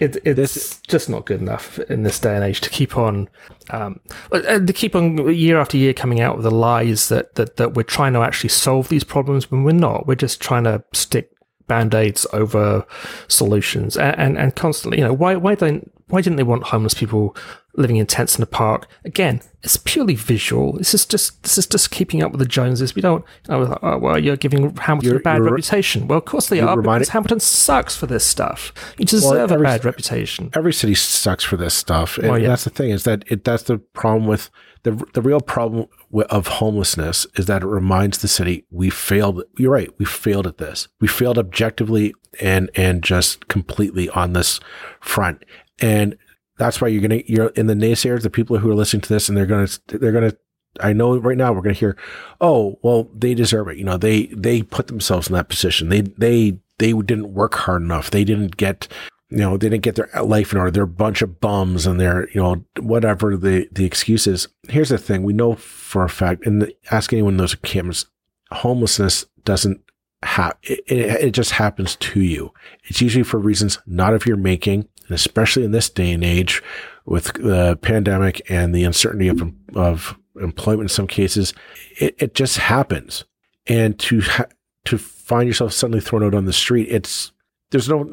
it, 0.00 0.16
it, 0.24 0.38
it's 0.38 0.80
just 0.82 1.10
not 1.10 1.26
good 1.26 1.40
enough 1.40 1.78
in 1.78 2.02
this 2.02 2.18
day 2.18 2.34
and 2.34 2.44
age 2.44 2.60
to 2.62 2.70
keep 2.70 2.96
on 2.96 3.28
um, 3.70 4.00
uh, 4.30 4.58
to 4.58 4.72
keep 4.72 4.94
on 4.94 5.32
year 5.34 5.58
after 5.58 5.76
year 5.76 5.92
coming 5.92 6.20
out 6.20 6.36
with 6.36 6.44
the 6.44 6.50
lies 6.50 7.08
that, 7.08 7.34
that 7.34 7.56
that 7.56 7.74
we're 7.74 7.82
trying 7.82 8.12
to 8.14 8.20
actually 8.20 8.50
solve 8.50 8.88
these 8.88 9.04
problems 9.04 9.50
when 9.50 9.64
we're 9.64 9.72
not. 9.72 10.06
We're 10.06 10.14
just 10.14 10.40
trying 10.40 10.64
to 10.64 10.82
stick 10.92 11.30
band-aids 11.68 12.26
over 12.32 12.84
solutions 13.28 13.96
and, 13.96 14.18
and, 14.18 14.38
and 14.38 14.56
constantly 14.56 14.98
you 14.98 15.04
know 15.04 15.12
why 15.12 15.36
why 15.36 15.54
don't 15.54 15.90
why 16.12 16.20
didn't 16.20 16.36
they 16.36 16.42
want 16.42 16.64
homeless 16.64 16.92
people 16.94 17.34
living 17.74 17.96
in 17.96 18.04
tents 18.06 18.36
in 18.36 18.42
the 18.42 18.46
park? 18.46 18.86
Again, 19.02 19.40
it's 19.62 19.78
purely 19.78 20.14
visual. 20.14 20.74
This 20.74 20.92
is 20.92 21.06
just 21.06 21.42
this 21.42 21.56
is 21.56 21.66
just 21.66 21.90
keeping 21.90 22.22
up 22.22 22.32
with 22.32 22.38
the 22.38 22.44
Joneses. 22.46 22.94
We 22.94 23.00
don't. 23.00 23.24
Oh, 23.48 23.78
oh 23.82 23.96
well, 23.98 24.18
you're 24.18 24.36
giving 24.36 24.76
Hamilton 24.76 25.08
You're- 25.08 25.20
a 25.20 25.22
bad 25.22 25.40
reputation. 25.40 26.06
Well, 26.08 26.18
of 26.18 26.26
course 26.26 26.48
they 26.48 26.60
are 26.60 26.76
reminding- 26.76 27.00
because 27.00 27.08
Hamilton 27.12 27.40
sucks 27.40 27.96
for 27.96 28.06
this 28.06 28.24
stuff. 28.24 28.74
You 28.98 29.06
deserve 29.06 29.50
every- 29.50 29.66
a 29.66 29.70
bad 29.70 29.84
reputation. 29.86 30.50
every 30.54 30.74
city 30.74 30.94
sucks 30.94 31.44
for 31.44 31.56
this 31.56 31.72
stuff. 31.74 32.18
And 32.18 32.28
Well, 32.28 32.38
yeah. 32.38 32.48
that's 32.48 32.64
the 32.64 32.70
thing 32.70 32.90
is 32.90 33.04
that 33.04 33.24
it 33.28 33.44
that's 33.44 33.62
the 33.64 33.78
problem 33.78 34.26
with 34.26 34.50
the 34.82 35.02
the 35.14 35.22
real 35.22 35.40
problem 35.40 35.86
of 36.28 36.46
homelessness 36.48 37.26
is 37.36 37.46
that 37.46 37.62
it 37.62 37.66
reminds 37.66 38.18
the 38.18 38.28
city 38.28 38.66
we 38.70 38.90
failed. 38.90 39.42
You're 39.56 39.70
right, 39.72 39.90
we 39.98 40.04
failed 40.04 40.46
at 40.46 40.58
this. 40.58 40.88
We 41.00 41.08
failed 41.08 41.38
objectively 41.38 42.12
and 42.40 42.68
and 42.74 43.02
just 43.02 43.46
completely 43.48 44.08
on 44.10 44.32
this 44.32 44.58
front. 45.00 45.44
And 45.82 46.16
that's 46.56 46.80
why 46.80 46.88
you're 46.88 47.02
gonna 47.02 47.22
you're 47.26 47.48
in 47.48 47.66
the 47.66 47.74
naysayers, 47.74 48.22
the 48.22 48.30
people 48.30 48.58
who 48.58 48.70
are 48.70 48.74
listening 48.74 49.02
to 49.02 49.08
this, 49.08 49.28
and 49.28 49.36
they're 49.36 49.46
gonna 49.46 49.68
they're 49.88 50.12
gonna. 50.12 50.34
I 50.80 50.94
know 50.94 51.18
right 51.18 51.36
now 51.36 51.52
we're 51.52 51.60
gonna 51.60 51.74
hear, 51.74 51.98
oh 52.40 52.78
well, 52.82 53.10
they 53.14 53.34
deserve 53.34 53.68
it. 53.68 53.76
You 53.76 53.84
know, 53.84 53.98
they 53.98 54.26
they 54.26 54.62
put 54.62 54.86
themselves 54.86 55.28
in 55.28 55.34
that 55.34 55.50
position. 55.50 55.90
They 55.90 56.00
they 56.00 56.58
they 56.78 56.92
didn't 56.92 57.34
work 57.34 57.54
hard 57.54 57.82
enough. 57.82 58.10
They 58.10 58.24
didn't 58.24 58.56
get 58.56 58.88
you 59.32 59.38
know, 59.38 59.56
they 59.56 59.70
didn't 59.70 59.82
get 59.82 59.94
their 59.94 60.10
life 60.22 60.52
in 60.52 60.58
order. 60.58 60.70
They're 60.70 60.82
a 60.82 60.86
bunch 60.86 61.22
of 61.22 61.40
bums 61.40 61.86
and 61.86 61.98
they're, 61.98 62.28
you 62.34 62.42
know, 62.42 62.66
whatever 62.78 63.34
the, 63.34 63.66
the 63.72 63.86
excuse 63.86 64.26
is. 64.26 64.46
Here's 64.68 64.90
the 64.90 64.98
thing. 64.98 65.22
We 65.22 65.32
know 65.32 65.54
for 65.54 66.04
a 66.04 66.10
fact, 66.10 66.44
and 66.44 66.70
ask 66.90 67.14
anyone 67.14 67.34
in 67.34 67.38
those 67.38 67.54
cameras, 67.54 68.04
homelessness 68.50 69.24
doesn't 69.44 69.80
have, 70.22 70.58
it, 70.62 70.80
it, 70.86 71.24
it 71.24 71.30
just 71.30 71.52
happens 71.52 71.96
to 71.96 72.20
you. 72.20 72.52
It's 72.84 73.00
usually 73.00 73.22
for 73.22 73.38
reasons 73.38 73.78
not 73.86 74.12
of 74.12 74.26
your 74.26 74.36
making, 74.36 74.86
and 75.04 75.12
especially 75.12 75.64
in 75.64 75.72
this 75.72 75.90
day 75.90 76.12
and 76.12 76.24
age 76.24 76.62
with 77.04 77.32
the 77.34 77.76
pandemic 77.82 78.42
and 78.50 78.74
the 78.74 78.84
uncertainty 78.84 79.28
of, 79.28 79.42
of 79.74 80.16
employment 80.40 80.82
in 80.82 80.88
some 80.88 81.06
cases, 81.06 81.52
it, 81.98 82.14
it 82.18 82.34
just 82.34 82.58
happens. 82.58 83.24
And 83.66 83.98
to, 84.00 84.20
ha- 84.22 84.46
to 84.86 84.98
find 84.98 85.48
yourself 85.48 85.72
suddenly 85.72 86.00
thrown 86.00 86.24
out 86.24 86.34
on 86.34 86.44
the 86.44 86.52
street, 86.52 86.88
it's, 86.90 87.32
there's 87.70 87.88
no, 87.88 88.10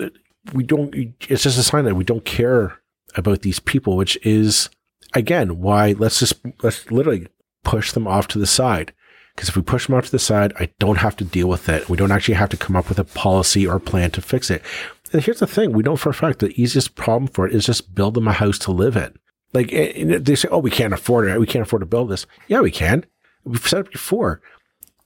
we 0.54 0.63
don't 0.63 0.93
it's 1.28 1.43
just 1.43 1.58
a 1.58 1.63
sign 1.63 1.86
that 1.86 1.95
we 1.95 2.04
don't 2.04 2.25
care 2.25 2.80
about 3.15 3.41
these 3.41 3.60
people 3.60 3.97
which 3.97 4.17
is 4.25 4.69
again 5.13 5.60
why 5.60 5.93
let's 5.97 6.19
just 6.19 6.39
let's 6.62 6.89
literally 6.91 7.28
push 7.63 7.91
them 7.91 8.08
off 8.08 8.28
to 8.28 8.39
the 8.39 8.47
side. 8.47 8.93
Because 9.36 9.49
if 9.49 9.56
we 9.56 9.62
push 9.62 9.88
them 9.88 9.95
off 9.95 10.06
to 10.06 10.12
the 10.12 10.19
side 10.19 10.54
i 10.60 10.69
don't 10.80 10.97
have 10.97 11.15
to 11.17 11.23
deal 11.23 11.47
with 11.47 11.69
it. 11.69 11.89
We 11.89 11.97
don't 11.97 12.12
actually 12.12 12.36
have 12.36 12.49
to 12.49 12.58
come 12.58 12.75
up 12.75 12.89
with 12.89 12.99
a 12.99 13.04
policy 13.04 13.65
or 13.65 13.80
plan 13.80 14.12
to 14.12 14.21
fix 14.21 14.49
it 14.49 14.62
and 15.12 15.24
here's 15.24 15.39
the 15.39 15.48
thing 15.48 15.72
we 15.72 15.84
know 15.84 15.95
for 15.95 16.10
a 16.10 16.13
fact 16.13 16.39
the 16.39 16.60
easiest 16.62 16.95
problem 16.95 17.28
for 17.28 17.48
it 17.48 17.56
is 17.56 17.65
just 17.65 17.93
build 17.95 18.13
them 18.13 18.28
a 18.28 18.34
house 18.34 18.60
to 18.60 18.72
live 18.72 18.95
in. 18.95 19.17
Like 19.54 19.72
and 19.74 20.12
they 20.26 20.36
say 20.36 20.48
oh 20.52 20.60
we 20.60 20.72
can't 20.72 20.93
afford 20.93 21.28
it. 21.28 21.39
We 21.39 21.48
can't 21.48 21.65
afford 21.65 21.82
to 21.82 21.86
build 21.86 22.10
this. 22.10 22.26
Yeah 22.48 22.62
we 22.62 22.72
can. 22.72 23.06
We've 23.43 23.67
said 23.67 23.86
it 23.86 23.91
before. 23.91 24.41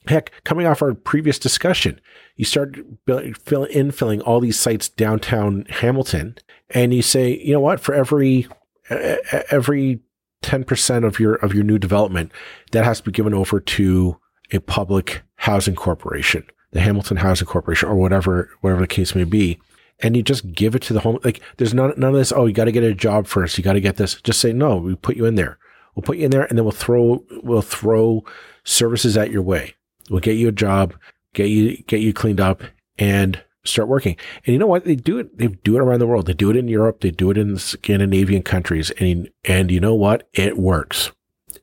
Heck, 0.07 0.31
coming 0.43 0.67
off 0.67 0.81
our 0.81 0.93
previous 0.93 1.39
discussion, 1.39 2.01
you 2.35 2.43
start 2.43 2.77
fill, 3.07 3.65
infilling 3.67 4.21
all 4.25 4.41
these 4.41 4.59
sites 4.59 4.89
downtown 4.89 5.65
Hamilton, 5.69 6.37
and 6.71 6.93
you 6.93 7.01
say, 7.01 7.37
you 7.37 7.53
know 7.53 7.61
what? 7.61 7.79
For 7.79 7.93
every 7.93 8.29
e- 8.29 8.47
e- 8.91 9.17
every 9.49 10.01
ten 10.41 10.65
percent 10.65 11.05
of 11.05 11.21
your 11.21 11.35
of 11.35 11.53
your 11.53 11.63
new 11.63 11.77
development, 11.77 12.33
that 12.73 12.83
has 12.83 12.97
to 12.97 13.05
be 13.05 13.11
given 13.13 13.33
over 13.33 13.61
to 13.61 14.19
a 14.51 14.59
public 14.59 15.21
housing 15.35 15.75
corporation, 15.75 16.45
the 16.71 16.81
Hamilton 16.81 17.17
Housing 17.17 17.47
Corporation, 17.47 17.87
or 17.87 17.95
whatever 17.95 18.49
whatever 18.59 18.81
the 18.81 18.87
case 18.87 19.15
may 19.15 19.23
be. 19.23 19.57
And 20.03 20.15
you 20.15 20.21
just 20.21 20.51
give 20.51 20.75
it 20.75 20.81
to 20.83 20.93
the 20.93 20.99
home. 20.99 21.17
Like 21.23 21.41
there's 21.57 21.73
none 21.73 21.93
none 21.97 22.11
of 22.13 22.19
this. 22.19 22.31
Oh, 22.31 22.45
you 22.45 22.53
got 22.53 22.65
to 22.65 22.71
get 22.71 22.83
a 22.83 22.93
job 22.93 23.25
first. 23.25 23.57
You 23.57 23.63
got 23.63 23.73
to 23.73 23.81
get 23.81 23.97
this. 23.97 24.21
Just 24.21 24.39
say 24.39 24.53
no. 24.53 24.77
We 24.77 24.95
put 24.95 25.15
you 25.15 25.25
in 25.25 25.35
there. 25.35 25.57
We'll 25.95 26.03
put 26.03 26.17
you 26.17 26.25
in 26.25 26.31
there, 26.31 26.43
and 26.43 26.57
then 26.57 26.65
we'll 26.65 26.71
throw 26.71 27.23
we'll 27.41 27.61
throw 27.61 28.23
services 28.63 29.17
at 29.17 29.31
your 29.31 29.41
way. 29.41 29.75
We'll 30.09 30.19
get 30.19 30.33
you 30.33 30.49
a 30.49 30.53
job, 30.53 30.93
get 31.33 31.47
you 31.47 31.77
get 31.83 32.01
you 32.01 32.13
cleaned 32.13 32.41
up, 32.41 32.61
and 32.99 33.41
start 33.63 33.87
working. 33.87 34.17
And 34.45 34.53
you 34.53 34.59
know 34.59 34.67
what? 34.67 34.85
They 34.85 34.95
do 34.95 35.19
it. 35.19 35.37
They 35.37 35.47
do 35.47 35.75
it 35.75 35.81
around 35.81 35.99
the 35.99 36.07
world. 36.07 36.25
They 36.25 36.33
do 36.33 36.49
it 36.49 36.57
in 36.57 36.67
Europe. 36.67 37.01
They 37.01 37.11
do 37.11 37.31
it 37.31 37.37
in 37.37 37.57
Scandinavian 37.57 38.43
countries. 38.43 38.91
And 38.99 39.29
and 39.45 39.71
you 39.71 39.79
know 39.79 39.95
what? 39.95 40.27
It 40.33 40.57
works. 40.57 41.11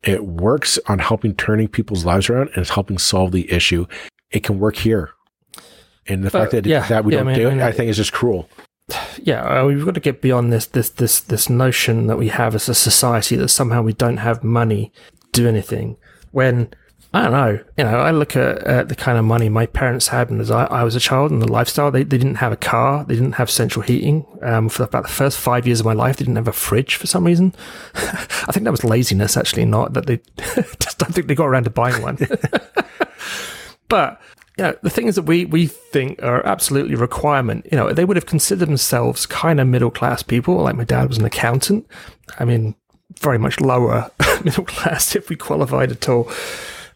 It 0.02 0.24
works 0.24 0.78
on 0.86 0.98
helping 0.98 1.34
turning 1.34 1.68
people's 1.68 2.04
lives 2.04 2.30
around, 2.30 2.48
and 2.48 2.58
it's 2.58 2.70
helping 2.70 2.98
solve 2.98 3.32
the 3.32 3.50
issue. 3.52 3.86
It 4.30 4.42
can 4.42 4.58
work 4.58 4.76
here. 4.76 5.10
And 6.10 6.24
the 6.24 6.30
But, 6.30 6.38
fact 6.40 6.52
that 6.52 6.66
yeah, 6.66 6.86
that 6.88 7.04
we 7.04 7.12
yeah, 7.12 7.18
don't 7.20 7.28
I 7.28 7.30
mean- 7.32 7.40
do 7.40 7.46
I 7.48 7.50
it, 7.52 7.54
mean, 7.54 7.62
I 7.62 7.72
think 7.72 7.88
is 7.90 7.96
just 7.96 8.12
cruel. 8.12 8.48
yeah, 9.22 9.62
we've 9.64 9.84
got 9.84 9.94
to 9.94 10.00
get 10.00 10.20
beyond 10.20 10.52
this 10.52 10.66
this 10.66 10.88
this 10.90 11.20
this 11.20 11.48
notion 11.48 12.06
that 12.08 12.18
we 12.18 12.28
have 12.28 12.54
as 12.54 12.68
a 12.68 12.74
society 12.74 13.36
that 13.36 13.48
somehow 13.48 13.82
we 13.82 13.92
don't 13.92 14.16
have 14.18 14.42
money 14.42 14.92
to 15.32 15.42
do 15.42 15.48
anything. 15.48 15.96
When 16.32 16.74
I 17.12 17.22
don't 17.22 17.32
know, 17.32 17.58
you 17.76 17.84
know, 17.84 17.98
I 17.98 18.10
look 18.12 18.36
at, 18.36 18.58
at 18.64 18.88
the 18.88 18.94
kind 18.94 19.18
of 19.18 19.24
money 19.24 19.48
my 19.48 19.66
parents 19.66 20.08
had 20.08 20.30
when 20.30 20.40
as 20.40 20.50
I, 20.50 20.64
I 20.66 20.84
was 20.84 20.94
a 20.94 21.00
child 21.00 21.30
and 21.32 21.42
the 21.42 21.50
lifestyle. 21.50 21.90
They, 21.90 22.04
they 22.04 22.18
didn't 22.18 22.36
have 22.36 22.52
a 22.52 22.56
car, 22.56 23.04
they 23.04 23.14
didn't 23.14 23.32
have 23.32 23.50
central 23.50 23.82
heating. 23.82 24.24
Um, 24.42 24.68
for 24.68 24.84
about 24.84 25.02
the 25.04 25.08
first 25.12 25.38
five 25.38 25.66
years 25.66 25.80
of 25.80 25.86
my 25.86 25.92
life, 25.92 26.16
they 26.16 26.24
didn't 26.24 26.36
have 26.36 26.46
a 26.48 26.52
fridge 26.52 26.94
for 26.94 27.06
some 27.08 27.24
reason. 27.24 27.52
I 27.94 28.52
think 28.52 28.62
that 28.64 28.70
was 28.70 28.84
laziness, 28.84 29.36
actually, 29.36 29.64
not 29.66 29.92
that 29.94 30.06
they 30.06 30.20
just 30.80 30.98
don't 30.98 31.12
think 31.12 31.26
they 31.26 31.34
got 31.34 31.46
around 31.46 31.64
to 31.64 31.70
buying 31.70 32.00
one. 32.00 32.16
but 33.88 34.20
you 34.60 34.66
know, 34.66 34.76
the 34.82 34.90
things 34.90 35.14
that 35.14 35.22
we, 35.22 35.46
we 35.46 35.66
think 35.68 36.22
are 36.22 36.44
absolutely 36.44 36.94
requirement, 36.94 37.66
you 37.72 37.78
know, 37.78 37.94
they 37.94 38.04
would 38.04 38.18
have 38.18 38.26
considered 38.26 38.68
themselves 38.68 39.24
kind 39.24 39.58
of 39.58 39.66
middle 39.66 39.90
class 39.90 40.22
people. 40.22 40.56
Like 40.56 40.76
my 40.76 40.84
dad 40.84 41.08
was 41.08 41.16
an 41.16 41.24
accountant. 41.24 41.86
I 42.38 42.44
mean, 42.44 42.74
very 43.20 43.38
much 43.38 43.58
lower 43.58 44.10
middle 44.44 44.64
class 44.64 45.16
if 45.16 45.30
we 45.30 45.36
qualified 45.36 45.90
at 45.90 46.06
all. 46.10 46.30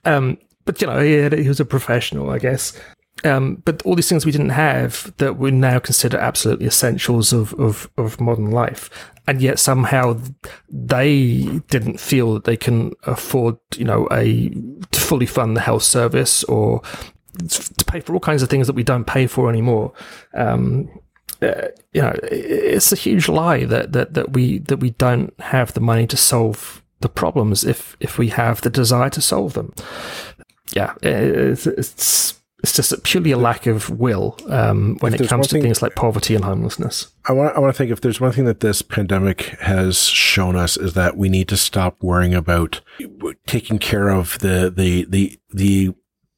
Um, 0.04 0.36
but 0.66 0.82
you 0.82 0.86
know, 0.86 1.00
he, 1.00 1.14
had, 1.14 1.32
he 1.32 1.48
was 1.48 1.58
a 1.58 1.64
professional, 1.64 2.28
I 2.28 2.38
guess. 2.38 2.78
Um, 3.24 3.62
but 3.64 3.80
all 3.86 3.94
these 3.94 4.10
things 4.10 4.26
we 4.26 4.32
didn't 4.32 4.50
have 4.50 5.14
that 5.16 5.38
we 5.38 5.50
now 5.50 5.78
consider 5.78 6.18
absolutely 6.18 6.66
essentials 6.66 7.32
of, 7.32 7.54
of, 7.54 7.88
of 7.96 8.20
modern 8.20 8.50
life. 8.50 8.90
And 9.26 9.40
yet 9.40 9.58
somehow 9.58 10.20
they 10.68 11.62
didn't 11.70 11.98
feel 11.98 12.34
that 12.34 12.44
they 12.44 12.58
can 12.58 12.92
afford, 13.04 13.56
you 13.74 13.86
know, 13.86 14.06
a 14.10 14.50
to 14.50 15.00
fully 15.00 15.24
fund 15.24 15.56
the 15.56 15.62
health 15.62 15.84
service 15.84 16.44
or 16.44 16.82
to 17.48 17.84
pay 17.86 18.00
for 18.00 18.14
all 18.14 18.20
kinds 18.20 18.42
of 18.42 18.48
things 18.48 18.66
that 18.66 18.76
we 18.76 18.82
don't 18.82 19.04
pay 19.04 19.26
for 19.26 19.48
anymore. 19.48 19.92
Um, 20.34 20.88
uh, 21.42 21.68
you 21.92 22.00
know, 22.00 22.14
it's 22.22 22.92
a 22.92 22.96
huge 22.96 23.28
lie 23.28 23.64
that, 23.64 23.92
that, 23.92 24.14
that 24.14 24.32
we 24.32 24.58
that 24.60 24.78
we 24.78 24.90
don't 24.90 25.32
have 25.40 25.74
the 25.74 25.80
money 25.80 26.06
to 26.06 26.16
solve 26.16 26.82
the 27.00 27.08
problems 27.08 27.64
if 27.64 27.96
if 28.00 28.18
we 28.18 28.28
have 28.28 28.60
the 28.62 28.70
desire 28.70 29.10
to 29.10 29.20
solve 29.20 29.52
them. 29.54 29.74
Yeah, 30.72 30.94
it's 31.02 31.66
it's, 31.66 32.40
it's 32.62 32.72
just 32.72 33.02
purely 33.04 33.30
a 33.32 33.36
lack 33.36 33.66
of 33.66 33.90
will 33.90 34.38
um, 34.48 34.96
when 35.00 35.12
If 35.12 35.20
it 35.20 35.28
comes 35.28 35.48
to 35.48 35.52
thing- 35.52 35.62
things 35.62 35.82
like 35.82 35.94
poverty 35.94 36.34
and 36.34 36.44
homelessness. 36.44 37.08
I 37.26 37.32
want 37.32 37.54
I 37.54 37.60
want 37.60 37.74
to 37.74 37.76
think 37.76 37.90
if 37.90 38.00
there's 38.00 38.22
one 38.22 38.32
thing 38.32 38.46
that 38.46 38.60
this 38.60 38.80
pandemic 38.80 39.58
has 39.60 39.98
shown 40.04 40.56
us 40.56 40.78
is 40.78 40.94
that 40.94 41.16
we 41.18 41.28
need 41.28 41.48
to 41.48 41.56
stop 41.58 42.02
worrying 42.02 42.34
about 42.34 42.80
taking 43.46 43.78
care 43.78 44.08
of 44.08 44.38
the 44.38 44.72
the 44.74 45.04
the 45.04 45.38
the 45.52 45.94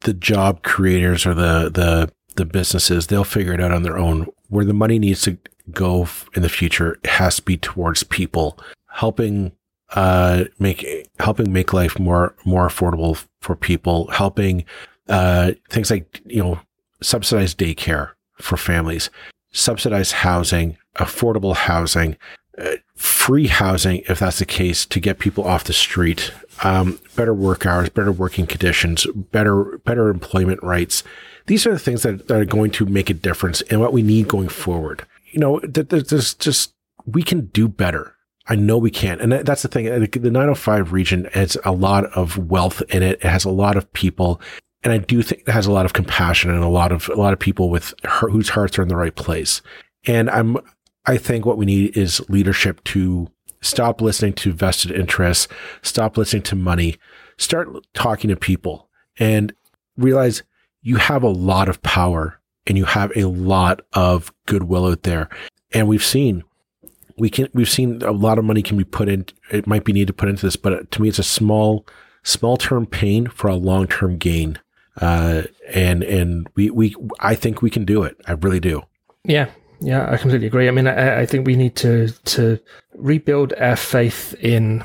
the 0.06 0.14
job 0.14 0.62
creators 0.62 1.26
or 1.26 1.34
the 1.34 1.70
the 1.70 2.12
the 2.36 2.44
businesses. 2.44 3.06
They'll 3.06 3.24
figure 3.24 3.52
it 3.52 3.60
out 3.60 3.72
on 3.72 3.82
their 3.82 3.98
own. 3.98 4.28
Where 4.48 4.64
the 4.64 4.72
money 4.72 4.98
needs 4.98 5.22
to 5.22 5.38
go 5.72 6.08
in 6.34 6.42
the 6.42 6.48
future 6.48 6.98
has 7.04 7.36
to 7.36 7.42
be 7.42 7.56
towards 7.56 8.04
people 8.04 8.58
helping 8.88 9.52
uh 9.94 10.44
make 10.58 11.08
helping 11.18 11.52
make 11.52 11.72
life 11.72 11.98
more 11.98 12.34
more 12.44 12.68
affordable 12.68 13.24
for 13.40 13.56
people 13.56 14.06
helping 14.12 14.64
uh 15.08 15.52
things 15.68 15.90
like 15.90 16.20
you 16.24 16.42
know 16.42 16.60
subsidized 17.02 17.58
daycare 17.58 18.10
for 18.40 18.56
families 18.56 19.10
subsidized 19.56 20.12
housing, 20.12 20.76
affordable 20.96 21.56
housing, 21.56 22.16
uh, 22.58 22.76
free 22.94 23.46
housing, 23.46 24.02
if 24.08 24.18
that's 24.18 24.38
the 24.38 24.46
case, 24.46 24.84
to 24.86 25.00
get 25.00 25.18
people 25.18 25.44
off 25.44 25.64
the 25.64 25.72
street, 25.72 26.32
um, 26.62 26.98
better 27.16 27.34
work 27.34 27.66
hours, 27.66 27.88
better 27.88 28.12
working 28.12 28.46
conditions, 28.46 29.06
better 29.32 29.78
better 29.84 30.08
employment 30.08 30.62
rights. 30.62 31.02
These 31.46 31.66
are 31.66 31.72
the 31.72 31.78
things 31.78 32.02
that, 32.02 32.28
that 32.28 32.40
are 32.40 32.44
going 32.44 32.70
to 32.72 32.86
make 32.86 33.10
a 33.10 33.14
difference 33.14 33.60
in 33.62 33.80
what 33.80 33.92
we 33.92 34.02
need 34.02 34.28
going 34.28 34.48
forward. 34.48 35.06
You 35.30 35.40
know, 35.40 35.58
th- 35.60 35.88
th- 35.88 36.08
there's 36.08 36.34
just 36.34 36.74
we 37.06 37.22
can 37.22 37.46
do 37.46 37.68
better. 37.68 38.14
I 38.48 38.54
know 38.54 38.78
we 38.78 38.90
can, 38.90 39.20
and 39.20 39.32
that's 39.32 39.62
the 39.62 39.68
thing. 39.68 39.86
The 39.86 40.06
the 40.06 40.30
905 40.30 40.92
region 40.92 41.28
has 41.32 41.56
a 41.64 41.72
lot 41.72 42.04
of 42.16 42.38
wealth 42.50 42.82
in 42.90 43.02
it. 43.02 43.18
It 43.20 43.28
has 43.28 43.44
a 43.44 43.50
lot 43.50 43.76
of 43.76 43.92
people, 43.92 44.40
and 44.84 44.92
I 44.92 44.98
do 44.98 45.22
think 45.22 45.42
it 45.46 45.50
has 45.50 45.66
a 45.66 45.72
lot 45.72 45.86
of 45.86 45.94
compassion 45.94 46.50
and 46.50 46.62
a 46.62 46.68
lot 46.68 46.92
of 46.92 47.08
a 47.08 47.16
lot 47.16 47.32
of 47.32 47.40
people 47.40 47.70
with 47.70 47.92
whose 48.06 48.50
hearts 48.50 48.78
are 48.78 48.82
in 48.82 48.88
the 48.88 48.96
right 48.96 49.14
place. 49.14 49.62
And 50.06 50.30
I'm 50.30 50.58
I 51.06 51.16
think 51.16 51.46
what 51.46 51.58
we 51.58 51.66
need 51.66 51.96
is 51.96 52.20
leadership 52.28 52.82
to 52.84 53.28
stop 53.66 54.00
listening 54.00 54.32
to 54.34 54.52
vested 54.52 54.92
interests, 54.92 55.48
stop 55.82 56.16
listening 56.16 56.42
to 56.44 56.56
money, 56.56 56.96
start 57.36 57.68
talking 57.94 58.28
to 58.30 58.36
people, 58.36 58.88
and 59.18 59.52
realize 59.96 60.42
you 60.82 60.96
have 60.96 61.22
a 61.22 61.28
lot 61.28 61.68
of 61.68 61.82
power 61.82 62.40
and 62.66 62.76
you 62.76 62.84
have 62.84 63.12
a 63.16 63.24
lot 63.24 63.80
of 63.92 64.32
goodwill 64.46 64.86
out 64.86 65.02
there. 65.02 65.28
And 65.72 65.88
we've 65.88 66.04
seen 66.04 66.44
we 67.18 67.30
can 67.30 67.48
we've 67.54 67.70
seen 67.70 68.02
a 68.02 68.12
lot 68.12 68.38
of 68.38 68.44
money 68.44 68.62
can 68.62 68.76
be 68.76 68.84
put 68.84 69.08
in. 69.08 69.26
It 69.50 69.66
might 69.66 69.84
be 69.84 69.92
needed 69.92 70.08
to 70.08 70.12
put 70.12 70.28
into 70.28 70.46
this, 70.46 70.56
but 70.56 70.90
to 70.90 71.02
me, 71.02 71.08
it's 71.08 71.18
a 71.18 71.24
small 71.24 71.86
small 72.22 72.56
term 72.56 72.86
pain 72.86 73.26
for 73.26 73.48
a 73.48 73.56
long 73.56 73.86
term 73.86 74.18
gain. 74.18 74.58
Uh, 75.00 75.42
and 75.72 76.02
and 76.02 76.48
we 76.54 76.70
we 76.70 76.94
I 77.20 77.34
think 77.34 77.62
we 77.62 77.70
can 77.70 77.84
do 77.84 78.02
it. 78.02 78.16
I 78.26 78.32
really 78.32 78.60
do. 78.60 78.82
Yeah, 79.24 79.50
yeah, 79.80 80.10
I 80.10 80.16
completely 80.16 80.46
agree. 80.46 80.68
I 80.68 80.70
mean, 80.70 80.86
I, 80.86 81.20
I 81.20 81.26
think 81.26 81.46
we 81.46 81.56
need 81.56 81.76
to 81.76 82.08
to 82.08 82.58
rebuild 82.94 83.52
our 83.54 83.76
faith 83.76 84.34
in 84.40 84.82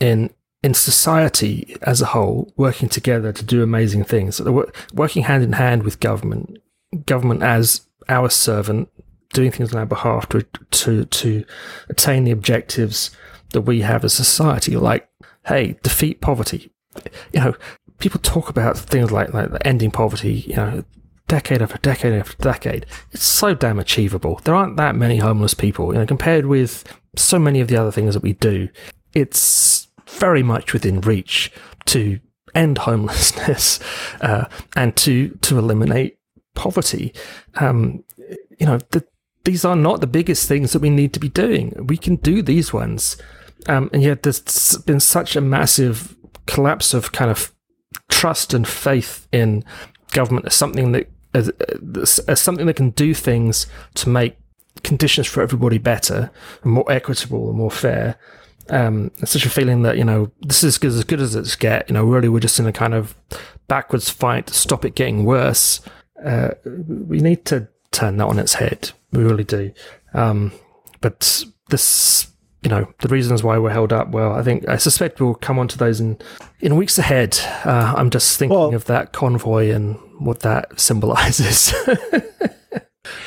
in 0.00 0.30
in 0.62 0.74
society 0.74 1.76
as 1.82 2.00
a 2.00 2.06
whole, 2.06 2.52
working 2.56 2.88
together 2.88 3.32
to 3.32 3.44
do 3.44 3.62
amazing 3.62 4.04
things, 4.04 4.40
working 4.94 5.22
hand 5.22 5.42
in 5.42 5.52
hand 5.52 5.82
with 5.82 6.00
government, 6.00 6.58
government 7.04 7.42
as 7.42 7.86
our 8.08 8.30
servant, 8.30 8.88
doing 9.32 9.50
things 9.50 9.72
on 9.72 9.78
our 9.78 9.86
behalf 9.86 10.28
to 10.30 10.42
to 10.70 11.04
to 11.04 11.44
attain 11.88 12.24
the 12.24 12.30
objectives 12.30 13.10
that 13.52 13.62
we 13.62 13.80
have 13.82 14.04
as 14.04 14.12
society. 14.12 14.76
Like, 14.76 15.08
hey, 15.46 15.76
defeat 15.82 16.20
poverty. 16.20 16.72
You 17.32 17.40
know, 17.40 17.54
people 17.98 18.20
talk 18.20 18.48
about 18.48 18.78
things 18.78 19.10
like 19.10 19.32
like 19.34 19.50
ending 19.64 19.90
poverty. 19.90 20.44
You 20.46 20.56
know, 20.56 20.84
decade 21.34 21.62
after 21.62 21.78
decade 21.78 22.12
after 22.12 22.36
decade. 22.36 22.86
It's 23.10 23.24
so 23.24 23.54
damn 23.54 23.80
achievable. 23.80 24.40
There 24.44 24.54
aren't 24.54 24.76
that 24.76 24.94
many 24.94 25.18
homeless 25.18 25.52
people. 25.52 25.92
You 25.92 25.98
know, 25.98 26.06
compared 26.06 26.46
with 26.46 26.84
so 27.16 27.40
many 27.40 27.60
of 27.60 27.66
the 27.66 27.76
other 27.76 27.90
things 27.90 28.14
that 28.14 28.22
we 28.22 28.34
do, 28.34 28.68
it's 29.14 29.88
very 30.08 30.44
much 30.44 30.72
within 30.72 31.00
reach 31.00 31.50
to 31.86 32.20
end 32.54 32.78
homelessness 32.88 33.80
uh, 34.20 34.44
and 34.76 34.94
to 34.98 35.30
to 35.42 35.58
eliminate 35.58 36.18
poverty. 36.54 37.12
Um, 37.56 38.04
you 38.60 38.66
know, 38.66 38.78
the, 38.90 39.04
these 39.42 39.64
are 39.64 39.74
not 39.74 40.00
the 40.00 40.06
biggest 40.06 40.46
things 40.46 40.72
that 40.72 40.82
we 40.82 40.90
need 40.90 41.12
to 41.14 41.20
be 41.20 41.28
doing. 41.28 41.74
We 41.88 41.96
can 41.96 42.14
do 42.16 42.42
these 42.42 42.72
ones, 42.72 43.16
um, 43.66 43.90
and 43.92 44.04
yet 44.04 44.22
there's 44.22 44.78
been 44.86 45.00
such 45.00 45.34
a 45.34 45.40
massive 45.40 46.16
collapse 46.46 46.94
of 46.94 47.10
kind 47.10 47.30
of 47.32 47.52
trust 48.08 48.54
and 48.54 48.68
faith 48.68 49.26
in 49.32 49.64
government 50.12 50.46
as 50.46 50.54
something 50.54 50.92
that 50.92 51.08
as, 51.34 51.50
as 52.28 52.40
something 52.40 52.66
that 52.66 52.76
can 52.76 52.90
do 52.90 53.12
things 53.12 53.66
to 53.94 54.08
make 54.08 54.36
conditions 54.82 55.26
for 55.26 55.42
everybody 55.42 55.78
better, 55.78 56.30
and 56.62 56.72
more 56.72 56.90
equitable, 56.90 57.48
and 57.48 57.58
more 57.58 57.70
fair. 57.70 58.16
Um, 58.70 59.10
it's 59.18 59.32
such 59.32 59.44
a 59.44 59.50
feeling 59.50 59.82
that 59.82 59.98
you 59.98 60.04
know 60.04 60.30
this 60.40 60.64
is 60.64 60.82
as 60.82 61.04
good 61.04 61.20
as 61.20 61.34
it's 61.34 61.56
get. 61.56 61.88
You 61.88 61.94
know, 61.94 62.04
really, 62.04 62.28
we're 62.28 62.40
just 62.40 62.58
in 62.58 62.66
a 62.66 62.72
kind 62.72 62.94
of 62.94 63.14
backwards 63.68 64.08
fight 64.10 64.46
to 64.46 64.54
stop 64.54 64.84
it 64.84 64.94
getting 64.94 65.24
worse. 65.24 65.80
Uh, 66.24 66.50
we 66.64 67.20
need 67.20 67.44
to 67.46 67.68
turn 67.90 68.16
that 68.18 68.26
on 68.26 68.38
its 68.38 68.54
head. 68.54 68.92
We 69.12 69.24
really 69.24 69.44
do. 69.44 69.72
Um, 70.14 70.52
but 71.00 71.44
this, 71.68 72.28
you 72.62 72.70
know, 72.70 72.92
the 73.00 73.08
reasons 73.08 73.42
why 73.42 73.58
we're 73.58 73.70
held 73.70 73.92
up. 73.92 74.10
Well, 74.10 74.32
I 74.32 74.42
think 74.42 74.68
I 74.68 74.76
suspect 74.76 75.20
we'll 75.20 75.34
come 75.34 75.58
onto 75.58 75.76
those 75.76 76.00
in 76.00 76.18
in 76.60 76.76
weeks 76.76 76.98
ahead. 76.98 77.38
Uh, 77.64 77.94
I'm 77.96 78.10
just 78.10 78.38
thinking 78.38 78.56
well, 78.56 78.74
of 78.74 78.86
that 78.86 79.12
convoy 79.12 79.70
and 79.70 79.98
what 80.18 80.40
that 80.40 80.78
symbolizes. 80.80 81.74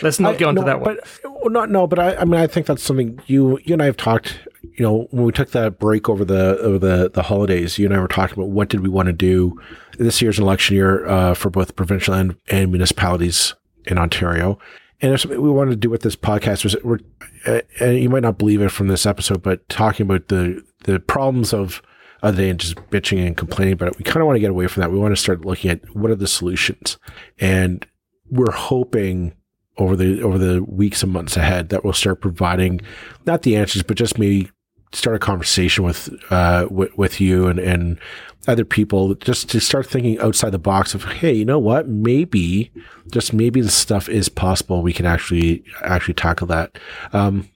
Let's 0.01 0.19
not 0.19 0.35
I, 0.35 0.37
get 0.37 0.47
onto 0.47 0.61
no, 0.61 0.67
that 0.67 0.81
one. 0.81 0.97
But 1.23 1.31
well, 1.41 1.49
not 1.49 1.69
no, 1.69 1.87
but 1.87 1.99
I, 1.99 2.15
I 2.15 2.25
mean, 2.25 2.39
I 2.39 2.47
think 2.47 2.65
that's 2.65 2.83
something 2.83 3.19
you 3.27 3.59
you 3.63 3.73
and 3.73 3.81
I 3.81 3.85
have 3.85 3.97
talked. 3.97 4.39
You 4.61 4.83
know, 4.83 5.07
when 5.11 5.23
we 5.23 5.31
took 5.31 5.51
that 5.51 5.79
break 5.79 6.09
over 6.09 6.25
the 6.25 6.57
over 6.59 6.79
the 6.79 7.09
the 7.09 7.23
holidays, 7.23 7.77
you 7.77 7.85
and 7.85 7.95
I 7.95 7.99
were 7.99 8.07
talking 8.07 8.37
about 8.37 8.49
what 8.49 8.69
did 8.69 8.81
we 8.81 8.89
want 8.89 9.07
to 9.07 9.13
do. 9.13 9.59
This 9.97 10.21
year's 10.21 10.37
an 10.37 10.43
election 10.43 10.75
year 10.75 11.05
uh, 11.07 11.33
for 11.33 11.49
both 11.49 11.75
provincial 11.75 12.13
and, 12.13 12.35
and 12.49 12.71
municipalities 12.71 13.55
in 13.85 13.97
Ontario. 13.97 14.59
And 15.01 15.13
if 15.13 15.25
we 15.25 15.37
wanted 15.37 15.71
to 15.71 15.77
do 15.77 15.89
with 15.89 16.01
this 16.01 16.15
podcast 16.15 16.63
was 16.63 16.75
we're, 16.83 16.99
uh, 17.45 17.61
and 17.79 17.99
you 17.99 18.09
might 18.09 18.23
not 18.23 18.37
believe 18.37 18.61
it 18.61 18.69
from 18.69 18.87
this 18.87 19.05
episode, 19.05 19.41
but 19.41 19.67
talking 19.69 20.05
about 20.05 20.27
the 20.27 20.63
the 20.83 20.99
problems 20.99 21.53
of 21.53 21.81
other 22.23 22.37
than 22.37 22.57
just 22.57 22.75
bitching 22.89 23.25
and 23.25 23.37
complaining 23.37 23.73
about 23.73 23.89
it, 23.89 23.97
we 23.97 24.03
kind 24.03 24.21
of 24.21 24.25
want 24.25 24.35
to 24.35 24.41
get 24.41 24.49
away 24.49 24.67
from 24.67 24.81
that. 24.81 24.91
We 24.91 24.99
want 24.99 25.15
to 25.15 25.21
start 25.21 25.45
looking 25.45 25.71
at 25.71 25.95
what 25.95 26.11
are 26.11 26.15
the 26.15 26.27
solutions, 26.27 26.97
and 27.39 27.85
we're 28.29 28.51
hoping 28.51 29.33
over 29.77 29.95
the 29.95 30.21
over 30.21 30.37
the 30.37 30.63
weeks 30.63 31.03
and 31.03 31.11
months 31.11 31.37
ahead 31.37 31.69
that 31.69 31.83
we'll 31.83 31.93
start 31.93 32.21
providing 32.21 32.81
not 33.25 33.43
the 33.43 33.55
answers, 33.55 33.83
but 33.83 33.97
just 33.97 34.17
maybe 34.17 34.49
start 34.91 35.15
a 35.15 35.19
conversation 35.19 35.83
with 35.83 36.09
uh, 36.31 36.67
with, 36.69 36.97
with 36.97 37.21
you 37.21 37.47
and 37.47 37.59
and 37.59 37.99
other 38.47 38.65
people 38.65 39.13
just 39.15 39.49
to 39.49 39.59
start 39.59 39.85
thinking 39.85 40.17
outside 40.19 40.51
the 40.51 40.59
box 40.59 40.95
of 40.95 41.03
hey 41.03 41.33
you 41.33 41.45
know 41.45 41.59
what? 41.59 41.87
Maybe 41.87 42.71
just 43.11 43.33
maybe 43.33 43.61
the 43.61 43.69
stuff 43.69 44.09
is 44.09 44.29
possible. 44.29 44.81
We 44.81 44.93
can 44.93 45.05
actually 45.05 45.63
actually 45.83 46.15
tackle 46.15 46.47
that. 46.47 46.77
Um, 47.13 47.49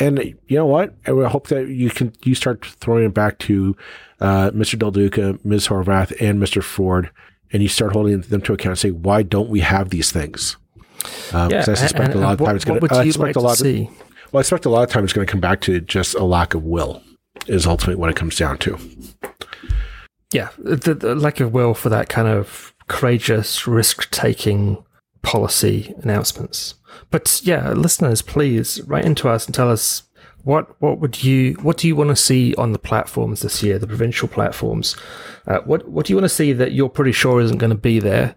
and 0.00 0.18
you 0.48 0.56
know 0.56 0.66
what 0.66 0.94
i 1.06 1.10
hope 1.28 1.48
that 1.48 1.68
you 1.68 1.90
can 1.90 2.12
you 2.24 2.34
start 2.34 2.64
throwing 2.64 3.04
it 3.04 3.14
back 3.14 3.38
to 3.38 3.76
uh, 4.20 4.50
mr 4.50 4.78
del 4.78 4.90
duca 4.90 5.38
ms 5.44 5.68
Horwath 5.68 6.12
and 6.20 6.40
mr 6.42 6.62
ford 6.62 7.10
and 7.52 7.62
you 7.62 7.68
start 7.68 7.92
holding 7.92 8.20
them 8.20 8.40
to 8.42 8.52
account 8.52 8.70
and 8.70 8.78
say 8.78 8.90
why 8.90 9.22
don't 9.22 9.50
we 9.50 9.60
have 9.60 9.90
these 9.90 10.10
things 10.10 10.56
um, 11.32 11.50
yeah, 11.50 11.60
I 11.60 11.74
suspect 11.74 12.14
and, 12.14 12.16
a 12.16 12.26
lot 12.26 12.38
of 12.38 12.46
times 12.46 12.56
it's 12.56 12.64
going 12.66 12.78
to. 12.78 12.94
I 12.94 13.04
expect 13.04 13.34
like 13.34 13.36
a 13.36 13.40
lot. 13.40 13.58
Of, 13.58 13.66
well, 13.66 13.88
I 14.34 14.40
expect 14.40 14.66
a 14.66 14.68
lot 14.68 14.82
of 14.82 14.90
times 14.90 15.04
it's 15.04 15.12
going 15.14 15.26
to 15.26 15.30
come 15.30 15.40
back 15.40 15.62
to 15.62 15.80
just 15.80 16.14
a 16.14 16.24
lack 16.24 16.52
of 16.52 16.62
will. 16.62 17.02
Is 17.46 17.66
ultimately 17.66 17.94
what 17.94 18.10
it 18.10 18.16
comes 18.16 18.36
down 18.36 18.58
to 18.58 18.78
yeah, 20.32 20.50
the, 20.58 20.94
the 20.94 21.14
lack 21.14 21.40
of 21.40 21.52
will 21.52 21.74
for 21.74 21.88
that 21.88 22.08
kind 22.08 22.28
of 22.28 22.74
courageous, 22.88 23.66
risk 23.66 24.10
taking 24.10 24.82
policy 25.22 25.94
announcements. 26.02 26.74
But 27.10 27.40
yeah, 27.44 27.70
listeners, 27.72 28.22
please 28.22 28.80
write 28.82 29.04
into 29.04 29.28
us 29.28 29.46
and 29.46 29.54
tell 29.54 29.70
us 29.70 30.04
what 30.44 30.80
what 30.80 30.98
would 31.00 31.22
you 31.22 31.54
what 31.54 31.76
do 31.76 31.88
you 31.88 31.96
want 31.96 32.10
to 32.10 32.16
see 32.16 32.54
on 32.54 32.72
the 32.72 32.78
platforms 32.78 33.42
this 33.42 33.62
year, 33.62 33.78
the 33.78 33.86
provincial 33.86 34.28
platforms? 34.28 34.96
Uh, 35.46 35.60
what 35.60 35.88
what 35.88 36.06
do 36.06 36.12
you 36.12 36.16
want 36.16 36.24
to 36.24 36.34
see 36.34 36.52
that 36.52 36.72
you're 36.72 36.88
pretty 36.88 37.12
sure 37.12 37.40
isn't 37.40 37.58
going 37.58 37.70
to 37.70 37.76
be 37.76 37.98
there, 37.98 38.34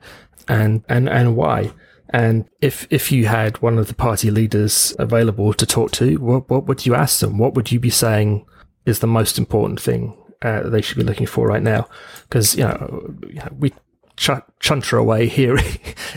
and 0.48 0.84
and 0.90 1.10
and 1.10 1.36
why? 1.36 1.72
And 2.10 2.48
if 2.62 2.88
if 2.92 3.12
you 3.12 3.26
had 3.26 3.62
one 3.62 3.78
of 3.78 3.88
the 3.88 3.96
party 3.96 4.30
leaders 4.30 4.96
available 5.00 5.54
to 5.54 5.66
talk 5.66 5.92
to, 5.94 6.18
what 6.18 6.50
what 6.50 6.66
would 6.66 6.86
you 6.86 6.94
ask 6.94 7.20
them? 7.20 7.38
What 7.38 7.56
would 7.56 7.72
you 7.72 7.80
be 7.80 7.90
saying 7.90 8.46
is 8.86 9.00
the 9.00 9.08
most 9.08 9.38
important 9.38 9.80
thing 9.80 10.16
uh, 10.44 10.70
they 10.70 10.82
should 10.82 10.98
be 10.98 11.04
looking 11.04 11.26
for 11.26 11.48
right 11.48 11.64
now. 11.64 11.88
Because 12.24 12.56
you 12.56 12.64
know, 12.66 13.16
we 13.58 13.72
ch- 14.18 14.30
chunter 14.60 14.98
away 14.98 15.28
here 15.40 15.58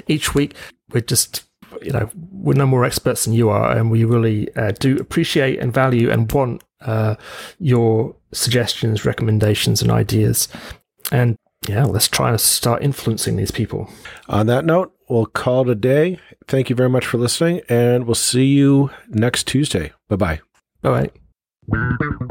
each 0.06 0.34
week. 0.34 0.54
We're 0.92 1.00
just 1.00 1.44
you 1.82 1.92
know 1.92 2.10
we're 2.32 2.54
no 2.54 2.66
more 2.66 2.84
experts 2.84 3.24
than 3.24 3.34
you 3.34 3.48
are, 3.48 3.70
and 3.70 3.90
we 3.90 4.04
really 4.04 4.54
uh, 4.56 4.72
do 4.72 4.96
appreciate 4.98 5.58
and 5.58 5.72
value 5.72 6.10
and 6.10 6.30
want 6.30 6.62
uh, 6.82 7.16
your 7.58 8.14
suggestions, 8.32 9.04
recommendations, 9.04 9.82
and 9.82 9.90
ideas. 9.90 10.48
And 11.10 11.36
yeah, 11.68 11.84
let's 11.84 12.08
try 12.08 12.30
and 12.30 12.40
start 12.40 12.82
influencing 12.82 13.36
these 13.36 13.50
people. 13.50 13.90
On 14.28 14.46
that 14.46 14.64
note, 14.64 14.94
we'll 15.08 15.26
call 15.26 15.62
it 15.62 15.72
a 15.72 15.74
day. 15.74 16.18
Thank 16.46 16.70
you 16.70 16.76
very 16.76 16.90
much 16.90 17.06
for 17.06 17.18
listening, 17.18 17.60
and 17.68 18.06
we'll 18.06 18.14
see 18.14 18.46
you 18.46 18.90
next 19.08 19.46
Tuesday. 19.46 19.92
Bye 20.08 20.16
bye. 20.16 20.40
Bye 20.82 21.10
bye. 21.70 22.30